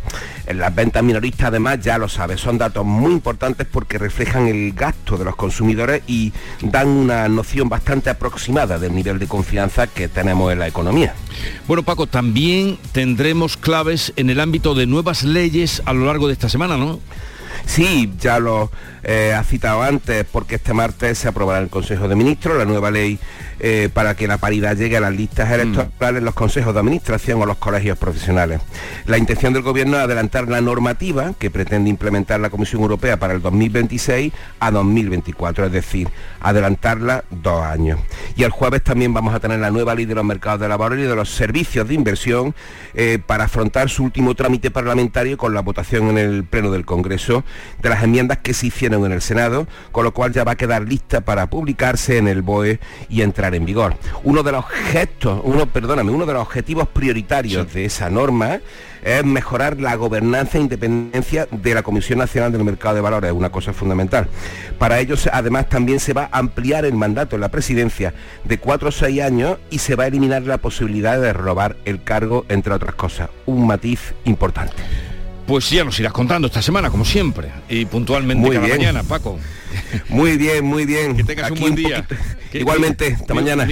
En 0.47 0.59
las 0.59 0.75
ventas 0.75 1.03
minoristas 1.05 1.49
además, 1.49 1.81
ya 1.81 1.99
lo 1.99 2.09
sabes, 2.09 2.41
son 2.41 2.59
datos 2.59 2.85
muy 2.85 3.13
importantes 3.13 3.67
porque 3.71 3.97
reflejan 3.97 4.49
el 4.49 4.73
gasto 4.73 5.17
de 5.17 5.25
los 5.25 5.37
consumidores 5.37 6.03
y 6.07 6.33
dan 6.61 6.89
una 6.89 7.29
noción 7.29 7.69
bastante 7.69 8.11
aproximada 8.11 8.79
del 8.79 8.95
nivel 8.95 9.19
de 9.19 9.29
confianza 9.29 9.87
que 9.87 10.09
tenemos 10.09 10.53
en 10.53 10.59
la 10.59 10.67
economía. 10.67 11.15
Bueno, 11.69 11.85
Paco, 11.85 12.07
también 12.07 12.79
tendremos 12.91 13.57
claves 13.57 14.13
en 14.17 14.31
el 14.31 14.41
ámbito 14.41 14.75
de 14.75 14.87
nuevas 14.87 15.23
leyes 15.23 15.81
a 15.87 15.93
lo 15.93 16.07
largo 16.07 16.27
de 16.27 16.33
esta 16.33 16.49
semana, 16.49 16.77
¿no? 16.77 16.99
Sí, 17.67 18.13
ya 18.21 18.41
lo 18.41 18.71
eh, 19.05 19.35
ha 19.37 19.43
citado 19.43 19.83
antes, 19.83 20.25
porque 20.31 20.57
este 20.57 20.73
martes 20.75 21.19
se 21.19 21.29
aprobará 21.29 21.59
en 21.59 21.65
el 21.65 21.71
Consejo 21.71 22.09
de 22.09 22.15
Ministros 22.15 22.57
la 22.57 22.65
nueva 22.65 22.91
ley 22.91 23.19
eh, 23.61 23.89
para 23.93 24.17
que 24.17 24.27
la 24.27 24.39
paridad 24.39 24.77
llegue 24.77 24.97
a 24.97 25.01
las 25.01 25.13
listas 25.13 25.49
mm. 25.49 25.53
electorales 25.53 26.19
en 26.19 26.25
los 26.25 26.35
consejos 26.35 26.73
de 26.75 26.81
administración 26.81 27.43
o 27.43 27.47
los 27.47 27.57
colegios 27.59 27.99
profesionales. 27.99 28.61
La 29.07 29.19
intención 29.19 29.53
del 29.53 29.63
Gobierno 29.63 29.97
es 29.97 30.05
adelantar 30.05 30.49
la 30.49 30.61
normativa 30.61 31.33
que 31.39 31.51
pretende 31.51 31.91
implementar 31.91 32.41
la 32.41 32.51
Comisión 32.51 32.83
Europea 32.83 33.19
para 33.19 33.35
el 33.35 33.43
2026 33.43 34.33
a 34.61 34.71
2024, 34.71 35.67
es 35.67 35.73
decir, 35.73 36.09
adelantarla 36.41 37.25
dos 37.31 37.63
años. 37.65 37.99
Y 38.37 38.45
el 38.45 38.51
jueves 38.51 38.83
también 38.83 39.13
vamos 39.13 39.35
a 39.35 39.41
tener 39.41 39.59
la 39.59 39.71
nueva 39.71 39.95
ley 39.95 40.07
de 40.07 40.15
los 40.15 40.25
mercados 40.25 40.61
de 40.61 40.69
labor 40.69 40.99
y 40.99 41.03
de 41.03 41.17
los 41.17 41.31
servicios 41.31 41.89
de 41.89 41.95
inversión 41.95 42.55
eh, 42.95 43.19
para 43.25 43.45
afrontar 43.45 43.89
su 43.91 44.05
último 44.05 44.35
trámite 44.35 44.71
parlamentario 44.71 45.37
con 45.37 45.55
la 45.55 45.61
votación 45.61 46.09
en 46.11 46.19
el 46.19 46.45
Pleno 46.45 46.71
del 46.71 46.85
Congreso 46.85 47.45
de 47.81 47.89
las 47.89 48.03
enmiendas 48.03 48.39
que 48.39 48.55
se 48.55 48.67
hicieron 48.67 48.92
en 48.93 49.13
el 49.13 49.23
Senado, 49.23 49.67
con 49.91 50.05
lo 50.05 50.13
cual 50.13 50.33
ya 50.33 50.45
va 50.45 50.53
a 50.53 50.57
quedar 50.57 50.83
lista 50.83 51.23
para 51.23 51.49
publicarse 51.49 52.19
en 52.19 52.29
el 52.29 52.43
BOE 52.43 52.81
y 53.09 53.23
entrar 53.23 53.55
en 53.55 53.65
vigor. 53.65 53.97
Uno 54.25 54.43
de 54.43 54.53
los 54.53 54.65
gestos, 54.67 55.41
uno, 55.45 55.67
perdóname, 55.67 56.13
uno 56.13 56.27
de 56.27 56.35
los 56.35 56.43
objetivos 56.43 56.89
prioritarios 56.89 57.73
de 57.73 57.85
esa 57.85 58.11
norma 58.11 58.61
es 59.03 59.25
mejorar 59.25 59.81
la 59.81 59.97
gobernanza 59.97 60.59
e 60.59 60.61
independencia 60.61 61.49
de 61.51 61.75
la 61.75 61.83
Comisión 61.83 62.19
Nacional 62.19 62.53
del 62.53 62.65
Mercado 62.65 62.95
de 62.95 63.01
Valores, 63.01 63.33
una 63.33 63.51
cosa 63.51 63.73
fundamental. 63.73 64.29
Para 64.79 65.01
ello, 65.01 65.17
además, 65.33 65.69
también 65.69 66.01
se 66.01 66.13
va 66.13 66.29
a 66.31 66.39
ampliar 66.39 66.85
el 66.85 66.95
mandato 66.95 67.35
en 67.37 67.41
la 67.41 67.51
presidencia 67.51 68.15
de 68.45 68.59
cuatro 68.59 68.91
o 68.91 68.93
seis 68.93 69.21
años 69.21 69.59
y 69.71 69.79
se 69.79 69.97
va 69.97 70.05
a 70.05 70.07
eliminar 70.07 70.43
la 70.43 70.59
posibilidad 70.59 71.21
de 71.21 71.33
robar 71.33 71.77
el 71.85 72.03
cargo, 72.03 72.45
entre 72.49 72.73
otras 72.73 72.95
cosas. 72.95 73.29
Un 73.47 73.67
matiz 73.67 74.15
importante. 74.25 75.12
Pues 75.53 75.69
ya 75.69 75.85
nos 75.85 76.01
irás 76.01 76.15
contando 76.15 76.47
esta 76.47 76.63
semana, 76.63 76.89
como 76.89 77.05
siempre, 77.05 77.53
y 77.69 77.85
puntualmente 77.85 78.41
muy 78.41 78.57
cada 78.57 78.69
mañana, 78.69 79.03
Paco. 79.03 79.39
Muy 80.09 80.39
bien, 80.39 80.65
muy 80.65 80.87
bien. 80.87 81.15
Que 81.15 81.25
tengas 81.25 81.51
un 81.51 81.61
buen 81.61 81.75
día. 81.75 82.07
Igualmente, 82.55 83.09
esta 83.09 83.35
mañana. 83.35 83.67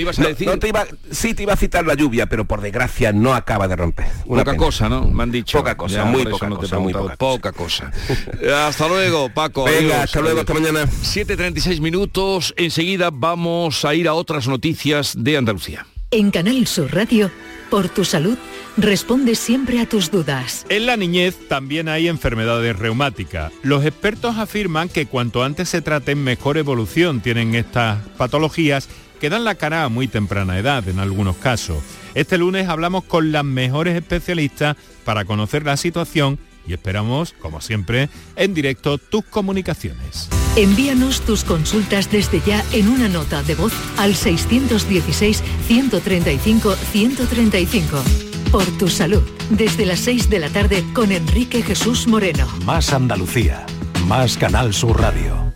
sí, 1.10 1.34
te 1.34 1.42
iba 1.42 1.52
a 1.52 1.56
citar 1.56 1.86
la 1.86 1.94
lluvia, 1.94 2.26
pero 2.26 2.44
por 2.44 2.60
desgracia 2.60 3.12
no 3.12 3.34
acaba 3.34 3.66
de 3.66 3.76
romper. 3.76 4.06
poca 4.26 4.56
cosa, 4.56 4.90
¿no? 4.90 5.06
Me 5.06 5.22
han 5.22 5.30
dicho. 5.30 5.56
Poca 5.56 5.74
cosa, 5.74 6.04
muy 6.04 6.24
poca 6.24 6.50
cosa, 6.50 6.78
muy 6.78 6.92
poca, 7.18 7.52
cosa. 7.52 7.90
hasta 8.66 8.88
luego, 8.88 9.30
Paco. 9.30 9.64
Venga, 9.64 10.02
hasta 10.02 10.20
luego, 10.20 10.40
hasta 10.40 10.52
mañana. 10.52 10.84
7.36 10.84 11.80
minutos. 11.80 12.52
Enseguida 12.58 13.08
vamos 13.10 13.86
a 13.86 13.94
ir 13.94 14.06
a 14.06 14.12
otras 14.12 14.48
noticias 14.48 15.14
de 15.18 15.38
Andalucía. 15.38 15.86
En 16.10 16.30
Canal 16.30 16.66
Sur 16.66 16.94
Radio, 16.94 17.30
por 17.70 17.88
tu 17.88 18.04
salud 18.04 18.36
responde 18.76 19.34
siempre 19.34 19.80
a 19.80 19.88
tus 19.88 20.10
dudas. 20.10 20.66
En 20.68 20.86
la 20.86 20.96
niñez 20.96 21.36
también 21.48 21.88
hay 21.88 22.08
enfermedades 22.08 22.78
reumáticas. 22.78 23.52
Los 23.62 23.84
expertos 23.84 24.36
afirman 24.38 24.88
que 24.88 25.06
cuanto 25.06 25.42
antes 25.42 25.68
se 25.68 25.82
traten, 25.82 26.22
mejor 26.22 26.58
evolución 26.58 27.20
tienen 27.20 27.54
estas 27.54 28.06
patologías 28.16 28.88
que 29.20 29.30
dan 29.30 29.44
la 29.44 29.54
cara 29.54 29.84
a 29.84 29.88
muy 29.88 30.08
temprana 30.08 30.58
edad 30.58 30.88
en 30.88 30.98
algunos 30.98 31.36
casos. 31.36 31.78
Este 32.14 32.38
lunes 32.38 32.68
hablamos 32.68 33.04
con 33.04 33.32
las 33.32 33.44
mejores 33.44 33.94
especialistas 33.94 34.76
para 35.04 35.24
conocer 35.24 35.64
la 35.64 35.76
situación 35.76 36.38
y 36.66 36.72
esperamos, 36.72 37.34
como 37.40 37.60
siempre, 37.60 38.08
en 38.36 38.54
directo 38.54 38.98
tus 38.98 39.24
comunicaciones. 39.24 40.28
Envíanos 40.56 41.20
tus 41.20 41.44
consultas 41.44 42.10
desde 42.10 42.40
ya 42.40 42.64
en 42.72 42.88
una 42.88 43.08
nota 43.08 43.42
de 43.42 43.54
voz 43.54 43.72
al 43.98 44.14
616 44.14 45.42
135 45.66 46.74
135 46.74 48.29
por 48.50 48.64
tu 48.78 48.88
salud. 48.88 49.22
Desde 49.50 49.86
las 49.86 50.00
6 50.00 50.28
de 50.30 50.38
la 50.40 50.48
tarde 50.48 50.84
con 50.92 51.12
Enrique 51.12 51.62
Jesús 51.62 52.06
Moreno. 52.06 52.46
Más 52.64 52.92
Andalucía, 52.92 53.64
más 54.06 54.36
Canal 54.36 54.74
Sur 54.74 55.00
Radio. 55.00 55.50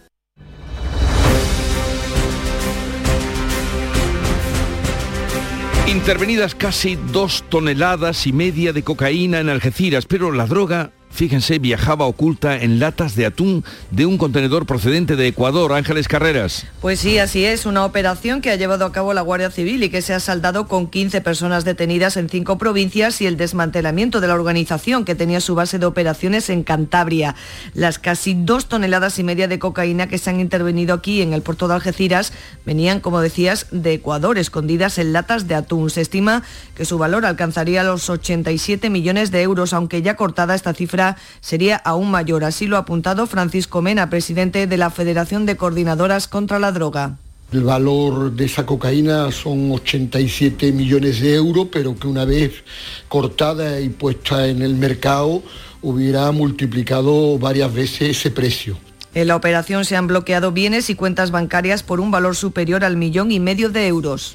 Intervenidas 5.87 6.55
casi 6.55 6.97
dos 6.97 7.45
toneladas 7.49 8.27
y 8.27 8.33
media 8.33 8.73
de 8.73 8.83
cocaína 8.83 9.41
en 9.41 9.49
Algeciras, 9.49 10.07
pero 10.07 10.33
la 10.33 10.47
droga 10.47 10.93
fíjense, 11.15 11.59
viajaba 11.59 12.07
oculta 12.07 12.57
en 12.57 12.81
latas 12.81 13.15
de 13.15 13.27
atún 13.27 13.65
de 13.91 14.05
un 14.05 14.19
contenedor 14.19 14.67
procedente 14.67 15.17
de 15.17 15.29
Ecuador. 15.29 15.73
Ángeles 15.73 16.09
Carreras. 16.09 16.67
Pues 16.81 17.01
sí, 17.01 17.19
así 17.19 17.45
es, 17.45 17.67
una 17.67 17.85
operación 17.85 18.41
que 18.41 18.51
ha 18.51 18.57
llevado 18.57 18.85
a 18.85 18.93
cabo 18.93 19.15
la 19.15 19.21
Guardia 19.23 19.51
Civil 19.51 19.83
y 19.85 19.89
que 19.89 20.03
se 20.03 20.13
ha 20.13 20.21
saldado 20.21 20.67
con 20.67 20.89
15 20.89 21.21
personas 21.21 21.65
detenidas 21.65 22.17
en 22.17 22.29
cinco 22.29 22.59
provincias 22.59 23.21
y 23.21 23.27
el 23.27 23.37
desmantelamiento 23.37 24.21
de 24.21 24.27
la 24.29 24.35
organización 24.35 25.05
que 25.05 25.15
tenía 25.15 25.41
su 25.41 25.55
base 25.55 25.79
de 25.79 25.87
operaciones 25.87 26.51
en 26.51 26.65
Cantabria. 26.65 27.37
Las 27.75 27.99
casi 27.99 28.35
dos 28.35 28.67
toneladas 28.67 29.19
y 29.19 29.25
media 29.25 29.47
de 29.47 29.59
cocaína 29.59 30.09
que 30.09 30.19
se 30.19 30.31
han 30.31 30.41
intervenido 30.41 30.95
aquí 30.95 31.23
en 31.23 31.33
el 31.33 31.43
puerto 31.43 31.69
de 31.69 31.75
Algeciras 31.75 32.33
venían, 32.67 33.01
como 33.01 33.21
decías, 33.21 33.67
de 33.71 33.95
Ecuador, 33.95 34.39
escondidas 34.39 34.99
en 34.99 35.13
latas 35.13 35.47
de 35.47 35.55
atún. 35.55 35.91
Se 35.91 36.01
estima 36.01 36.43
que 36.75 36.85
su 36.85 36.99
valor 36.99 37.25
alcanzaría 37.25 37.85
los 37.85 38.11
87 38.11 38.91
millones 38.91 39.31
de 39.31 39.43
euros, 39.43 39.73
aunque 39.73 40.03
ya 40.03 40.17
cortada 40.17 40.55
esta 40.55 40.75
cifra 40.75 41.04
sería 41.41 41.77
aún 41.77 42.11
mayor. 42.11 42.45
Así 42.45 42.67
lo 42.67 42.77
ha 42.77 42.81
apuntado 42.81 43.27
Francisco 43.27 43.83
Mena, 43.83 44.11
presidente 44.11 44.67
de 44.67 44.77
la 44.77 44.91
Federación 44.91 45.47
de 45.47 45.57
Coordinadoras 45.57 46.29
contra 46.29 46.59
la 46.59 46.73
Droga. 46.73 47.17
El 47.53 47.63
valor 47.63 48.33
de 48.33 48.47
esa 48.47 48.67
cocaína 48.67 49.31
son 49.31 49.71
87 49.71 50.73
millones 50.73 51.21
de 51.21 51.35
euros, 51.35 51.69
pero 51.71 51.97
que 51.97 52.09
una 52.09 52.25
vez 52.25 52.65
cortada 53.09 53.81
y 53.81 53.91
puesta 53.91 54.49
en 54.49 54.63
el 54.63 54.75
mercado 54.75 55.43
hubiera 55.83 56.33
multiplicado 56.33 57.39
varias 57.39 57.73
veces 57.73 58.17
ese 58.17 58.31
precio. 58.31 58.77
En 59.15 59.29
la 59.29 59.37
operación 59.37 59.85
se 59.85 59.95
han 59.95 60.09
bloqueado 60.09 60.51
bienes 60.51 60.91
y 60.91 60.97
cuentas 60.97 61.31
bancarias 61.31 61.85
por 61.85 62.01
un 62.01 62.11
valor 62.11 62.35
superior 62.35 62.85
al 62.85 62.97
millón 62.97 63.31
y 63.31 63.39
medio 63.39 63.69
de 63.69 63.87
euros. 63.87 64.35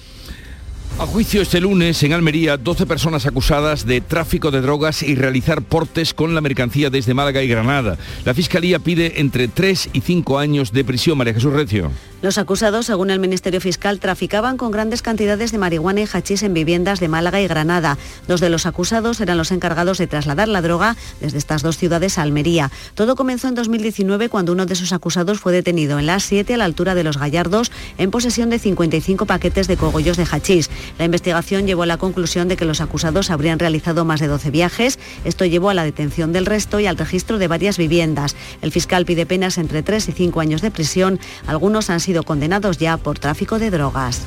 A 1.00 1.06
juicio 1.06 1.41
este 1.41 1.62
lunes 1.62 2.04
en 2.04 2.12
Almería, 2.12 2.58
12 2.58 2.86
personas 2.86 3.26
acusadas 3.26 3.86
de 3.86 4.02
tráfico 4.02 4.52
de 4.52 4.60
drogas 4.60 5.02
y 5.02 5.16
realizar 5.16 5.62
portes 5.62 6.14
con 6.14 6.36
la 6.36 6.41
mercancía 6.41 6.89
desde 6.89 7.14
Málaga 7.14 7.41
y 7.41 7.47
Granada. 7.47 7.97
La 8.26 8.34
Fiscalía 8.34 8.80
pide 8.80 9.22
entre 9.22 9.47
3 9.47 9.91
y 9.93 10.02
5 10.02 10.38
años 10.38 10.74
de 10.74 10.84
prisión, 10.84 11.18
María 11.18 11.34
Jesús 11.34 11.54
Recio. 11.54 11.89
Los 12.22 12.38
acusados, 12.38 12.86
según 12.86 13.12
el 13.12 13.20
Ministerio 13.20 13.62
Fiscal, 13.62 14.02
traficaban 14.02 14.58
con 14.58 14.72
grandes 14.72 15.02
cantidades 15.02 15.54
de 15.54 15.58
marihuana 15.58 16.02
y 16.02 16.08
hachís 16.12 16.44
en 16.44 16.54
viviendas 16.54 17.00
de 17.00 17.08
Málaga 17.08 17.40
y 17.40 17.48
Granada. 17.48 17.98
Dos 18.28 18.42
de 18.42 18.50
los 18.50 18.66
acusados 18.66 19.22
eran 19.22 19.38
los 19.38 19.52
encargados 19.52 19.98
de 20.00 20.08
trasladar 20.08 20.50
la 20.50 20.62
droga 20.62 20.98
desde 21.22 21.38
estas 21.38 21.62
dos 21.62 21.78
ciudades 21.78 22.18
a 22.18 22.24
Almería. 22.24 22.72
Todo 22.94 23.16
comenzó 23.16 23.48
en 23.48 23.56
2019 23.56 24.28
cuando 24.28 24.52
uno 24.52 24.66
de 24.66 24.76
sus 24.76 24.92
acusados 24.92 25.40
fue 25.40 25.54
detenido 25.54 25.98
en 25.98 26.08
la 26.08 26.20
7 26.20 26.54
a 26.54 26.58
la 26.58 26.66
altura 26.66 26.94
de 26.94 27.06
los 27.06 27.18
Gallardos 27.18 27.72
en 27.98 28.12
posesión 28.12 28.50
de 28.50 28.60
55 28.60 29.26
paquetes 29.26 29.70
de 29.70 29.78
cogollos 29.78 30.18
de 30.18 30.26
hachís. 30.30 30.70
La 30.98 31.06
investigación 31.06 31.68
llevó 31.68 31.84
a 31.84 31.86
la 31.86 31.98
conclusión 31.98 32.50
de 32.50 32.58
que 32.58 32.66
los 32.66 32.82
acusados 32.82 33.30
habrían 33.30 33.60
realizado 33.60 34.04
más 34.04 34.20
de 34.20 34.28
12 34.28 34.52
viajes. 34.52 35.00
Esto 35.24 35.46
llevó 35.46 35.70
a 35.70 35.74
la 35.74 35.86
detención 35.86 36.34
del 36.34 36.46
resto 36.46 36.82
y 36.82 36.86
al 36.86 36.98
registro 36.98 37.38
de 37.38 37.48
varias 37.48 37.78
viviendas. 37.78 38.36
El 38.62 38.74
fiscal 38.74 39.06
pide 39.06 39.26
penas 39.26 39.58
entre 39.58 39.84
3 39.84 40.10
y 40.10 40.12
5 40.12 40.42
años 40.42 40.62
de 40.62 40.70
prisión. 40.70 41.18
Algunos 41.48 41.90
han 41.90 42.02
sido 42.02 42.09
sido 42.10 42.24
condenados 42.24 42.80
ya 42.80 42.97
por 42.97 43.20
tráfico 43.20 43.60
de 43.60 43.70
drogas. 43.70 44.24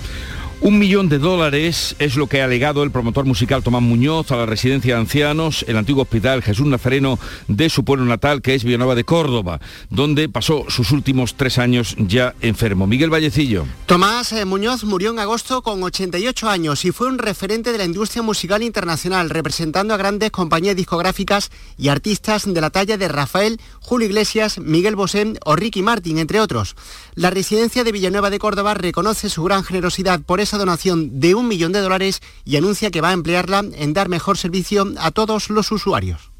Un 0.64 0.78
millón 0.78 1.08
de 1.08 1.18
dólares 1.18 1.96
es 1.98 2.14
lo 2.14 2.28
que 2.28 2.40
ha 2.40 2.44
alegado 2.44 2.84
el 2.84 2.92
promotor 2.92 3.24
musical 3.24 3.64
Tomás 3.64 3.82
Muñoz 3.82 4.30
a 4.30 4.36
la 4.36 4.46
residencia 4.46 4.94
de 4.94 5.00
ancianos, 5.00 5.64
el 5.66 5.76
antiguo 5.76 6.04
hospital 6.04 6.40
Jesús 6.40 6.68
Nazareno 6.68 7.18
de 7.48 7.68
su 7.68 7.84
pueblo 7.84 8.04
natal, 8.04 8.42
que 8.42 8.54
es 8.54 8.62
Villanueva 8.62 8.94
de 8.94 9.02
Córdoba, 9.02 9.60
donde 9.90 10.28
pasó 10.28 10.66
sus 10.68 10.92
últimos 10.92 11.34
tres 11.34 11.58
años 11.58 11.96
ya 11.98 12.36
enfermo. 12.40 12.86
Miguel 12.86 13.10
Vallecillo. 13.10 13.66
Tomás 13.86 14.30
eh, 14.30 14.44
Muñoz 14.44 14.84
murió 14.84 15.10
en 15.10 15.18
agosto 15.18 15.62
con 15.62 15.82
88 15.82 16.48
años 16.48 16.84
y 16.84 16.92
fue 16.92 17.08
un 17.08 17.18
referente 17.18 17.72
de 17.72 17.78
la 17.78 17.84
industria 17.84 18.22
musical 18.22 18.62
internacional, 18.62 19.30
representando 19.30 19.94
a 19.94 19.96
grandes 19.96 20.30
compañías 20.30 20.76
discográficas 20.76 21.50
y 21.76 21.88
artistas 21.88 22.44
de 22.46 22.60
la 22.60 22.70
talla 22.70 22.96
de 22.96 23.08
Rafael, 23.08 23.60
Julio 23.80 24.06
Iglesias, 24.06 24.60
Miguel 24.60 24.94
Bosé 24.94 25.34
o 25.44 25.56
Ricky 25.56 25.82
Martin, 25.82 26.18
entre 26.18 26.38
otros. 26.38 26.76
La 27.16 27.30
residencia 27.30 27.82
de 27.82 27.90
Villanueva 27.90 28.30
de 28.30 28.38
Córdoba 28.38 28.74
reconoce 28.74 29.28
su 29.28 29.42
gran 29.42 29.64
generosidad 29.64 30.20
por 30.20 30.40
esa 30.53 30.59
donación 30.59 31.18
de 31.18 31.34
un 31.34 31.48
millón 31.48 31.72
de 31.72 31.80
dólares 31.80 32.20
y 32.44 32.57
anuncia 32.57 32.90
que 32.90 33.00
va 33.00 33.09
a 33.09 33.14
emplearla 33.14 33.64
en 33.74 33.94
dar 33.94 34.11
mejor 34.11 34.36
servicio 34.36 34.92
a 34.98 35.11
todos 35.11 35.48
los 35.48 35.72
usuarios. 35.72 36.30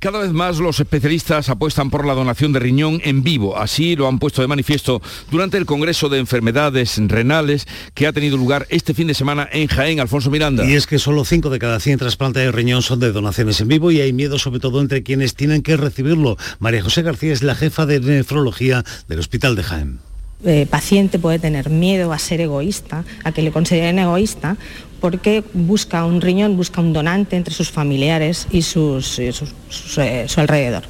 Cada 0.00 0.18
vez 0.18 0.32
más 0.32 0.58
los 0.58 0.80
especialistas 0.80 1.48
apuestan 1.48 1.88
por 1.88 2.04
la 2.04 2.14
donación 2.14 2.52
de 2.52 2.58
riñón 2.58 3.00
en 3.04 3.22
vivo. 3.22 3.56
Así 3.56 3.94
lo 3.94 4.08
han 4.08 4.18
puesto 4.18 4.42
de 4.42 4.48
manifiesto 4.48 5.00
durante 5.30 5.56
el 5.56 5.66
Congreso 5.66 6.08
de 6.08 6.18
Enfermedades 6.18 7.00
Renales 7.06 7.68
que 7.94 8.08
ha 8.08 8.12
tenido 8.12 8.36
lugar 8.36 8.66
este 8.70 8.92
fin 8.92 9.06
de 9.06 9.14
semana 9.14 9.48
en 9.52 9.68
Jaén. 9.68 10.00
Alfonso 10.00 10.30
Miranda. 10.30 10.64
Y 10.64 10.74
es 10.74 10.88
que 10.88 10.98
solo 10.98 11.24
5 11.24 11.50
de 11.50 11.60
cada 11.60 11.78
100 11.78 11.98
trasplantes 12.00 12.42
de 12.42 12.50
riñón 12.50 12.82
son 12.82 12.98
de 12.98 13.12
donaciones 13.12 13.60
en 13.60 13.68
vivo 13.68 13.92
y 13.92 14.00
hay 14.00 14.12
miedo 14.12 14.38
sobre 14.40 14.58
todo 14.58 14.80
entre 14.80 15.04
quienes 15.04 15.36
tienen 15.36 15.62
que 15.62 15.76
recibirlo. 15.76 16.36
María 16.58 16.82
José 16.82 17.02
García 17.02 17.32
es 17.32 17.44
la 17.44 17.54
jefa 17.54 17.86
de 17.86 18.00
nefrología 18.00 18.84
del 19.06 19.20
Hospital 19.20 19.54
de 19.54 19.62
Jaén. 19.62 20.08
El 20.44 20.66
paciente 20.66 21.18
puede 21.18 21.38
tener 21.38 21.68
miedo 21.68 22.12
a 22.12 22.18
ser 22.18 22.40
egoísta, 22.40 23.04
a 23.24 23.32
que 23.32 23.42
le 23.42 23.50
consideren 23.50 23.98
egoísta, 23.98 24.56
porque 25.00 25.42
busca 25.52 26.04
un 26.04 26.20
riñón, 26.20 26.56
busca 26.56 26.80
un 26.80 26.92
donante 26.92 27.36
entre 27.36 27.54
sus 27.54 27.70
familiares 27.70 28.46
y 28.50 28.62
sus, 28.62 29.18
eh, 29.18 29.32
su 29.32 30.40
alrededor. 30.40 30.84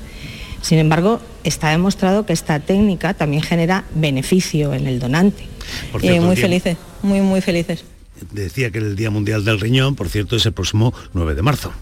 Sin 0.60 0.78
embargo, 0.78 1.20
está 1.44 1.70
demostrado 1.70 2.26
que 2.26 2.32
esta 2.32 2.60
técnica 2.60 3.14
también 3.14 3.42
genera 3.42 3.84
beneficio 3.94 4.74
en 4.74 4.86
el 4.86 4.98
donante. 4.98 5.44
Eh, 6.02 6.20
muy 6.20 6.36
felices, 6.36 6.76
muy, 7.02 7.20
muy 7.20 7.40
felices. 7.40 7.84
Decía 8.32 8.70
que 8.70 8.78
el 8.78 8.96
Día 8.96 9.10
Mundial 9.10 9.44
del 9.44 9.60
Riñón, 9.60 9.94
por 9.94 10.08
cierto, 10.08 10.36
es 10.36 10.44
el 10.46 10.52
próximo 10.52 10.92
9 11.14 11.34
de 11.34 11.42
marzo. 11.42 11.72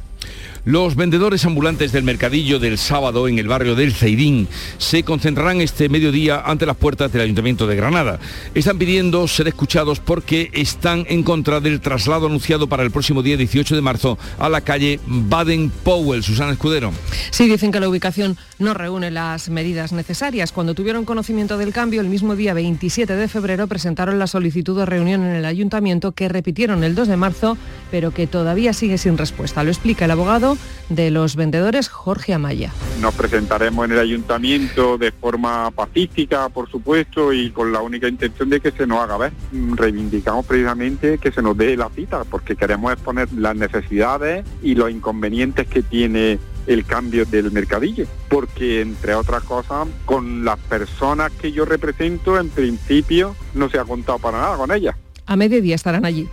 Los 0.66 0.96
vendedores 0.96 1.44
ambulantes 1.44 1.92
del 1.92 2.02
mercadillo 2.02 2.58
del 2.58 2.76
sábado 2.76 3.28
en 3.28 3.38
el 3.38 3.46
barrio 3.46 3.76
del 3.76 3.94
Zaidín 3.94 4.48
se 4.78 5.04
concentrarán 5.04 5.60
este 5.60 5.88
mediodía 5.88 6.42
ante 6.44 6.66
las 6.66 6.76
puertas 6.76 7.12
del 7.12 7.22
Ayuntamiento 7.22 7.68
de 7.68 7.76
Granada. 7.76 8.18
Están 8.52 8.76
pidiendo 8.76 9.28
ser 9.28 9.46
escuchados 9.46 10.00
porque 10.00 10.50
están 10.54 11.06
en 11.08 11.22
contra 11.22 11.60
del 11.60 11.80
traslado 11.80 12.26
anunciado 12.26 12.68
para 12.68 12.82
el 12.82 12.90
próximo 12.90 13.22
día 13.22 13.36
18 13.36 13.76
de 13.76 13.80
marzo 13.80 14.18
a 14.40 14.48
la 14.48 14.60
calle 14.60 14.98
Baden-Powell. 15.06 16.24
Susana 16.24 16.54
Escudero. 16.54 16.90
Sí, 17.30 17.48
dicen 17.48 17.70
que 17.70 17.78
la 17.78 17.88
ubicación 17.88 18.36
no 18.58 18.74
reúne 18.74 19.12
las 19.12 19.48
medidas 19.48 19.92
necesarias. 19.92 20.50
Cuando 20.50 20.74
tuvieron 20.74 21.04
conocimiento 21.04 21.58
del 21.58 21.72
cambio, 21.72 22.00
el 22.00 22.08
mismo 22.08 22.34
día 22.34 22.54
27 22.54 23.14
de 23.14 23.28
febrero 23.28 23.68
presentaron 23.68 24.18
la 24.18 24.26
solicitud 24.26 24.76
de 24.76 24.86
reunión 24.86 25.22
en 25.22 25.36
el 25.36 25.44
Ayuntamiento 25.44 26.10
que 26.10 26.28
repitieron 26.28 26.82
el 26.82 26.96
2 26.96 27.06
de 27.06 27.16
marzo, 27.16 27.56
pero 27.92 28.10
que 28.10 28.26
todavía 28.26 28.72
sigue 28.72 28.98
sin 28.98 29.16
respuesta. 29.16 29.62
Lo 29.62 29.70
explica 29.70 30.06
el 30.06 30.10
abogado 30.10 30.55
de 30.88 31.10
los 31.10 31.36
vendedores 31.36 31.88
Jorge 31.88 32.34
Amaya. 32.34 32.72
Nos 33.00 33.14
presentaremos 33.14 33.84
en 33.86 33.92
el 33.92 33.98
ayuntamiento 33.98 34.98
de 34.98 35.12
forma 35.12 35.70
pacífica, 35.70 36.48
por 36.48 36.70
supuesto, 36.70 37.32
y 37.32 37.50
con 37.50 37.72
la 37.72 37.80
única 37.80 38.08
intención 38.08 38.50
de 38.50 38.60
que 38.60 38.70
se 38.70 38.86
nos 38.86 39.00
haga 39.00 39.16
ver. 39.16 39.32
Reivindicamos 39.52 40.46
precisamente 40.46 41.18
que 41.18 41.32
se 41.32 41.42
nos 41.42 41.56
dé 41.56 41.76
la 41.76 41.88
cita, 41.90 42.24
porque 42.24 42.56
queremos 42.56 42.92
exponer 42.92 43.32
las 43.32 43.56
necesidades 43.56 44.44
y 44.62 44.74
los 44.74 44.90
inconvenientes 44.90 45.66
que 45.66 45.82
tiene 45.82 46.38
el 46.66 46.84
cambio 46.84 47.24
del 47.24 47.52
mercadillo, 47.52 48.06
porque 48.28 48.80
entre 48.80 49.14
otras 49.14 49.42
cosas, 49.44 49.86
con 50.04 50.44
las 50.44 50.58
personas 50.58 51.30
que 51.32 51.52
yo 51.52 51.64
represento, 51.64 52.38
en 52.38 52.48
principio 52.48 53.36
no 53.54 53.68
se 53.70 53.78
ha 53.78 53.84
contado 53.84 54.18
para 54.18 54.38
nada 54.38 54.56
con 54.56 54.72
ellas. 54.72 54.96
A 55.26 55.36
mediodía 55.36 55.74
estarán 55.74 56.04
allí. 56.04 56.28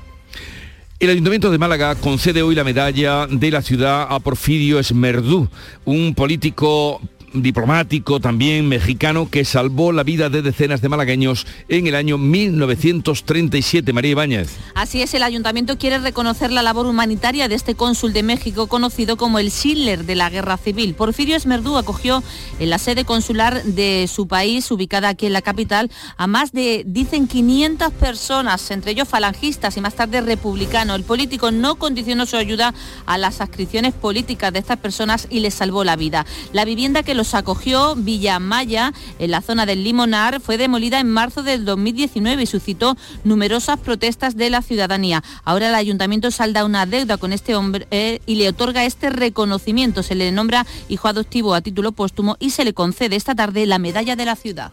El 1.04 1.10
Ayuntamiento 1.10 1.52
de 1.52 1.58
Málaga 1.58 1.96
concede 1.96 2.44
hoy 2.44 2.56
la 2.56 2.64
medalla 2.64 3.28
de 3.28 3.52
la 3.52 3.62
ciudad 3.62 4.08
a 4.10 4.22
Porfirio 4.22 4.80
Esmerdú, 4.80 5.50
un 5.84 6.16
político 6.16 7.02
diplomático 7.34 8.20
también 8.20 8.68
mexicano 8.68 9.30
que 9.30 9.46
salvó 9.46 9.92
la 9.92 10.04
vida 10.04 10.30
de 10.30 10.42
decenas 10.42 10.82
de 10.82 10.90
malagueños 10.90 11.48
en 11.68 11.88
el 11.88 11.96
año 11.96 12.18
1937. 12.18 13.94
María 13.94 14.12
Ibáñez. 14.12 14.58
Así 14.76 15.02
es, 15.02 15.14
el 15.14 15.24
ayuntamiento 15.24 15.78
quiere 15.78 15.98
reconocer 16.00 16.52
la 16.52 16.62
labor 16.62 16.86
humanitaria 16.86 17.48
de 17.48 17.56
este 17.56 17.76
cónsul 17.76 18.14
de 18.14 18.24
México 18.24 18.68
conocido 18.68 19.18
como 19.18 19.40
el 19.40 19.52
Schiller 19.52 20.06
de 20.06 20.16
la 20.16 20.30
Guerra 20.30 20.58
Civil. 20.58 20.94
Porfirio 20.94 21.36
Esmerdú 21.36 21.78
acogió 21.78 22.24
en 22.60 22.70
la 22.70 22.78
sede 22.78 23.06
consular 23.06 23.64
de 23.64 24.08
su 24.12 24.28
país, 24.28 24.70
ubicada 24.72 25.10
aquí 25.10 25.26
en 25.26 25.34
la 25.34 25.42
capital, 25.42 25.90
a 26.18 26.28
más 26.28 26.52
de, 26.52 26.84
dicen, 26.86 27.28
500 27.28 27.92
personas, 27.94 28.70
entre 28.72 28.92
ellos 28.92 29.08
falangistas 29.08 29.78
y 29.78 29.82
más 29.82 29.96
tarde 29.96 30.22
republicanos. 30.22 30.96
El 30.96 31.04
político 31.04 31.52
no 31.52 31.76
condicionó 31.76 32.26
su 32.26 32.38
ayuda 32.38 32.74
a 33.06 33.18
las 33.18 33.42
adscripciones 33.42 33.94
políticas 33.94 34.54
de 34.54 34.60
estas 34.60 34.78
personas 34.78 35.28
y 35.30 35.40
les 35.40 35.54
salvó 35.54 35.84
la 35.84 35.96
vida. 35.96 36.26
La 36.52 36.66
vivienda 36.66 37.04
que 37.04 37.16
los 37.16 37.23
acogió 37.34 37.96
Villa 37.96 38.40
Maya 38.40 38.94
en 39.20 39.32
la 39.32 39.42
zona 39.42 39.66
del 39.66 39.84
Limonar 39.84 40.42
fue 40.42 40.58
demolida 40.58 41.00
en 41.00 41.10
marzo 41.10 41.44
del 41.44 41.64
2019 41.64 42.44
y 42.44 42.46
suscitó 42.46 42.98
numerosas 43.24 43.80
protestas 43.80 44.36
de 44.36 44.50
la 44.50 44.62
ciudadanía. 44.62 45.24
Ahora 45.46 45.70
el 45.70 45.76
ayuntamiento 45.76 46.32
salda 46.32 46.66
una 46.66 46.86
deuda 46.86 47.18
con 47.18 47.32
este 47.34 47.56
hombre 47.56 47.88
eh, 47.92 48.20
y 48.26 48.36
le 48.36 48.50
otorga 48.50 48.84
este 48.86 49.10
reconocimiento. 49.10 50.04
Se 50.04 50.16
le 50.16 50.32
nombra 50.32 50.66
hijo 50.90 51.08
adoptivo 51.08 51.54
a 51.54 51.62
título 51.62 51.94
póstumo 51.94 52.36
y 52.40 52.50
se 52.50 52.66
le 52.66 52.74
concede 52.74 53.16
esta 53.16 53.36
tarde 53.36 53.66
la 53.66 53.80
medalla 53.80 54.16
de 54.16 54.26
la 54.26 54.36
ciudad. 54.36 54.72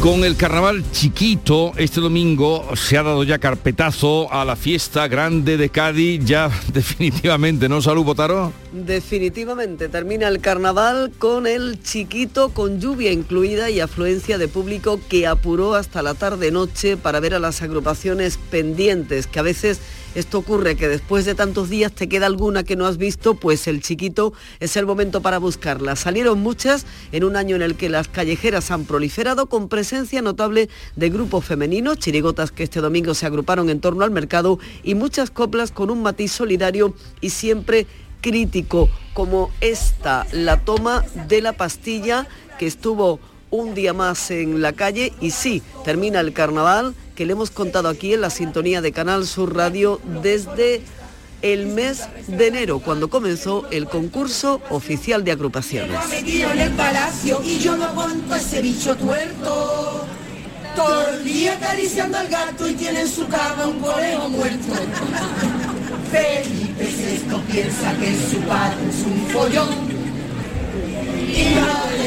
Con 0.00 0.24
el 0.24 0.36
carnaval 0.36 0.84
chiquito, 0.92 1.72
este 1.76 2.00
domingo 2.00 2.68
se 2.76 2.98
ha 2.98 3.02
dado 3.02 3.24
ya 3.24 3.38
carpetazo 3.38 4.30
a 4.32 4.44
la 4.44 4.56
fiesta 4.56 5.08
grande 5.08 5.56
de 5.56 5.70
Cádiz, 5.70 6.24
ya 6.24 6.50
definitivamente, 6.72 7.68
¿no? 7.68 7.80
Salud, 7.80 8.04
Botaro. 8.04 8.63
Definitivamente, 8.74 9.88
termina 9.88 10.26
el 10.26 10.40
carnaval 10.40 11.12
con 11.16 11.46
el 11.46 11.80
chiquito, 11.80 12.48
con 12.48 12.80
lluvia 12.80 13.12
incluida 13.12 13.70
y 13.70 13.78
afluencia 13.78 14.36
de 14.36 14.48
público 14.48 14.98
que 15.08 15.28
apuró 15.28 15.74
hasta 15.76 16.02
la 16.02 16.14
tarde-noche 16.14 16.96
para 16.96 17.20
ver 17.20 17.34
a 17.34 17.38
las 17.38 17.62
agrupaciones 17.62 18.36
pendientes, 18.50 19.28
que 19.28 19.38
a 19.38 19.42
veces 19.42 19.78
esto 20.16 20.38
ocurre 20.38 20.76
que 20.76 20.88
después 20.88 21.24
de 21.24 21.34
tantos 21.34 21.68
días 21.70 21.92
te 21.92 22.08
queda 22.08 22.26
alguna 22.26 22.62
que 22.62 22.76
no 22.76 22.86
has 22.86 22.98
visto, 22.98 23.34
pues 23.34 23.66
el 23.66 23.80
chiquito 23.80 24.32
es 24.60 24.76
el 24.76 24.86
momento 24.86 25.22
para 25.22 25.38
buscarla. 25.38 25.96
Salieron 25.96 26.40
muchas 26.40 26.86
en 27.10 27.24
un 27.24 27.36
año 27.36 27.56
en 27.56 27.62
el 27.62 27.74
que 27.74 27.88
las 27.88 28.06
callejeras 28.06 28.70
han 28.70 28.84
proliferado 28.84 29.46
con 29.46 29.68
presencia 29.68 30.22
notable 30.22 30.68
de 30.94 31.10
grupos 31.10 31.44
femeninos, 31.44 31.98
chirigotas 31.98 32.52
que 32.52 32.62
este 32.62 32.80
domingo 32.80 33.14
se 33.14 33.26
agruparon 33.26 33.70
en 33.70 33.80
torno 33.80 34.04
al 34.04 34.12
mercado 34.12 34.58
y 34.84 34.94
muchas 34.94 35.30
coplas 35.30 35.72
con 35.72 35.90
un 35.90 36.02
matiz 36.02 36.30
solidario 36.30 36.94
y 37.20 37.30
siempre 37.30 37.88
crítico, 38.24 38.88
como 39.12 39.50
esta, 39.60 40.26
la 40.32 40.60
toma 40.60 41.04
de 41.28 41.42
la 41.42 41.52
pastilla 41.52 42.26
que 42.58 42.66
estuvo 42.66 43.20
un 43.50 43.74
día 43.74 43.92
más 43.92 44.30
en 44.30 44.62
la 44.62 44.72
calle. 44.72 45.12
Y 45.20 45.30
sí, 45.30 45.62
termina 45.84 46.20
el 46.20 46.32
carnaval 46.32 46.94
que 47.14 47.26
le 47.26 47.32
hemos 47.32 47.50
contado 47.50 47.90
aquí 47.90 48.14
en 48.14 48.22
la 48.22 48.30
sintonía 48.30 48.80
de 48.80 48.92
Canal 48.92 49.26
Sur 49.26 49.54
Radio 49.54 50.00
desde 50.22 50.80
el 51.42 51.66
mes 51.66 52.08
de 52.26 52.46
enero, 52.46 52.78
cuando 52.78 53.10
comenzó 53.10 53.66
el 53.70 53.86
concurso 53.88 54.62
oficial 54.70 55.22
de 55.22 55.32
agrupaciones. 55.32 55.98
Esto 66.84 67.40
piensa 67.50 67.96
que 67.98 68.14
su 68.30 68.38
padre 68.42 68.76
es 68.90 69.06
un 69.06 69.26
follón. 69.28 69.68
Y 71.28 71.54
vale 71.54 72.03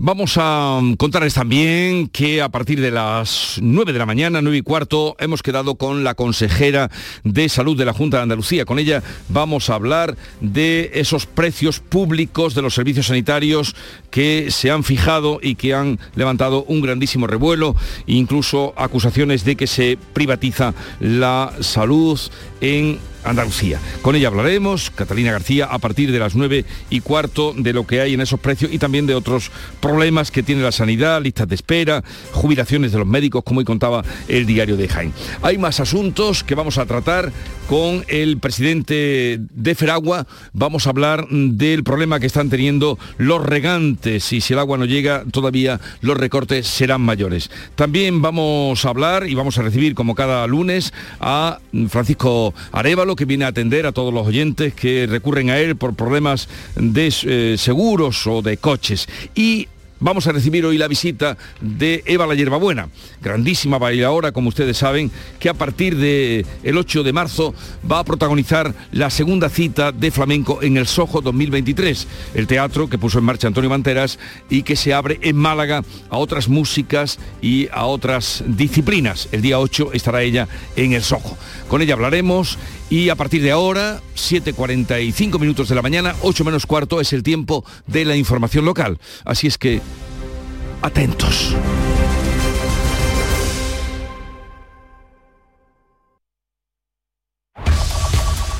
Vamos 0.00 0.36
a 0.36 0.78
mm, 0.80 0.94
contarles 0.94 1.34
también 1.34 2.06
que 2.06 2.40
a 2.40 2.48
partir 2.50 2.80
de 2.80 2.92
las 2.92 3.58
9 3.60 3.92
de 3.92 3.98
la 3.98 4.06
mañana, 4.06 4.40
9 4.40 4.58
y 4.58 4.62
cuarto, 4.62 5.16
hemos 5.18 5.42
quedado 5.42 5.74
con 5.74 6.04
la 6.04 6.14
consejera 6.14 6.88
de 7.24 7.48
salud 7.48 7.76
de 7.76 7.84
la 7.84 7.92
Junta 7.92 8.18
de 8.18 8.22
Andalucía. 8.22 8.64
Con 8.64 8.78
ella 8.78 9.02
vamos 9.28 9.68
a 9.68 9.74
hablar 9.74 10.16
de 10.40 10.92
esos 10.94 11.26
precios 11.26 11.80
públicos 11.80 12.54
de 12.54 12.62
los 12.62 12.74
servicios 12.74 13.08
sanitarios 13.08 13.74
que 14.12 14.52
se 14.52 14.70
han 14.70 14.84
fijado 14.84 15.40
y 15.42 15.56
que 15.56 15.74
han 15.74 15.98
levantado 16.14 16.62
un 16.68 16.80
grandísimo 16.80 17.26
revuelo, 17.26 17.74
incluso 18.06 18.74
acusaciones 18.76 19.44
de 19.44 19.56
que 19.56 19.66
se 19.66 19.98
privatiza 20.12 20.74
la 21.00 21.52
salud 21.58 22.20
en 22.60 23.00
Andalucía. 23.28 23.80
Con 24.02 24.16
ella 24.16 24.28
hablaremos, 24.28 24.90
Catalina 24.90 25.32
García, 25.32 25.66
a 25.66 25.78
partir 25.78 26.12
de 26.12 26.18
las 26.18 26.34
9 26.34 26.64
y 26.90 27.00
cuarto 27.00 27.54
de 27.56 27.72
lo 27.72 27.86
que 27.86 28.00
hay 28.00 28.14
en 28.14 28.20
esos 28.20 28.40
precios 28.40 28.72
y 28.72 28.78
también 28.78 29.06
de 29.06 29.14
otros 29.14 29.50
problemas 29.80 30.30
que 30.30 30.42
tiene 30.42 30.62
la 30.62 30.72
sanidad, 30.72 31.22
listas 31.22 31.48
de 31.48 31.54
espera, 31.54 32.02
jubilaciones 32.32 32.92
de 32.92 32.98
los 32.98 33.06
médicos, 33.06 33.44
como 33.44 33.58
hoy 33.58 33.64
contaba 33.64 34.04
el 34.28 34.46
diario 34.46 34.76
de 34.76 34.88
Jaén. 34.88 35.12
Hay 35.42 35.58
más 35.58 35.80
asuntos 35.80 36.44
que 36.44 36.54
vamos 36.54 36.78
a 36.78 36.86
tratar 36.86 37.32
con 37.68 38.04
el 38.08 38.38
presidente 38.38 39.38
de 39.38 39.74
Feragua. 39.74 40.26
Vamos 40.52 40.86
a 40.86 40.90
hablar 40.90 41.28
del 41.28 41.84
problema 41.84 42.18
que 42.18 42.26
están 42.26 42.48
teniendo 42.48 42.98
los 43.18 43.44
regantes 43.44 44.32
y 44.32 44.40
si 44.40 44.54
el 44.54 44.58
agua 44.58 44.78
no 44.78 44.86
llega 44.86 45.24
todavía 45.30 45.80
los 46.00 46.16
recortes 46.16 46.66
serán 46.66 47.02
mayores. 47.02 47.50
También 47.74 48.22
vamos 48.22 48.84
a 48.84 48.88
hablar 48.88 49.28
y 49.28 49.34
vamos 49.34 49.58
a 49.58 49.62
recibir 49.62 49.94
como 49.94 50.14
cada 50.14 50.46
lunes 50.46 50.92
a 51.20 51.58
Francisco 51.88 52.54
Arevalo 52.72 53.16
que 53.18 53.24
viene 53.24 53.44
a 53.44 53.48
atender 53.48 53.84
a 53.86 53.92
todos 53.92 54.14
los 54.14 54.26
oyentes 54.26 54.72
que 54.72 55.06
recurren 55.06 55.50
a 55.50 55.58
él 55.58 55.76
por 55.76 55.94
problemas 55.94 56.48
de 56.76 57.12
eh, 57.24 57.56
seguros 57.58 58.26
o 58.26 58.40
de 58.40 58.56
coches. 58.56 59.08
Y 59.34 59.68
Vamos 60.00 60.28
a 60.28 60.32
recibir 60.32 60.64
hoy 60.64 60.78
la 60.78 60.86
visita 60.86 61.36
de 61.60 62.04
Eva 62.06 62.24
la 62.24 62.36
Hierbabuena, 62.36 62.88
grandísima 63.20 63.78
bailadora, 63.78 64.30
como 64.30 64.48
ustedes 64.48 64.76
saben, 64.76 65.10
que 65.40 65.48
a 65.48 65.54
partir 65.54 65.96
del 65.96 66.46
el 66.62 66.78
8 66.78 67.02
de 67.02 67.12
marzo 67.12 67.52
va 67.90 67.98
a 67.98 68.04
protagonizar 68.04 68.72
la 68.92 69.10
segunda 69.10 69.48
cita 69.48 69.90
de 69.90 70.12
flamenco 70.12 70.62
en 70.62 70.76
el 70.76 70.86
Sojo 70.86 71.20
2023, 71.20 72.06
el 72.34 72.46
teatro 72.46 72.88
que 72.88 72.96
puso 72.96 73.18
en 73.18 73.24
marcha 73.24 73.48
Antonio 73.48 73.70
Manteras 73.70 74.20
y 74.48 74.62
que 74.62 74.76
se 74.76 74.94
abre 74.94 75.18
en 75.20 75.34
Málaga 75.34 75.82
a 76.10 76.18
otras 76.18 76.48
músicas 76.48 77.18
y 77.42 77.66
a 77.72 77.86
otras 77.86 78.44
disciplinas. 78.46 79.28
El 79.32 79.42
día 79.42 79.58
8 79.58 79.90
estará 79.94 80.22
ella 80.22 80.46
en 80.76 80.92
el 80.92 81.02
Sojo. 81.02 81.36
Con 81.66 81.82
ella 81.82 81.94
hablaremos 81.94 82.56
y 82.90 83.10
a 83.10 83.16
partir 83.16 83.42
de 83.42 83.50
ahora, 83.50 84.00
7.45 84.14 85.38
minutos 85.38 85.68
de 85.68 85.74
la 85.74 85.82
mañana, 85.82 86.14
8 86.22 86.44
menos 86.44 86.66
cuarto, 86.66 87.00
es 87.00 87.12
el 87.12 87.22
tiempo 87.22 87.64
de 87.86 88.04
la 88.04 88.16
información 88.16 88.64
local. 88.64 88.98
Así 89.24 89.46
es 89.46 89.58
que, 89.58 89.80
atentos. 90.82 91.54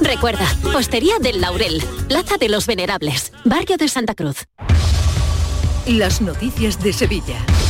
Recuerda, 0.00 0.46
Postería 0.72 1.18
del 1.18 1.42
Laurel, 1.42 1.82
Plaza 2.08 2.38
de 2.38 2.48
los 2.48 2.66
Venerables, 2.66 3.32
Barrio 3.44 3.76
de 3.76 3.88
Santa 3.88 4.14
Cruz. 4.14 4.46
Las 5.88 6.20
noticias 6.20 6.78
de 6.82 6.92
Sevilla. 6.92 7.67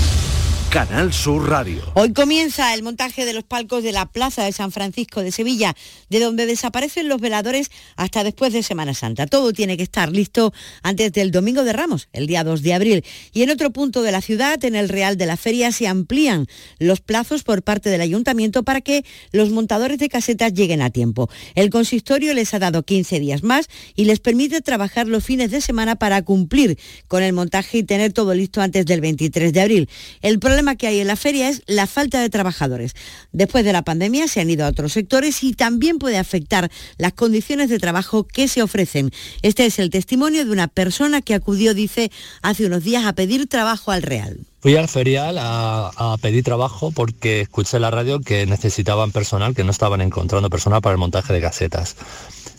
Canal 0.71 1.15
Sur 1.15 1.49
Radio. 1.49 1.81
Hoy 1.95 2.13
comienza 2.13 2.75
el 2.75 2.83
montaje 2.83 3.25
de 3.25 3.33
los 3.33 3.43
palcos 3.43 3.83
de 3.83 3.91
la 3.91 4.05
Plaza 4.05 4.45
de 4.45 4.53
San 4.53 4.71
Francisco 4.71 5.23
de 5.23 5.33
Sevilla, 5.33 5.75
de 6.11 6.21
donde 6.21 6.45
desaparecen 6.45 7.09
los 7.09 7.23
veladores 7.23 7.71
hasta 7.97 8.23
después 8.23 8.53
de 8.53 8.63
Semana 8.63 8.93
Santa. 8.93 9.27
Todo 9.27 9.55
tiene 9.55 9.79
que 9.79 9.83
estar 9.83 10.13
listo 10.13 10.53
antes 10.83 11.11
del 11.13 11.31
Domingo 11.31 11.65
de 11.65 11.73
Ramos, 11.73 12.09
el 12.13 12.27
día 12.27 12.45
2 12.45 12.61
de 12.61 12.75
abril. 12.75 13.05
Y 13.33 13.45
en 13.45 13.51
otro 13.51 13.71
punto 13.71 14.03
de 14.03 14.13
la 14.13 14.21
ciudad, 14.21 14.63
en 14.63 14.75
el 14.75 14.91
Real 14.91 15.17
de 15.17 15.25
la 15.25 15.39
Feria, 15.39 15.73
se 15.73 15.87
amplían 15.87 16.47
los 16.79 17.01
plazos 17.01 17.45
por 17.45 17.63
parte 17.63 17.89
del 17.89 18.03
Ayuntamiento 18.03 18.63
para 18.63 18.83
que 18.83 19.07
los 19.33 19.49
montadores 19.49 19.99
de 19.99 20.11
casetas 20.11 20.53
lleguen 20.53 20.83
a 20.83 20.91
tiempo. 20.91 21.31
El 21.55 21.71
consistorio 21.71 22.35
les 22.35 22.53
ha 22.53 22.59
dado 22.59 22.83
15 22.83 23.21
días 23.21 23.43
más 23.43 23.71
y 23.97 24.05
les 24.05 24.21
permite 24.21 24.61
trabajar 24.61 25.09
los 25.09 25.25
fines 25.25 25.51
de 25.51 25.63
semana 25.63 25.97
para 25.97 26.21
cumplir 26.21 26.79
con 27.07 27.23
el 27.23 27.33
montaje 27.33 27.79
y 27.79 27.85
tener 27.85 28.13
todo 28.13 28.35
listo 28.35 28.61
antes 28.61 28.85
del 28.85 29.01
23 29.01 29.55
de 29.55 29.61
abril. 29.63 29.89
El 30.21 30.39
problema 30.59 30.75
que 30.75 30.89
hay 30.89 30.99
en 30.99 31.07
la 31.07 31.15
feria 31.15 31.49
es 31.49 31.63
la 31.69 31.87
falta 31.87 32.21
de 32.21 32.29
trabajadores. 32.31 32.97
Después 33.31 33.65
de 33.65 33.73
la 33.73 33.83
pandemia 33.83 34.27
se 34.27 34.41
han 34.41 34.51
ido 34.51 34.65
a 34.65 34.69
otros 34.71 34.93
sectores 34.93 35.45
y 35.45 35.53
también 35.53 36.01
puede 36.01 36.19
afectar 36.19 36.69
las 36.97 37.13
condiciones 37.13 37.71
de 37.71 37.79
trabajo 37.79 38.25
que 38.25 38.49
se 38.49 38.61
ofrecen. 38.61 39.13
Este 39.43 39.67
es 39.67 39.79
el 39.79 39.91
testimonio 39.91 40.45
de 40.45 40.51
una 40.51 40.67
persona 40.67 41.23
que 41.23 41.35
acudió, 41.35 41.75
dice, 41.75 42.11
hace 42.43 42.67
unos 42.67 42.83
días 42.83 43.05
a 43.05 43.13
pedir 43.13 43.47
trabajo 43.47 43.93
al 43.93 44.03
Real. 44.03 44.41
Fui 44.59 44.75
al 44.75 44.89
ferial 44.89 45.37
a, 45.39 46.17
pedir 46.21 46.43
trabajo 46.43 46.91
porque 46.91 47.43
escuché 47.43 47.77
en 47.77 47.83
la 47.83 47.93
radio 47.93 48.19
que 48.19 48.45
necesitaban 48.47 49.13
personal, 49.13 49.55
que 49.55 49.63
no 49.63 49.71
estaban 49.71 50.01
encontrando 50.01 50.51
personal 50.51 50.83
para 50.83 50.95
el 50.95 50.99
montaje 50.99 51.33
de 51.33 51.41
casetas. 51.41 51.95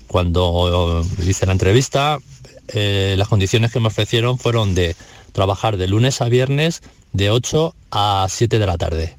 Cuando 0.08 1.06
hice 1.22 1.45
la 1.45 1.52
entrevista, 1.52 2.20
eh, 2.70 3.16
las 3.18 3.28
condiciones 3.28 3.74
que 3.74 3.82
me 3.82 3.88
ofrecieron 3.88 4.39
fueron 4.39 4.74
de 4.74 4.95
trabajar 5.34 5.76
de 5.76 5.89
lunes 5.89 6.22
a 6.22 6.30
viernes 6.30 6.82
de 7.14 7.30
8 7.30 7.76
a 7.91 8.28
7 8.30 8.60
de 8.60 8.66
la 8.66 8.78
tarde 8.78 9.16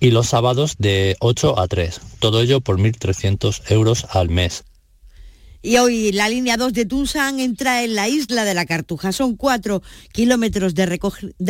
y 0.00 0.10
los 0.10 0.28
sábados 0.28 0.76
de 0.78 1.16
8 1.20 1.58
a 1.58 1.66
3. 1.66 2.00
Todo 2.18 2.40
ello 2.40 2.60
por 2.60 2.78
1.300 2.78 3.62
euros 3.70 4.06
al 4.10 4.28
mes. 4.28 4.64
Y 5.62 5.78
hoy 5.78 6.12
la 6.12 6.28
línea 6.28 6.56
2 6.56 6.72
de 6.72 6.84
Tunsan 6.84 7.40
entra 7.40 7.82
en 7.82 7.94
la 7.94 8.08
isla 8.08 8.44
de 8.44 8.54
la 8.54 8.66
Cartuja. 8.66 9.12
Son 9.12 9.36
cuatro 9.36 9.82
kilómetros 10.12 10.74
de, 10.74 10.86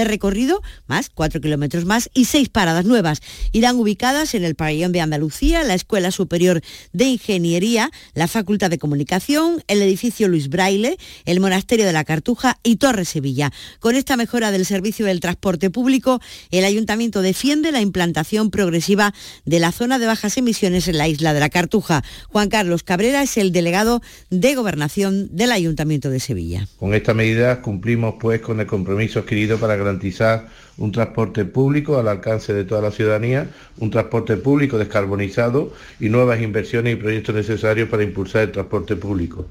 recorrido, 0.04 0.62
más 0.86 1.10
cuatro 1.10 1.40
kilómetros 1.40 1.84
más 1.84 2.08
y 2.14 2.26
seis 2.26 2.48
paradas 2.48 2.84
nuevas. 2.84 3.20
Irán 3.52 3.76
ubicadas 3.76 4.34
en 4.34 4.44
el 4.44 4.54
pabellón 4.54 4.92
de 4.92 5.00
Andalucía, 5.00 5.64
la 5.64 5.74
Escuela 5.74 6.10
Superior 6.10 6.62
de 6.92 7.04
Ingeniería, 7.04 7.90
la 8.14 8.28
Facultad 8.28 8.70
de 8.70 8.78
Comunicación, 8.78 9.62
el 9.68 9.82
edificio 9.82 10.28
Luis 10.28 10.48
Braille, 10.48 10.96
el 11.24 11.40
Monasterio 11.40 11.84
de 11.86 11.92
la 11.92 12.04
Cartuja 12.04 12.58
y 12.62 12.76
Torre 12.76 13.04
Sevilla. 13.04 13.52
Con 13.80 13.96
esta 13.96 14.16
mejora 14.16 14.50
del 14.50 14.66
servicio 14.66 15.06
del 15.06 15.20
transporte 15.20 15.70
público, 15.70 16.20
el 16.50 16.64
Ayuntamiento 16.64 17.22
defiende 17.22 17.72
la 17.72 17.80
implantación 17.80 18.50
progresiva 18.50 19.12
de 19.44 19.60
la 19.60 19.72
zona 19.72 19.98
de 19.98 20.06
bajas 20.06 20.36
emisiones 20.36 20.88
en 20.88 20.98
la 20.98 21.08
isla 21.08 21.34
de 21.34 21.40
la 21.40 21.50
Cartuja. 21.50 22.02
Juan 22.28 22.48
Carlos 22.48 22.82
Cabrera 22.82 23.22
es 23.22 23.36
el 23.36 23.52
delegado 23.52 23.95
de 24.30 24.54
Gobernación 24.54 25.28
del 25.36 25.52
Ayuntamiento 25.52 26.10
de 26.10 26.20
Sevilla. 26.20 26.66
Con 26.78 26.94
esta 26.94 27.14
medida 27.14 27.62
cumplimos 27.62 28.14
pues 28.20 28.40
con 28.40 28.60
el 28.60 28.66
compromiso 28.66 29.20
adquirido 29.20 29.58
para 29.58 29.76
garantizar 29.76 30.48
un 30.78 30.92
transporte 30.92 31.44
público 31.44 31.98
al 31.98 32.08
alcance 32.08 32.52
de 32.52 32.64
toda 32.64 32.82
la 32.82 32.90
ciudadanía, 32.90 33.48
un 33.78 33.90
transporte 33.90 34.36
público 34.36 34.78
descarbonizado 34.78 35.72
y 36.00 36.08
nuevas 36.08 36.40
inversiones 36.40 36.94
y 36.94 36.96
proyectos 36.96 37.34
necesarios 37.34 37.88
para 37.88 38.02
impulsar 38.02 38.42
el 38.42 38.52
transporte 38.52 38.96
público. 38.96 39.46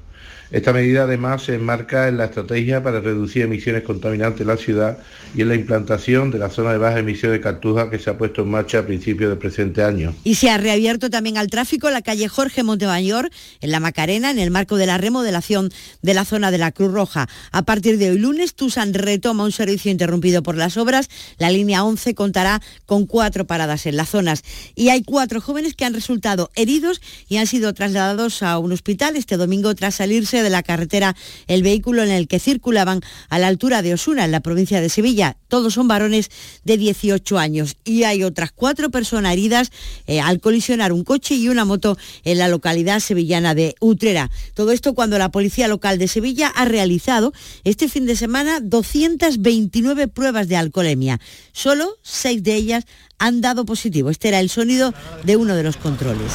Esta 0.50 0.72
medida 0.72 1.02
además 1.02 1.42
se 1.42 1.54
enmarca 1.54 2.06
en 2.06 2.18
la 2.18 2.26
estrategia 2.26 2.82
para 2.82 3.00
reducir 3.00 3.42
emisiones 3.42 3.82
contaminantes 3.82 4.42
en 4.42 4.46
la 4.46 4.56
ciudad 4.56 4.98
y 5.34 5.42
en 5.42 5.48
la 5.48 5.56
implantación 5.56 6.30
de 6.30 6.38
la 6.38 6.50
zona 6.50 6.70
de 6.70 6.78
baja 6.78 7.00
emisión 7.00 7.32
de 7.32 7.40
Cartuja 7.40 7.90
que 7.90 7.98
se 7.98 8.10
ha 8.10 8.16
puesto 8.16 8.42
en 8.42 8.50
marcha 8.50 8.78
a 8.78 8.86
principios 8.86 9.28
del 9.28 9.38
presente 9.38 9.82
año. 9.82 10.14
Y 10.22 10.36
se 10.36 10.48
ha 10.50 10.56
reabierto 10.56 11.10
también 11.10 11.36
al 11.36 11.48
tráfico 11.48 11.90
la 11.90 12.00
calle 12.00 12.28
Jorge 12.28 12.62
Montemayor 12.62 13.30
en 13.60 13.70
la 13.72 13.80
Macarena 13.80 14.30
en 14.30 14.38
el 14.38 14.52
marco 14.52 14.76
de 14.76 14.86
la 14.86 14.98
remodelación 14.98 15.72
de 16.02 16.14
la 16.14 16.24
zona 16.24 16.52
de 16.52 16.58
la 16.58 16.70
Cruz 16.70 16.92
Roja. 16.92 17.28
A 17.50 17.62
partir 17.62 17.98
de 17.98 18.10
hoy 18.10 18.18
lunes, 18.18 18.54
Tusan 18.54 18.94
retoma 18.94 19.44
un 19.44 19.52
servicio 19.52 19.90
interrumpido 19.90 20.44
por 20.44 20.56
las 20.56 20.76
obras. 20.76 21.08
La 21.38 21.50
línea 21.50 21.82
11 21.82 22.14
contará 22.14 22.62
con 22.86 23.06
cuatro 23.06 23.46
paradas 23.46 23.86
en 23.86 23.96
las 23.96 24.10
zonas 24.10 24.42
y 24.76 24.90
hay 24.90 25.02
cuatro 25.02 25.40
jóvenes 25.40 25.74
que 25.74 25.84
han 25.84 25.94
resultado 25.94 26.50
heridos 26.54 27.00
y 27.28 27.38
han 27.38 27.46
sido 27.48 27.74
trasladados 27.74 28.44
a 28.44 28.58
un 28.58 28.72
hospital 28.72 29.16
este 29.16 29.36
domingo 29.36 29.74
tras 29.74 29.96
salirse 29.96 30.35
de 30.42 30.50
la 30.50 30.62
carretera 30.62 31.16
el 31.46 31.62
vehículo 31.62 32.02
en 32.02 32.10
el 32.10 32.28
que 32.28 32.38
circulaban 32.38 33.00
a 33.28 33.38
la 33.38 33.48
altura 33.48 33.82
de 33.82 33.94
Osuna, 33.94 34.24
en 34.24 34.32
la 34.32 34.40
provincia 34.40 34.80
de 34.80 34.88
Sevilla. 34.88 35.36
Todos 35.48 35.74
son 35.74 35.88
varones 35.88 36.30
de 36.64 36.76
18 36.76 37.38
años 37.38 37.76
y 37.84 38.04
hay 38.04 38.24
otras 38.24 38.52
cuatro 38.52 38.90
personas 38.90 39.32
heridas 39.32 39.70
eh, 40.06 40.20
al 40.20 40.40
colisionar 40.40 40.92
un 40.92 41.04
coche 41.04 41.34
y 41.34 41.48
una 41.48 41.64
moto 41.64 41.96
en 42.24 42.38
la 42.38 42.48
localidad 42.48 43.00
sevillana 43.00 43.54
de 43.54 43.74
Utrera. 43.80 44.30
Todo 44.54 44.72
esto 44.72 44.94
cuando 44.94 45.18
la 45.18 45.30
Policía 45.30 45.68
Local 45.68 45.98
de 45.98 46.08
Sevilla 46.08 46.48
ha 46.48 46.64
realizado 46.64 47.32
este 47.64 47.88
fin 47.88 48.06
de 48.06 48.16
semana 48.16 48.60
229 48.60 50.08
pruebas 50.08 50.48
de 50.48 50.56
alcoholemia. 50.56 51.20
Solo 51.52 51.96
seis 52.02 52.42
de 52.42 52.54
ellas 52.54 52.84
han 53.18 53.40
dado 53.40 53.64
positivo. 53.64 54.10
Este 54.10 54.28
era 54.28 54.40
el 54.40 54.50
sonido 54.50 54.92
de 55.24 55.36
uno 55.36 55.54
de 55.54 55.62
los 55.62 55.76
controles. 55.76 56.32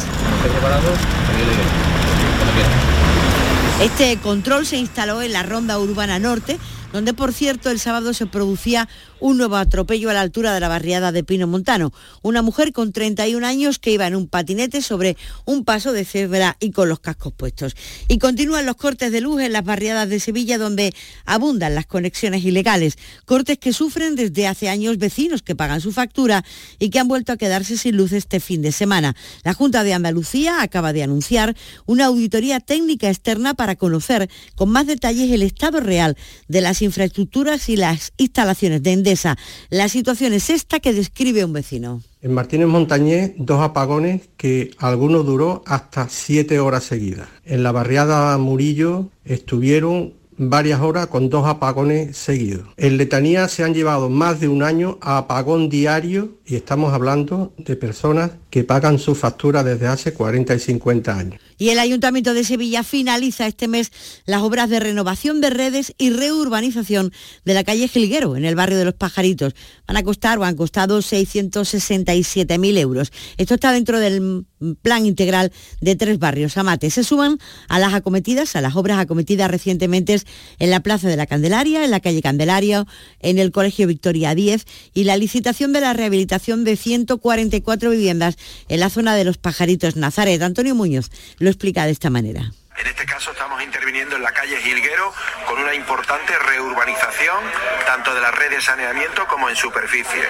Este 3.81 4.15
control 4.17 4.67
se 4.67 4.77
instaló 4.77 5.23
en 5.23 5.33
la 5.33 5.41
Ronda 5.41 5.79
Urbana 5.79 6.19
Norte, 6.19 6.59
donde 6.93 7.13
por 7.13 7.33
cierto 7.33 7.69
el 7.69 7.79
sábado 7.79 8.13
se 8.13 8.25
producía 8.25 8.87
un 9.19 9.37
nuevo 9.37 9.55
atropello 9.55 10.09
a 10.09 10.13
la 10.13 10.21
altura 10.21 10.53
de 10.53 10.59
la 10.59 10.67
barriada 10.67 11.11
de 11.11 11.23
Pino 11.23 11.47
Montano. 11.47 11.93
Una 12.21 12.41
mujer 12.41 12.73
con 12.73 12.91
31 12.91 13.45
años 13.45 13.79
que 13.79 13.91
iba 13.91 14.07
en 14.07 14.15
un 14.15 14.27
patinete 14.27 14.81
sobre 14.81 15.15
un 15.45 15.63
paso 15.63 15.93
de 15.93 16.05
cebra 16.05 16.57
y 16.59 16.71
con 16.71 16.89
los 16.89 16.99
cascos 16.99 17.33
puestos. 17.33 17.75
Y 18.07 18.17
continúan 18.17 18.65
los 18.65 18.75
cortes 18.75 19.11
de 19.11 19.21
luz 19.21 19.41
en 19.41 19.53
las 19.53 19.63
barriadas 19.63 20.09
de 20.09 20.19
Sevilla 20.19 20.57
donde 20.57 20.93
abundan 21.25 21.75
las 21.75 21.85
conexiones 21.85 22.43
ilegales. 22.43 22.97
Cortes 23.25 23.59
que 23.59 23.73
sufren 23.73 24.15
desde 24.15 24.47
hace 24.47 24.69
años 24.69 24.97
vecinos 24.97 25.43
que 25.43 25.55
pagan 25.55 25.81
su 25.81 25.91
factura 25.91 26.43
y 26.79 26.89
que 26.89 26.99
han 26.99 27.07
vuelto 27.07 27.31
a 27.31 27.37
quedarse 27.37 27.77
sin 27.77 27.97
luz 27.97 28.11
este 28.11 28.39
fin 28.39 28.61
de 28.61 28.71
semana. 28.71 29.15
La 29.43 29.53
Junta 29.53 29.83
de 29.83 29.93
Andalucía 29.93 30.61
acaba 30.61 30.93
de 30.93 31.03
anunciar 31.03 31.55
una 31.85 32.05
auditoría 32.05 32.59
técnica 32.59 33.09
externa 33.09 33.53
para 33.53 33.75
conocer 33.75 34.29
con 34.55 34.69
más 34.69 34.87
detalles 34.87 35.31
el 35.31 35.43
estado 35.43 35.79
real 35.79 36.17
de 36.47 36.61
las 36.61 36.80
infraestructuras 36.81 37.69
y 37.69 37.75
las 37.75 38.13
instalaciones 38.17 38.83
de 38.83 38.93
Endesa. 38.93 39.37
La 39.69 39.89
situación 39.89 40.33
es 40.33 40.49
esta 40.49 40.79
que 40.79 40.93
describe 40.93 41.45
un 41.45 41.53
vecino. 41.53 42.01
En 42.21 42.33
Martínez 42.33 42.67
Montañés, 42.67 43.31
dos 43.37 43.61
apagones 43.61 44.21
que 44.37 44.71
algunos 44.77 45.25
duró 45.25 45.63
hasta 45.65 46.07
siete 46.09 46.59
horas 46.59 46.83
seguidas. 46.83 47.27
En 47.45 47.63
la 47.63 47.71
barriada 47.71 48.37
Murillo 48.37 49.09
estuvieron 49.25 50.13
varias 50.37 50.81
horas 50.81 51.07
con 51.07 51.29
dos 51.29 51.45
apagones 51.45 52.17
seguidos. 52.17 52.67
En 52.77 52.97
Letanía 52.97 53.47
se 53.47 53.63
han 53.63 53.73
llevado 53.73 54.09
más 54.09 54.39
de 54.39 54.47
un 54.47 54.63
año 54.63 54.97
a 55.01 55.19
apagón 55.19 55.69
diario 55.69 56.37
y 56.45 56.55
estamos 56.55 56.93
hablando 56.93 57.53
de 57.57 57.75
personas 57.75 58.31
que 58.51 58.63
pagan 58.63 58.99
su 58.99 59.15
factura 59.15 59.63
desde 59.63 59.87
hace 59.87 60.13
40 60.13 60.53
y 60.53 60.59
50 60.59 61.17
años. 61.17 61.41
Y 61.57 61.69
el 61.69 61.79
Ayuntamiento 61.79 62.33
de 62.33 62.43
Sevilla 62.43 62.83
finaliza 62.83 63.47
este 63.47 63.67
mes 63.67 63.91
las 64.25 64.41
obras 64.41 64.69
de 64.69 64.79
renovación 64.79 65.41
de 65.41 65.51
redes 65.51 65.93
y 65.97 66.09
reurbanización 66.09 67.13
de 67.45 67.53
la 67.53 67.63
calle 67.63 67.87
Gilguero, 67.87 68.35
en 68.35 68.45
el 68.45 68.55
barrio 68.55 68.77
de 68.77 68.85
Los 68.85 68.95
Pajaritos. 68.95 69.53
Van 69.87 69.95
a 69.95 70.03
costar 70.03 70.37
o 70.37 70.43
han 70.43 70.55
costado 70.55 70.99
667.000 70.99 72.77
euros. 72.77 73.11
Esto 73.37 73.53
está 73.53 73.71
dentro 73.71 73.99
del 73.99 74.45
plan 74.81 75.05
integral 75.05 75.51
de 75.79 75.95
tres 75.95 76.19
barrios. 76.19 76.57
Amate 76.57 76.89
se 76.89 77.03
suman 77.03 77.37
a 77.67 77.79
las 77.79 77.93
acometidas, 77.93 78.55
a 78.55 78.61
las 78.61 78.75
obras 78.75 78.99
acometidas 78.99 79.49
recientemente 79.49 80.19
en 80.59 80.69
la 80.69 80.81
Plaza 80.81 81.07
de 81.07 81.15
la 81.15 81.25
Candelaria, 81.25 81.83
en 81.83 81.91
la 81.91 81.99
calle 81.99 82.21
Candelaria, 82.21 82.85
en 83.19 83.39
el 83.39 83.51
Colegio 83.51 83.87
Victoria 83.87 84.35
10 84.35 84.65
y 84.93 85.03
la 85.05 85.17
licitación 85.17 85.73
de 85.73 85.81
la 85.81 85.93
rehabilitación 85.93 86.63
de 86.63 86.75
144 86.75 87.91
viviendas 87.91 88.37
en 88.69 88.79
la 88.79 88.89
zona 88.89 89.15
de 89.15 89.23
Los 89.23 89.37
Pajaritos 89.37 89.95
Nazaret. 89.95 90.41
Antonio 90.41 90.75
Muñoz 90.75 91.09
explica 91.51 91.85
de 91.85 91.91
esta 91.91 92.09
manera. 92.09 92.51
En 92.79 92.87
este 92.87 93.05
caso 93.05 93.31
estamos 93.31 93.61
interviniendo 93.61 94.15
en 94.15 94.23
la 94.23 94.31
calle 94.31 94.57
Gilguero 94.61 95.13
con 95.47 95.59
una 95.59 95.75
importante 95.75 96.33
reurbanización 96.39 97.43
tanto 97.85 98.15
de 98.15 98.21
la 98.21 98.31
red 98.31 98.49
de 98.49 98.61
saneamiento 98.61 99.27
como 99.27 99.49
en 99.49 99.55
superficie. 99.55 100.23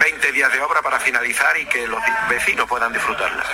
20 0.00 0.32
días 0.32 0.52
de 0.52 0.60
obra 0.60 0.80
para 0.80 1.00
finalizar 1.00 1.58
y 1.58 1.66
que 1.66 1.86
los 1.86 2.00
vecinos 2.30 2.66
puedan 2.68 2.92
disfrutarla. 2.92 3.44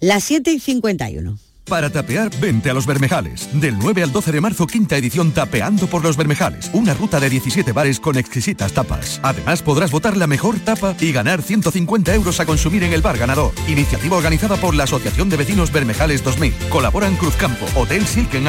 Las 0.00 0.24
7 0.24 0.50
y 0.50 0.58
51. 0.58 1.38
Para 1.68 1.88
tapear, 1.88 2.30
vente 2.40 2.68
a 2.68 2.74
Los 2.74 2.86
Bermejales. 2.86 3.48
Del 3.58 3.78
9 3.78 4.02
al 4.02 4.12
12 4.12 4.32
de 4.32 4.40
marzo, 4.40 4.66
quinta 4.66 4.96
edición 4.96 5.32
Tapeando 5.32 5.86
por 5.86 6.02
Los 6.02 6.16
Bermejales. 6.16 6.70
Una 6.74 6.92
ruta 6.92 7.20
de 7.20 7.30
17 7.30 7.72
bares 7.72 8.00
con 8.00 8.18
exquisitas 8.18 8.72
tapas. 8.72 9.18
Además, 9.22 9.62
podrás 9.62 9.90
votar 9.90 10.16
la 10.16 10.26
mejor 10.26 10.60
tapa 10.60 10.94
y 11.00 11.12
ganar 11.12 11.40
150 11.40 12.14
euros 12.14 12.38
a 12.40 12.46
consumir 12.46 12.84
en 12.84 12.92
el 12.92 13.00
bar 13.00 13.16
ganador. 13.16 13.52
Iniciativa 13.66 14.16
organizada 14.16 14.56
por 14.56 14.74
la 14.74 14.84
Asociación 14.84 15.30
de 15.30 15.38
Vecinos 15.38 15.72
Bermejales 15.72 16.22
2000. 16.22 16.54
Colaboran 16.68 17.16
Cruzcampo, 17.16 17.66
Hotel 17.74 18.06
Silk 18.06 18.34
en 18.34 18.44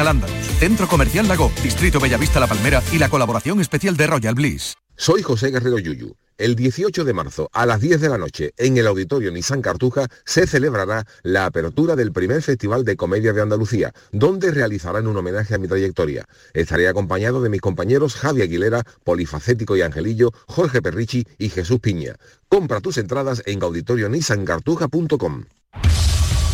Centro 0.58 0.86
Comercial 0.86 1.26
Lago, 1.26 1.50
Distrito 1.62 1.98
Bellavista 1.98 2.38
La 2.38 2.46
Palmera 2.46 2.82
y 2.92 2.98
la 2.98 3.08
colaboración 3.08 3.60
especial 3.60 3.96
de 3.96 4.06
Royal 4.06 4.34
Bliss. 4.34 4.74
Soy 4.94 5.22
José 5.22 5.50
Guerrero 5.50 5.78
Yuyu 5.78 6.14
el 6.38 6.56
18 6.56 7.04
de 7.04 7.12
marzo 7.12 7.48
a 7.52 7.66
las 7.66 7.80
10 7.80 8.00
de 8.00 8.08
la 8.08 8.18
noche 8.18 8.52
en 8.56 8.76
el 8.76 8.86
Auditorio 8.86 9.30
Nissan 9.30 9.62
Cartuja 9.62 10.08
se 10.24 10.46
celebrará 10.46 11.06
la 11.22 11.46
apertura 11.46 11.96
del 11.96 12.12
primer 12.12 12.42
Festival 12.42 12.84
de 12.84 12.96
Comedia 12.96 13.32
de 13.32 13.42
Andalucía, 13.42 13.92
donde 14.12 14.50
realizarán 14.50 15.06
un 15.06 15.16
homenaje 15.16 15.54
a 15.54 15.58
mi 15.58 15.68
trayectoria. 15.68 16.26
Estaré 16.54 16.88
acompañado 16.88 17.42
de 17.42 17.48
mis 17.48 17.60
compañeros 17.60 18.14
Javi 18.14 18.42
Aguilera, 18.42 18.84
Polifacético 19.04 19.76
y 19.76 19.82
Angelillo, 19.82 20.32
Jorge 20.46 20.82
Perrichi 20.82 21.26
y 21.38 21.48
Jesús 21.48 21.80
Piña. 21.80 22.16
Compra 22.48 22.80
tus 22.80 22.98
entradas 22.98 23.42
en 23.46 23.62
auditorionissancartuja.com. 23.62 25.44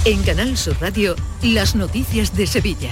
En 0.04 0.22
Canal 0.24 0.56
Sur 0.56 0.76
Radio, 0.80 1.14
las 1.42 1.76
noticias 1.76 2.36
de 2.36 2.46
Sevilla. 2.46 2.90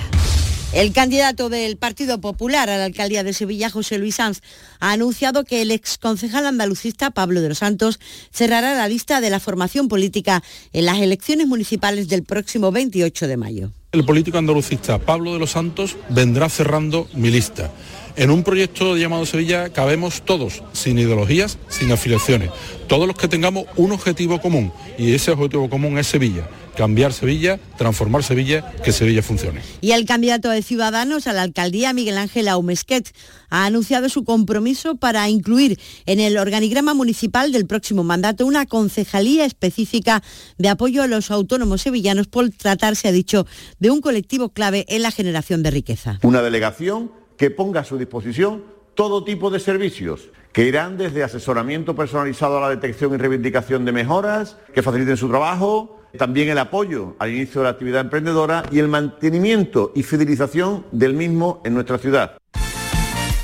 El 0.73 0.93
candidato 0.93 1.49
del 1.49 1.77
Partido 1.77 2.21
Popular 2.21 2.71
a 2.71 2.79
la 2.79 2.85
alcaldía 2.85 3.25
de 3.25 3.33
Sevilla, 3.33 3.71
José 3.71 3.99
Luis 3.99 4.15
Sanz, 4.15 4.41
ha 4.79 4.93
anunciado 4.93 5.43
que 5.43 5.63
el 5.63 5.73
exconcejal 5.73 6.47
andalucista 6.47 7.11
Pablo 7.11 7.41
de 7.41 7.49
los 7.49 7.59
Santos 7.59 7.99
cerrará 8.31 8.77
la 8.77 8.87
lista 8.87 9.21
de 9.21 9.31
la 9.31 9.41
formación 9.41 9.89
política 9.89 10.45
en 10.73 10.87
las 10.87 10.99
elecciones 10.99 11.49
municipales 11.49 12.09
del 12.09 12.23
próximo 12.23 12.71
28 12.71 13.27
de 13.27 13.37
mayo. 13.37 13.73
El 13.91 14.05
político 14.05 14.39
andalucista 14.39 15.01
Pablo 15.01 15.33
de 15.33 15.41
los 15.41 15.51
Santos 15.51 15.97
vendrá 16.09 16.49
cerrando 16.49 17.09
mi 17.15 17.33
lista. 17.33 17.73
En 18.15 18.31
un 18.31 18.45
proyecto 18.45 18.97
llamado 18.97 19.27
Sevilla 19.27 19.71
cabemos 19.71 20.23
todos, 20.23 20.63
sin 20.73 21.01
ideologías, 21.01 21.59
sin 21.69 21.91
afiliaciones, 21.91 22.51
todos 22.87 23.09
los 23.09 23.17
que 23.17 23.27
tengamos 23.27 23.65
un 23.75 23.91
objetivo 23.91 24.41
común 24.41 24.73
y 24.97 25.15
ese 25.15 25.33
objetivo 25.33 25.69
común 25.69 25.99
es 25.99 26.07
Sevilla 26.07 26.49
cambiar 26.81 27.13
Sevilla, 27.13 27.61
transformar 27.77 28.23
Sevilla, 28.23 28.73
que 28.83 28.91
Sevilla 28.91 29.23
funcione. 29.23 29.61
Y 29.83 29.91
el 29.91 30.07
candidato 30.07 30.49
de 30.49 30.63
Ciudadanos 30.63 31.27
a 31.27 31.35
la 31.35 31.43
alcaldía, 31.43 31.93
Miguel 31.93 32.17
Ángel 32.17 32.49
Aumesquet, 32.49 33.13
ha 33.51 33.67
anunciado 33.67 34.09
su 34.09 34.25
compromiso 34.25 34.97
para 34.97 35.29
incluir 35.29 35.79
en 36.07 36.21
el 36.21 36.39
organigrama 36.39 36.95
municipal 36.95 37.53
del 37.53 37.67
próximo 37.67 38.03
mandato 38.03 38.47
una 38.47 38.65
concejalía 38.65 39.45
específica 39.45 40.23
de 40.57 40.71
apoyo 40.71 41.03
a 41.03 41.07
los 41.07 41.31
autónomos 41.31 41.83
sevillanos 41.83 42.29
por 42.29 42.49
tratarse, 42.49 43.09
ha 43.09 43.13
dicho, 43.13 43.47
de 43.79 43.91
un 43.91 44.01
colectivo 44.01 44.49
clave 44.49 44.87
en 44.89 45.03
la 45.03 45.11
generación 45.11 45.63
de 45.63 45.73
riqueza. 45.73 46.19
Una 46.23 46.41
delegación 46.41 47.13
que 47.37 47.51
ponga 47.51 47.81
a 47.81 47.85
su 47.85 47.99
disposición 47.99 48.65
todo 48.95 49.23
tipo 49.23 49.51
de 49.51 49.61
servicios 49.61 50.31
que 50.55 50.65
irán 50.65 50.97
desde 50.97 51.23
asesoramiento 51.23 51.95
personalizado 51.95 52.57
a 52.57 52.63
la 52.63 52.71
detección 52.71 53.13
y 53.13 53.19
reivindicación 53.19 53.85
de 53.85 53.93
mejoras, 53.93 54.57
que 54.75 54.83
faciliten 54.83 55.19
su 55.19 55.29
trabajo, 55.29 56.00
también 56.19 56.49
el 56.49 56.59
apoyo 56.59 57.15
al 57.19 57.31
inicio 57.31 57.61
de 57.61 57.65
la 57.65 57.71
actividad 57.71 58.01
emprendedora 58.01 58.65
y 58.71 58.79
el 58.79 58.89
mantenimiento 58.89 59.93
y 59.95 60.03
fidelización 60.03 60.85
del 60.93 61.15
mismo 61.15 61.61
en 61.65 61.75
nuestra 61.75 61.99
ciudad. 61.99 62.40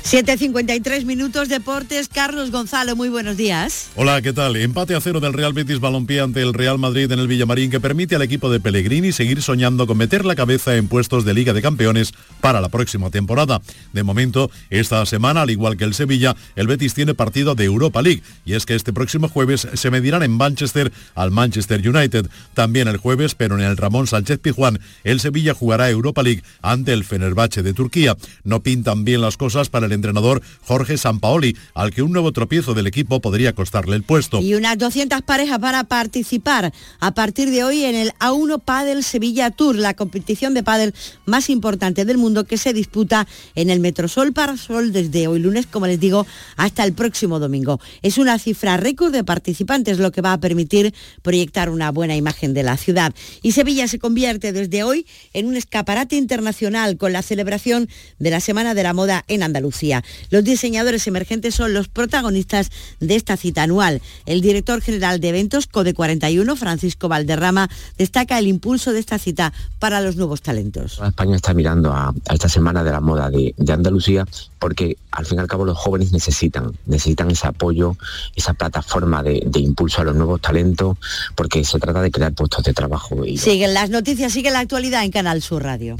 7.53 0.09 1.03
minutos 1.03 1.49
deportes. 1.49 2.07
Carlos 2.07 2.49
Gonzalo, 2.49 2.95
muy 2.95 3.09
buenos 3.09 3.35
días. 3.35 3.89
Hola, 3.97 4.21
¿qué 4.21 4.31
tal? 4.31 4.55
Empate 4.55 4.95
a 4.95 5.01
cero 5.01 5.19
del 5.19 5.33
Real 5.33 5.51
Betis 5.51 5.81
Balompié 5.81 6.21
ante 6.21 6.41
el 6.41 6.53
Real 6.53 6.77
Madrid 6.79 7.11
en 7.11 7.19
el 7.19 7.27
Villamarín 7.27 7.69
que 7.69 7.81
permite 7.81 8.15
al 8.15 8.21
equipo 8.21 8.49
de 8.49 8.61
Pellegrini 8.61 9.11
seguir 9.11 9.41
soñando 9.41 9.85
con 9.85 9.97
meter 9.97 10.23
la 10.23 10.35
cabeza 10.35 10.77
en 10.77 10.87
puestos 10.87 11.25
de 11.25 11.33
Liga 11.33 11.51
de 11.51 11.61
Campeones 11.61 12.13
para 12.39 12.61
la 12.61 12.69
próxima 12.69 13.09
temporada. 13.09 13.61
De 13.91 14.03
momento, 14.03 14.49
esta 14.69 15.05
semana, 15.05 15.41
al 15.41 15.49
igual 15.49 15.75
que 15.75 15.83
el 15.83 15.93
Sevilla, 15.93 16.37
el 16.55 16.67
Betis 16.67 16.93
tiene 16.93 17.13
partido 17.13 17.53
de 17.53 17.65
Europa 17.65 18.01
League 18.01 18.23
y 18.45 18.53
es 18.53 18.65
que 18.65 18.75
este 18.75 18.93
próximo 18.93 19.27
jueves 19.27 19.67
se 19.73 19.91
medirán 19.91 20.23
en 20.23 20.31
Manchester 20.31 20.89
al 21.15 21.31
Manchester 21.31 21.85
United. 21.85 22.29
También 22.53 22.87
el 22.87 22.95
jueves, 22.95 23.35
pero 23.35 23.59
en 23.59 23.65
el 23.65 23.75
Ramón 23.75 24.07
Sánchez 24.07 24.39
Pizjuán, 24.39 24.79
el 25.03 25.19
Sevilla 25.19 25.53
jugará 25.53 25.89
Europa 25.89 26.23
League 26.23 26.43
ante 26.61 26.93
el 26.93 27.03
Fenerbahce 27.03 27.61
de 27.61 27.73
Turquía. 27.73 28.15
No 28.45 28.63
pintan 28.63 29.03
bien 29.03 29.19
las 29.19 29.35
cosas 29.35 29.67
para 29.67 29.87
el 29.87 29.96
entrenador 29.97 30.41
Jorge 30.61 30.97
Sampaoli, 30.97 31.57
al 31.73 31.93
que 31.93 32.01
un 32.01 32.11
nuevo 32.11 32.31
tropiezo 32.31 32.73
del 32.73 32.87
equipo 32.87 33.19
podría 33.19 33.53
costarle 33.53 33.95
el 33.95 34.03
puesto. 34.03 34.39
Y 34.39 34.53
unas 34.53 34.77
200 34.77 35.21
parejas 35.21 35.59
para 35.59 35.83
participar 35.83 36.73
a 36.99 37.13
partir 37.13 37.51
de 37.51 37.63
hoy 37.63 37.83
en 37.83 37.95
el 37.95 38.13
A1 38.19 38.61
Padel 38.63 39.03
Sevilla 39.03 39.51
Tour, 39.51 39.75
la 39.75 39.95
competición 39.95 40.53
de 40.53 40.63
pádel 40.63 40.93
más 41.25 41.49
importante 41.49 42.05
del 42.05 42.17
mundo 42.17 42.45
que 42.45 42.57
se 42.57 42.73
disputa 42.73 43.27
en 43.55 43.69
el 43.69 43.79
Metrosol 43.79 44.33
Parasol 44.33 44.91
desde 44.91 45.27
hoy 45.27 45.39
lunes, 45.39 45.67
como 45.67 45.87
les 45.87 45.99
digo, 45.99 46.25
hasta 46.55 46.83
el 46.83 46.93
próximo 46.93 47.39
domingo. 47.39 47.79
Es 48.01 48.17
una 48.17 48.39
cifra 48.39 48.77
récord 48.77 49.11
de 49.11 49.23
participantes, 49.23 49.99
lo 49.99 50.11
que 50.11 50.21
va 50.21 50.33
a 50.33 50.39
permitir 50.39 50.93
proyectar 51.21 51.69
una 51.69 51.91
buena 51.91 52.15
imagen 52.15 52.53
de 52.53 52.63
la 52.63 52.77
ciudad. 52.77 53.13
Y 53.41 53.51
Sevilla 53.51 53.87
se 53.87 53.99
convierte 53.99 54.53
desde 54.53 54.83
hoy 54.83 55.05
en 55.33 55.47
un 55.47 55.55
escaparate 55.55 56.15
internacional 56.15 56.97
con 56.97 57.13
la 57.13 57.21
celebración 57.21 57.89
de 58.19 58.29
la 58.29 58.39
Semana 58.39 58.73
de 58.73 58.83
la 58.83 58.93
Moda 58.93 59.23
en 59.27 59.43
Andalucía. 59.43 59.86
Los 60.29 60.43
diseñadores 60.43 61.07
emergentes 61.07 61.55
son 61.55 61.73
los 61.73 61.87
protagonistas 61.87 62.71
de 62.99 63.15
esta 63.15 63.37
cita 63.37 63.63
anual. 63.63 64.01
El 64.25 64.41
director 64.41 64.81
general 64.81 65.19
de 65.19 65.29
eventos, 65.29 65.67
Code 65.67 65.93
41, 65.93 66.55
Francisco 66.55 67.07
Valderrama, 67.07 67.69
destaca 67.97 68.37
el 68.39 68.47
impulso 68.47 68.93
de 68.93 68.99
esta 68.99 69.17
cita 69.17 69.53
para 69.79 70.01
los 70.01 70.15
nuevos 70.15 70.41
talentos. 70.41 70.99
España 71.05 71.35
está 71.35 71.53
mirando 71.53 71.93
a, 71.93 72.13
a 72.27 72.33
esta 72.33 72.49
Semana 72.49 72.83
de 72.83 72.91
la 72.91 73.01
Moda 73.01 73.29
de, 73.29 73.53
de 73.57 73.73
Andalucía 73.73 74.25
porque 74.59 74.97
al 75.11 75.25
fin 75.25 75.37
y 75.37 75.41
al 75.41 75.47
cabo 75.47 75.65
los 75.65 75.77
jóvenes 75.77 76.11
necesitan, 76.11 76.71
necesitan 76.85 77.31
ese 77.31 77.47
apoyo, 77.47 77.95
esa 78.35 78.53
plataforma 78.53 79.23
de, 79.23 79.43
de 79.45 79.59
impulso 79.59 80.01
a 80.01 80.03
los 80.03 80.15
nuevos 80.15 80.41
talentos, 80.41 80.97
porque 81.35 81.63
se 81.63 81.79
trata 81.79 82.01
de 82.01 82.11
crear 82.11 82.33
puestos 82.33 82.63
de 82.63 82.73
trabajo. 82.73 83.25
Y 83.25 83.37
Siguen 83.37 83.73
las 83.73 83.89
noticias, 83.89 84.31
sigue 84.31 84.51
la 84.51 84.59
actualidad 84.59 85.03
en 85.03 85.11
Canal 85.11 85.41
Sur 85.41 85.63
Radio. 85.63 85.97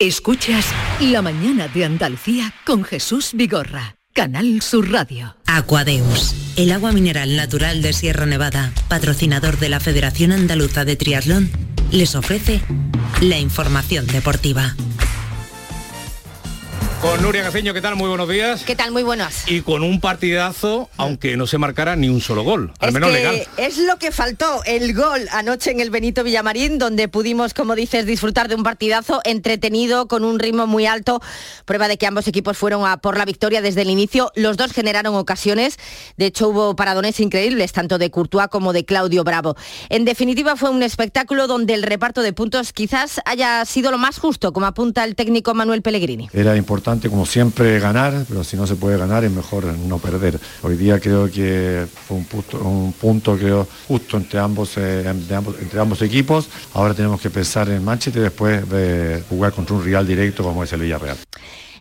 Escuchas 0.00 0.64
La 0.98 1.20
mañana 1.20 1.68
de 1.68 1.84
Andalucía 1.84 2.54
con 2.64 2.84
Jesús 2.84 3.32
Vigorra, 3.34 3.96
Canal 4.14 4.62
Sur 4.62 4.90
Radio. 4.90 5.36
Aquadeus, 5.44 6.34
el 6.56 6.72
agua 6.72 6.92
mineral 6.92 7.36
natural 7.36 7.82
de 7.82 7.92
Sierra 7.92 8.24
Nevada, 8.24 8.72
patrocinador 8.88 9.58
de 9.58 9.68
la 9.68 9.78
Federación 9.78 10.32
Andaluza 10.32 10.86
de 10.86 10.96
Triatlón, 10.96 11.50
les 11.90 12.14
ofrece 12.14 12.62
la 13.20 13.38
información 13.38 14.06
deportiva. 14.06 14.74
Con 17.00 17.22
Nuria 17.22 17.42
Caceño, 17.42 17.72
¿qué 17.72 17.80
tal? 17.80 17.96
Muy 17.96 18.08
buenos 18.08 18.28
días. 18.28 18.62
¿Qué 18.62 18.76
tal? 18.76 18.92
Muy 18.92 19.02
buenos. 19.02 19.32
Y 19.46 19.62
con 19.62 19.82
un 19.82 20.00
partidazo, 20.00 20.90
aunque 20.98 21.34
no 21.38 21.46
se 21.46 21.56
marcara 21.56 21.96
ni 21.96 22.10
un 22.10 22.20
solo 22.20 22.42
gol, 22.42 22.74
al 22.78 22.88
Es 22.90 22.94
menos 22.94 23.08
que 23.08 23.14
legal. 23.16 23.48
Es 23.56 23.78
lo 23.78 23.96
que 23.96 24.12
faltó, 24.12 24.62
el 24.66 24.92
gol 24.92 25.26
anoche 25.32 25.70
en 25.70 25.80
el 25.80 25.88
Benito 25.88 26.22
Villamarín, 26.22 26.78
donde 26.78 27.08
pudimos, 27.08 27.54
como 27.54 27.74
dices, 27.74 28.04
disfrutar 28.04 28.48
de 28.48 28.54
un 28.54 28.64
partidazo 28.64 29.22
entretenido, 29.24 30.08
con 30.08 30.24
un 30.24 30.38
ritmo 30.38 30.66
muy 30.66 30.84
alto. 30.84 31.22
Prueba 31.64 31.88
de 31.88 31.96
que 31.96 32.06
ambos 32.06 32.28
equipos 32.28 32.58
fueron 32.58 32.84
a 32.86 32.98
por 32.98 33.16
la 33.16 33.24
victoria 33.24 33.62
desde 33.62 33.80
el 33.80 33.88
inicio. 33.88 34.30
Los 34.34 34.58
dos 34.58 34.70
generaron 34.72 35.14
ocasiones. 35.14 35.78
De 36.18 36.26
hecho, 36.26 36.50
hubo 36.50 36.76
paradones 36.76 37.18
increíbles, 37.18 37.72
tanto 37.72 37.96
de 37.96 38.10
Courtois 38.10 38.48
como 38.48 38.74
de 38.74 38.84
Claudio 38.84 39.24
Bravo. 39.24 39.56
En 39.88 40.04
definitiva, 40.04 40.54
fue 40.54 40.68
un 40.68 40.82
espectáculo 40.82 41.46
donde 41.46 41.72
el 41.72 41.82
reparto 41.82 42.20
de 42.20 42.34
puntos 42.34 42.74
quizás 42.74 43.22
haya 43.24 43.64
sido 43.64 43.90
lo 43.90 43.96
más 43.96 44.18
justo, 44.18 44.52
como 44.52 44.66
apunta 44.66 45.02
el 45.04 45.14
técnico 45.14 45.54
Manuel 45.54 45.80
Pellegrini. 45.80 46.28
Era 46.34 46.58
importante, 46.58 46.89
como 47.08 47.26
siempre, 47.26 47.78
ganar, 47.78 48.24
pero 48.28 48.42
si 48.42 48.56
no 48.56 48.66
se 48.66 48.74
puede 48.74 48.98
ganar 48.98 49.24
es 49.24 49.30
mejor 49.30 49.64
no 49.64 49.98
perder. 49.98 50.40
Hoy 50.62 50.76
día 50.76 50.98
creo 50.98 51.30
que 51.30 51.86
fue 52.06 52.16
un 52.16 52.24
punto, 52.24 52.58
un 52.58 52.92
punto 52.92 53.36
creo, 53.36 53.66
justo 53.86 54.16
entre 54.16 54.40
ambos, 54.40 54.76
eh, 54.76 55.04
ambos, 55.34 55.56
entre 55.60 55.80
ambos 55.80 56.02
equipos. 56.02 56.48
Ahora 56.74 56.94
tenemos 56.94 57.20
que 57.20 57.30
pensar 57.30 57.68
en 57.68 57.84
Manchester 57.84 58.20
y 58.20 58.24
después 58.24 58.68
de 58.68 59.22
jugar 59.28 59.52
contra 59.52 59.76
un 59.76 59.84
rival 59.84 60.06
directo 60.06 60.42
como 60.42 60.64
es 60.64 60.72
el 60.72 60.80
Villarreal. 60.80 61.16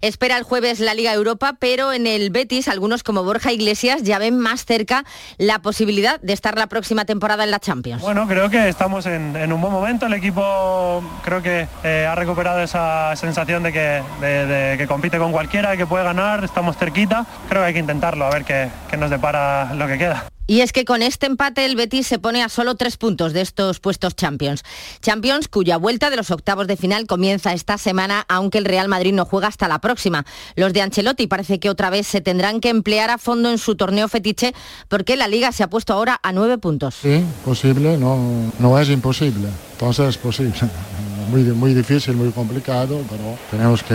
Espera 0.02 0.38
el 0.38 0.44
jueves 0.44 0.80
la 0.80 0.94
Liga 0.94 1.14
Europa, 1.14 1.56
pero 1.60 1.94
en 1.94 2.08
el 2.08 2.30
Betis 2.30 2.68
algunos 2.68 3.04
como 3.04 3.24
Borja 3.24 3.52
Iglesias 3.52 4.04
ya 4.04 4.20
ven 4.20 4.40
más 4.40 4.66
cerca 4.66 5.04
la 5.38 5.60
posibilidad 5.60 6.20
de 6.22 6.34
estar 6.34 6.58
la 6.58 6.68
próxima 6.68 7.06
temporada 7.06 7.44
en 7.44 7.52
la 7.52 7.60
Champions. 7.60 8.02
Bueno, 8.02 8.28
creo 8.28 8.50
que 8.50 8.70
estamos 8.70 9.06
en, 9.06 9.52
un 9.52 9.62
buen 9.62 9.74
momento. 9.74 10.06
El 10.06 10.14
equipo 10.14 11.04
creo 11.24 11.42
que 11.42 11.68
eh, 11.84 12.08
ha 12.10 12.16
recuperado 12.16 12.62
esa 12.62 13.16
sensación 13.16 13.64
de 13.64 13.74
que, 13.74 14.86
compite 14.88 15.18
con 15.18 15.32
cualquiera, 15.32 15.76
que 15.78 15.86
puede 15.86 16.04
ganar, 16.04 16.44
estamos 16.44 16.78
cerquita. 16.78 17.26
Creo 17.48 17.62
que 17.62 17.68
hay 17.68 17.74
que 17.74 17.80
intentarlo, 17.80 18.26
a 18.26 18.30
ver 18.30 18.46
qué 18.46 18.98
nos 18.98 19.10
depara 19.10 19.74
lo 19.74 19.88
que 19.88 19.98
queda. 19.98 20.26
Y 20.50 20.62
es 20.62 20.74
que 20.74 20.84
con 20.84 21.04
este 21.04 21.28
empate 21.28 21.64
el 21.64 21.76
Betis 21.76 22.08
se 22.08 22.18
pone 22.18 22.42
a 22.42 22.50
solo 22.50 22.74
tres 22.74 22.98
puntos 22.98 23.34
de 23.34 23.42
estos 23.42 23.80
puestos 23.80 24.16
Champions. 24.16 24.64
Champions 25.00 25.48
cuya 25.48 25.78
vuelta 25.78 26.10
de 26.10 26.16
los 26.16 26.32
octavos 26.32 26.66
de 26.66 26.76
final 26.76 27.06
comienza 27.06 27.54
esta 27.54 27.78
semana, 27.78 28.26
aunque 28.28 28.58
el 28.58 28.66
Real 28.66 28.88
Madrid 28.88 29.14
no 29.14 29.26
juega 29.26 29.48
hasta 29.48 29.68
la 29.68 29.78
próxima. 29.78 30.26
Los 30.56 30.74
de 30.74 30.82
Ancelotti 30.82 31.28
parece 31.28 31.60
que 31.60 31.70
otra 31.70 31.92
vez 31.92 32.08
se 32.08 32.22
tendrán 32.22 32.62
que 32.62 32.70
emplear 32.70 33.12
a 33.12 33.20
fondo 33.20 33.52
en 33.52 33.60
su 33.60 33.76
torneo 33.76 34.08
fetiche 34.08 34.56
porque 34.88 35.18
la 35.18 35.28
liga 35.28 35.52
se 35.52 35.62
ha 35.62 35.70
puesto 35.70 35.94
ahora 35.94 36.20
a 36.24 36.32
nueve 36.32 36.58
puntos. 36.58 36.96
Sí, 36.96 37.24
posible, 37.46 38.00
no, 38.00 38.18
no 38.58 38.80
es 38.80 38.90
imposible. 38.90 39.50
Entonces 39.74 40.10
es 40.10 40.18
posible. 40.18 40.56
Muy, 41.30 41.44
muy 41.44 41.76
difícil, 41.76 42.16
muy 42.16 42.32
complicado, 42.32 43.04
pero 43.08 43.38
tenemos 43.52 43.84
que 43.84 43.94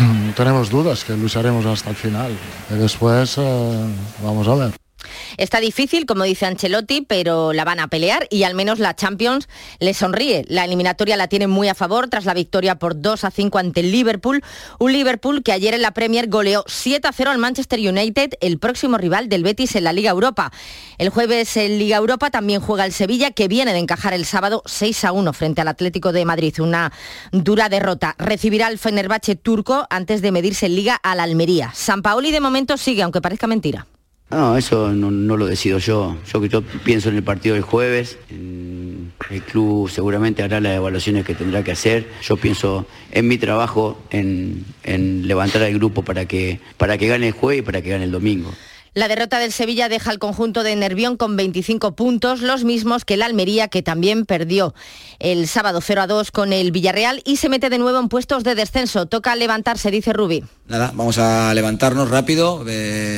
tenemos 0.36 0.70
dudas 0.70 1.02
que 1.02 1.16
lucharemos 1.16 1.66
hasta 1.66 1.90
el 1.90 1.96
final. 1.96 2.30
Y 2.70 2.74
después 2.74 3.36
eh, 3.36 3.86
vamos 4.22 4.46
a 4.46 4.54
ver. 4.54 4.87
Está 5.36 5.60
difícil, 5.60 6.06
como 6.06 6.24
dice 6.24 6.46
Ancelotti, 6.46 7.02
pero 7.02 7.52
la 7.52 7.64
van 7.64 7.80
a 7.80 7.88
pelear 7.88 8.26
y 8.30 8.42
al 8.42 8.54
menos 8.54 8.78
la 8.78 8.96
Champions 8.96 9.48
le 9.78 9.94
sonríe. 9.94 10.44
La 10.48 10.64
eliminatoria 10.64 11.16
la 11.16 11.28
tiene 11.28 11.46
muy 11.46 11.68
a 11.68 11.74
favor 11.74 12.08
tras 12.08 12.24
la 12.24 12.34
victoria 12.34 12.78
por 12.78 13.00
2 13.00 13.24
a 13.24 13.30
5 13.30 13.58
ante 13.58 13.80
el 13.80 13.92
Liverpool. 13.92 14.42
Un 14.78 14.92
Liverpool 14.92 15.42
que 15.42 15.52
ayer 15.52 15.74
en 15.74 15.82
la 15.82 15.92
Premier 15.92 16.28
goleó 16.28 16.64
7 16.66 17.06
a 17.06 17.12
0 17.12 17.30
al 17.30 17.38
Manchester 17.38 17.78
United, 17.78 18.34
el 18.40 18.58
próximo 18.58 18.98
rival 18.98 19.28
del 19.28 19.44
Betis 19.44 19.76
en 19.76 19.84
la 19.84 19.92
Liga 19.92 20.10
Europa. 20.10 20.52
El 20.98 21.10
jueves 21.10 21.56
en 21.56 21.78
Liga 21.78 21.96
Europa 21.96 22.30
también 22.30 22.60
juega 22.60 22.84
el 22.84 22.92
Sevilla, 22.92 23.30
que 23.30 23.48
viene 23.48 23.72
de 23.72 23.78
encajar 23.78 24.14
el 24.14 24.24
sábado 24.24 24.62
6 24.66 25.04
a 25.04 25.12
1 25.12 25.32
frente 25.32 25.60
al 25.60 25.68
Atlético 25.68 26.12
de 26.12 26.24
Madrid. 26.24 26.54
Una 26.60 26.92
dura 27.32 27.68
derrota. 27.68 28.14
Recibirá 28.18 28.66
al 28.66 28.78
Fenerbahce 28.78 29.36
turco 29.36 29.86
antes 29.90 30.22
de 30.22 30.32
medirse 30.32 30.66
en 30.66 30.74
Liga 30.74 30.94
al 31.02 31.20
Almería. 31.20 31.72
San 31.74 32.02
Paoli 32.02 32.30
de 32.30 32.40
momento 32.40 32.76
sigue, 32.76 33.02
aunque 33.02 33.20
parezca 33.20 33.46
mentira. 33.46 33.86
No, 34.30 34.58
eso 34.58 34.92
no, 34.92 35.36
lo 35.36 35.46
decido 35.46 35.78
yo. 35.78 36.16
Yo, 36.30 36.44
yo 36.44 36.62
pienso 36.62 37.08
en 37.08 37.16
el 37.16 37.22
partido 37.22 37.54
del 37.54 37.62
jueves. 37.62 38.18
el 38.28 39.42
club 39.42 39.88
seguramente 39.88 40.42
hará 40.42 40.60
las 40.60 40.76
evaluaciones 40.76 41.24
que 41.24 41.34
tendrá 41.34 41.64
que 41.64 41.72
hacer. 41.72 42.06
Yo 42.22 42.36
pienso 42.36 42.86
en 43.10 43.26
mi 43.26 43.38
trabajo, 43.38 43.98
en, 44.10 44.66
en 44.84 45.26
levantar 45.26 45.62
al 45.62 45.72
grupo 45.74 46.02
para 46.02 46.26
que, 46.26 46.60
para 46.76 46.98
que 46.98 47.08
gane 47.08 47.28
el 47.28 47.32
jueves 47.32 47.60
y 47.60 47.62
para 47.62 47.80
que 47.80 47.88
gane 47.88 48.04
el 48.04 48.12
domingo. 48.12 48.52
La 48.94 49.08
derrota 49.08 49.38
del 49.38 49.52
Sevilla 49.52 49.88
deja 49.88 50.10
al 50.10 50.18
conjunto 50.18 50.62
de 50.62 50.74
Nervión 50.74 51.16
con 51.16 51.36
25 51.36 51.92
puntos, 51.92 52.40
los 52.40 52.64
mismos 52.64 53.04
que 53.04 53.14
el 53.14 53.22
Almería, 53.22 53.68
que 53.68 53.82
también 53.82 54.24
perdió 54.24 54.74
el 55.18 55.46
sábado 55.46 55.80
0 55.80 56.02
a 56.02 56.06
2 56.06 56.30
con 56.30 56.52
el 56.52 56.72
Villarreal 56.72 57.22
y 57.24 57.36
se 57.36 57.48
mete 57.48 57.70
de 57.70 57.78
nuevo 57.78 57.98
en 57.98 58.08
puestos 58.08 58.44
de 58.44 58.54
descenso. 58.54 59.06
Toca 59.06 59.36
levantarse, 59.36 59.90
dice 59.90 60.12
Rubí. 60.12 60.44
Nada, 60.68 60.92
vamos 60.94 61.18
a 61.18 61.54
levantarnos 61.54 62.10
rápido, 62.10 62.64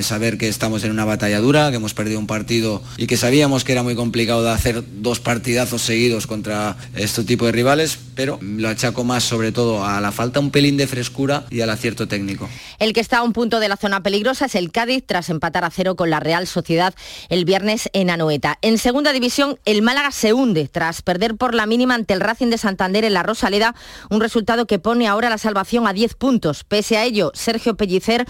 saber 0.03 0.39
que 0.39 0.49
estamos 0.49 0.85
en 0.85 0.93
una 0.93 1.05
batalla 1.05 1.41
dura, 1.41 1.71
que 1.71 1.77
hemos 1.77 1.95
perdido 1.95 2.19
un 2.19 2.29
partido 2.29 2.83
y 2.97 3.07
que 3.07 3.17
sabíamos 3.17 3.65
que 3.65 3.73
era 3.73 3.83
muy 3.83 3.97
complicado 3.97 4.45
de 4.45 4.51
hacer 4.51 4.85
dos 5.01 5.19
partidazos 5.19 5.83
seguidos 5.83 6.29
contra 6.29 6.77
este 6.95 7.25
tipo 7.25 7.47
de 7.47 7.53
rivales, 7.53 7.99
pero 8.15 8.39
lo 8.41 8.69
achaco 8.69 9.03
más 9.03 9.25
sobre 9.25 9.51
todo 9.51 9.85
a 9.85 10.01
la 10.01 10.13
falta 10.13 10.39
un 10.39 10.51
pelín 10.51 10.77
de 10.77 10.87
frescura 10.87 11.45
y 11.51 11.61
al 11.61 11.71
acierto 11.71 12.07
técnico. 12.07 12.49
El 12.79 12.93
que 12.93 13.01
está 13.01 13.19
a 13.19 13.23
un 13.23 13.33
punto 13.33 13.59
de 13.59 13.69
la 13.69 13.77
zona 13.77 14.03
peligrosa 14.03 14.47
es 14.47 14.55
el 14.55 14.71
Cádiz 14.71 15.03
tras 15.05 15.29
empatar 15.29 15.60
a 15.65 15.71
cero 15.71 15.97
con 15.97 16.11
la 16.11 16.21
Real 16.21 16.47
Sociedad 16.47 16.95
el 17.29 17.45
viernes 17.45 17.89
en 17.93 18.11
Anoeta. 18.11 18.59
En 18.63 18.79
segunda 18.79 19.13
división, 19.13 19.59
el 19.65 19.83
Málaga 19.83 20.11
se 20.11 20.33
hunde 20.33 20.69
tras 20.69 21.03
perder 21.03 21.37
por 21.37 21.55
la 21.55 21.67
mínima 21.67 21.95
ante 21.95 22.15
el 22.15 22.21
Racing 22.21 22.49
de 22.49 22.59
Santander 22.59 23.05
en 23.05 23.15
la 23.15 23.23
Rosaleda, 23.23 23.75
un 24.11 24.21
resultado 24.21 24.67
que 24.67 24.79
pone 24.79 25.09
ahora 25.09 25.31
la 25.31 25.39
salvación 25.39 25.87
a 25.87 25.93
10 25.93 26.15
puntos. 26.15 26.65
Pese 26.65 26.97
a 26.97 27.05
ello, 27.05 27.33
Sergio 27.35 27.77
Pellicer 27.77 28.27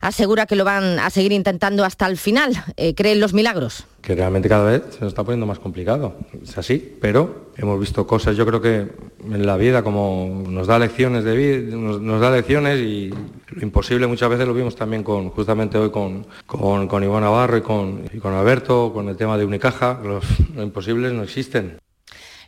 asegura 0.00 0.46
que 0.46 0.56
lo 0.56 0.64
van 0.64 0.98
a 0.98 1.10
seguir 1.10 1.32
intentando 1.32 1.84
hasta 1.84 2.06
el 2.06 2.16
final. 2.16 2.64
Eh, 2.76 2.94
¿Creen 2.94 3.20
los 3.20 3.32
milagros? 3.32 3.84
Que 4.00 4.14
realmente 4.14 4.48
cada 4.48 4.70
vez 4.70 4.82
se 4.90 5.00
nos 5.00 5.08
está 5.08 5.24
poniendo 5.24 5.46
más 5.46 5.58
complicado. 5.58 6.14
Es 6.42 6.56
así, 6.56 6.96
pero 7.00 7.50
hemos 7.56 7.78
visto 7.78 8.06
cosas, 8.06 8.36
yo 8.36 8.46
creo 8.46 8.60
que 8.60 8.88
en 9.24 9.46
la 9.46 9.56
vida 9.56 9.82
como 9.82 10.44
nos 10.48 10.66
da 10.66 10.78
lecciones 10.78 11.24
de 11.24 11.36
vida, 11.36 11.76
nos, 11.76 12.20
da 12.20 12.30
lecciones 12.30 12.80
y 12.80 13.10
lo 13.10 13.62
imposible 13.62 14.06
muchas 14.06 14.30
veces 14.30 14.46
lo 14.46 14.54
vimos 14.54 14.76
también 14.76 15.02
con, 15.02 15.28
justamente 15.30 15.76
hoy 15.76 15.90
con, 15.90 16.26
con, 16.46 17.04
Iván 17.04 17.22
Navarro 17.22 17.58
y 17.58 17.62
con, 17.62 18.08
con 18.20 18.32
Alberto, 18.32 18.92
con 18.94 19.08
el 19.08 19.16
tema 19.16 19.36
de 19.36 19.44
Unicaja, 19.44 20.00
los 20.02 20.24
imposibles 20.56 21.12
no 21.12 21.22
existen. 21.22 21.78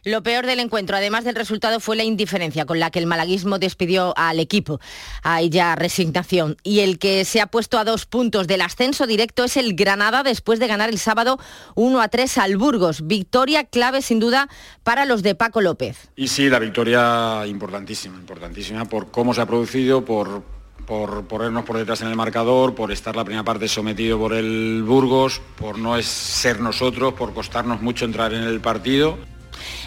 Lo 0.04 0.24
peor 0.24 0.46
del 0.46 0.58
encuentro, 0.58 0.96
además 0.96 1.22
del 1.22 1.36
resultado, 1.36 1.78
fue 1.78 1.94
la 1.94 2.02
indiferencia 2.02 2.66
con 2.66 2.80
la 2.80 2.90
que 2.90 2.98
el 2.98 3.06
malaguismo 3.06 3.60
despidió 3.60 4.12
al 4.16 4.40
equipo. 4.40 4.80
Hay 5.22 5.48
ya 5.48 5.76
resignación. 5.76 6.56
Y 6.64 6.80
el 6.80 6.98
que 6.98 7.24
se 7.24 7.40
ha 7.40 7.46
puesto 7.46 7.78
a 7.78 7.84
dos 7.84 8.04
puntos 8.06 8.48
del 8.48 8.62
ascenso 8.62 9.06
directo 9.06 9.44
es 9.44 9.56
el 9.56 9.76
Granada 9.76 10.24
después 10.24 10.58
de 10.58 10.66
ganar 10.66 10.88
el 10.88 10.98
sábado 10.98 11.38
1 11.76 12.00
a 12.00 12.08
3 12.08 12.38
al 12.38 12.56
Burgos. 12.56 13.06
Victoria 13.06 13.62
clave 13.62 14.02
sin 14.02 14.18
duda 14.18 14.48
para 14.82 15.04
los 15.04 15.22
de 15.22 15.36
Paco 15.36 15.60
López. 15.60 16.10
Y 16.16 16.26
sí, 16.26 16.48
la 16.48 16.58
victoria 16.58 17.46
importantísima, 17.46 18.16
importantísima 18.16 18.86
por 18.86 19.12
cómo 19.12 19.32
se 19.34 19.40
ha 19.40 19.46
producido, 19.46 20.04
por 20.04 20.42
por 20.82 21.24
ponernos 21.26 21.64
por 21.64 21.78
detrás 21.78 22.02
en 22.02 22.08
el 22.08 22.16
marcador, 22.16 22.74
por 22.74 22.90
estar 22.90 23.14
la 23.14 23.24
primera 23.24 23.44
parte 23.44 23.68
sometido 23.68 24.18
por 24.18 24.34
el 24.34 24.82
Burgos, 24.82 25.40
por 25.56 25.78
no 25.78 26.00
ser 26.02 26.60
nosotros, 26.60 27.14
por 27.14 27.32
costarnos 27.32 27.80
mucho 27.80 28.04
entrar 28.04 28.34
en 28.34 28.42
el 28.42 28.60
partido. 28.60 29.16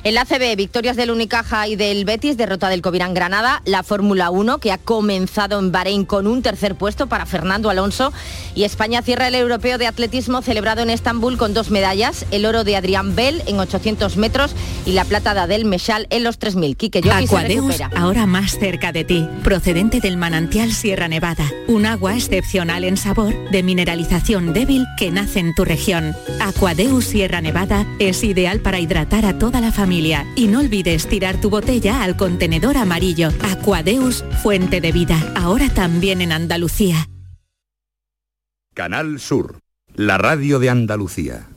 El 0.05 0.19
ACB, 0.19 0.55
victorias 0.55 0.95
del 0.97 1.09
Unicaja 1.09 1.67
y 1.67 1.75
del 1.75 2.05
Betis, 2.05 2.37
derrota 2.37 2.69
del 2.69 2.83
Covirán 2.83 3.15
Granada, 3.15 3.63
la 3.65 3.81
Fórmula 3.81 4.29
1 4.29 4.59
que 4.59 4.71
ha 4.71 4.77
comenzado 4.77 5.57
en 5.57 5.71
Bahrein 5.71 6.05
con 6.05 6.27
un 6.27 6.43
tercer 6.43 6.75
puesto 6.75 7.07
para 7.07 7.25
Fernando 7.25 7.71
Alonso 7.71 8.13
y 8.53 8.65
España 8.65 9.01
cierra 9.01 9.29
el 9.29 9.33
europeo 9.33 9.79
de 9.79 9.87
atletismo 9.87 10.43
celebrado 10.43 10.83
en 10.83 10.91
Estambul 10.91 11.39
con 11.39 11.55
dos 11.55 11.71
medallas, 11.71 12.27
el 12.29 12.45
oro 12.45 12.63
de 12.63 12.75
Adrián 12.75 13.15
Bell 13.15 13.41
en 13.47 13.59
800 13.59 14.15
metros 14.17 14.51
y 14.85 14.91
la 14.91 15.05
plata 15.05 15.33
de 15.33 15.39
Adel 15.39 15.65
Mechal 15.65 16.05
en 16.11 16.23
los 16.23 16.37
3000. 16.37 16.77
Quique 16.77 16.99
Aquadeus, 16.99 17.81
ahora 17.95 18.27
más 18.27 18.59
cerca 18.59 18.91
de 18.91 19.05
ti, 19.05 19.27
procedente 19.43 20.01
del 20.01 20.17
manantial 20.17 20.71
Sierra 20.71 21.07
Nevada, 21.07 21.51
un 21.67 21.87
agua 21.87 22.13
excepcional 22.13 22.83
en 22.83 22.97
sabor, 22.97 23.33
de 23.49 23.63
mineralización 23.63 24.53
débil 24.53 24.85
que 24.99 25.09
nace 25.09 25.39
en 25.39 25.55
tu 25.55 25.65
región. 25.65 26.15
Aquadeus 26.41 27.05
Sierra 27.05 27.41
Nevada 27.41 27.87
es 27.97 28.23
ideal 28.23 28.59
para 28.59 28.79
hidratar 28.79 29.25
a 29.25 29.39
toda 29.39 29.61
la 29.61 29.71
y 30.35 30.47
no 30.47 30.59
olvides 30.59 31.07
tirar 31.07 31.39
tu 31.39 31.49
botella 31.49 32.03
al 32.03 32.17
contenedor 32.17 32.75
amarillo. 32.75 33.29
Aquadeus, 33.43 34.25
fuente 34.43 34.81
de 34.81 34.91
vida, 34.91 35.17
ahora 35.35 35.69
también 35.69 36.21
en 36.21 36.33
Andalucía. 36.33 37.07
Canal 38.73 39.21
Sur, 39.21 39.59
la 39.93 40.17
radio 40.17 40.59
de 40.59 40.69
Andalucía. 40.69 41.47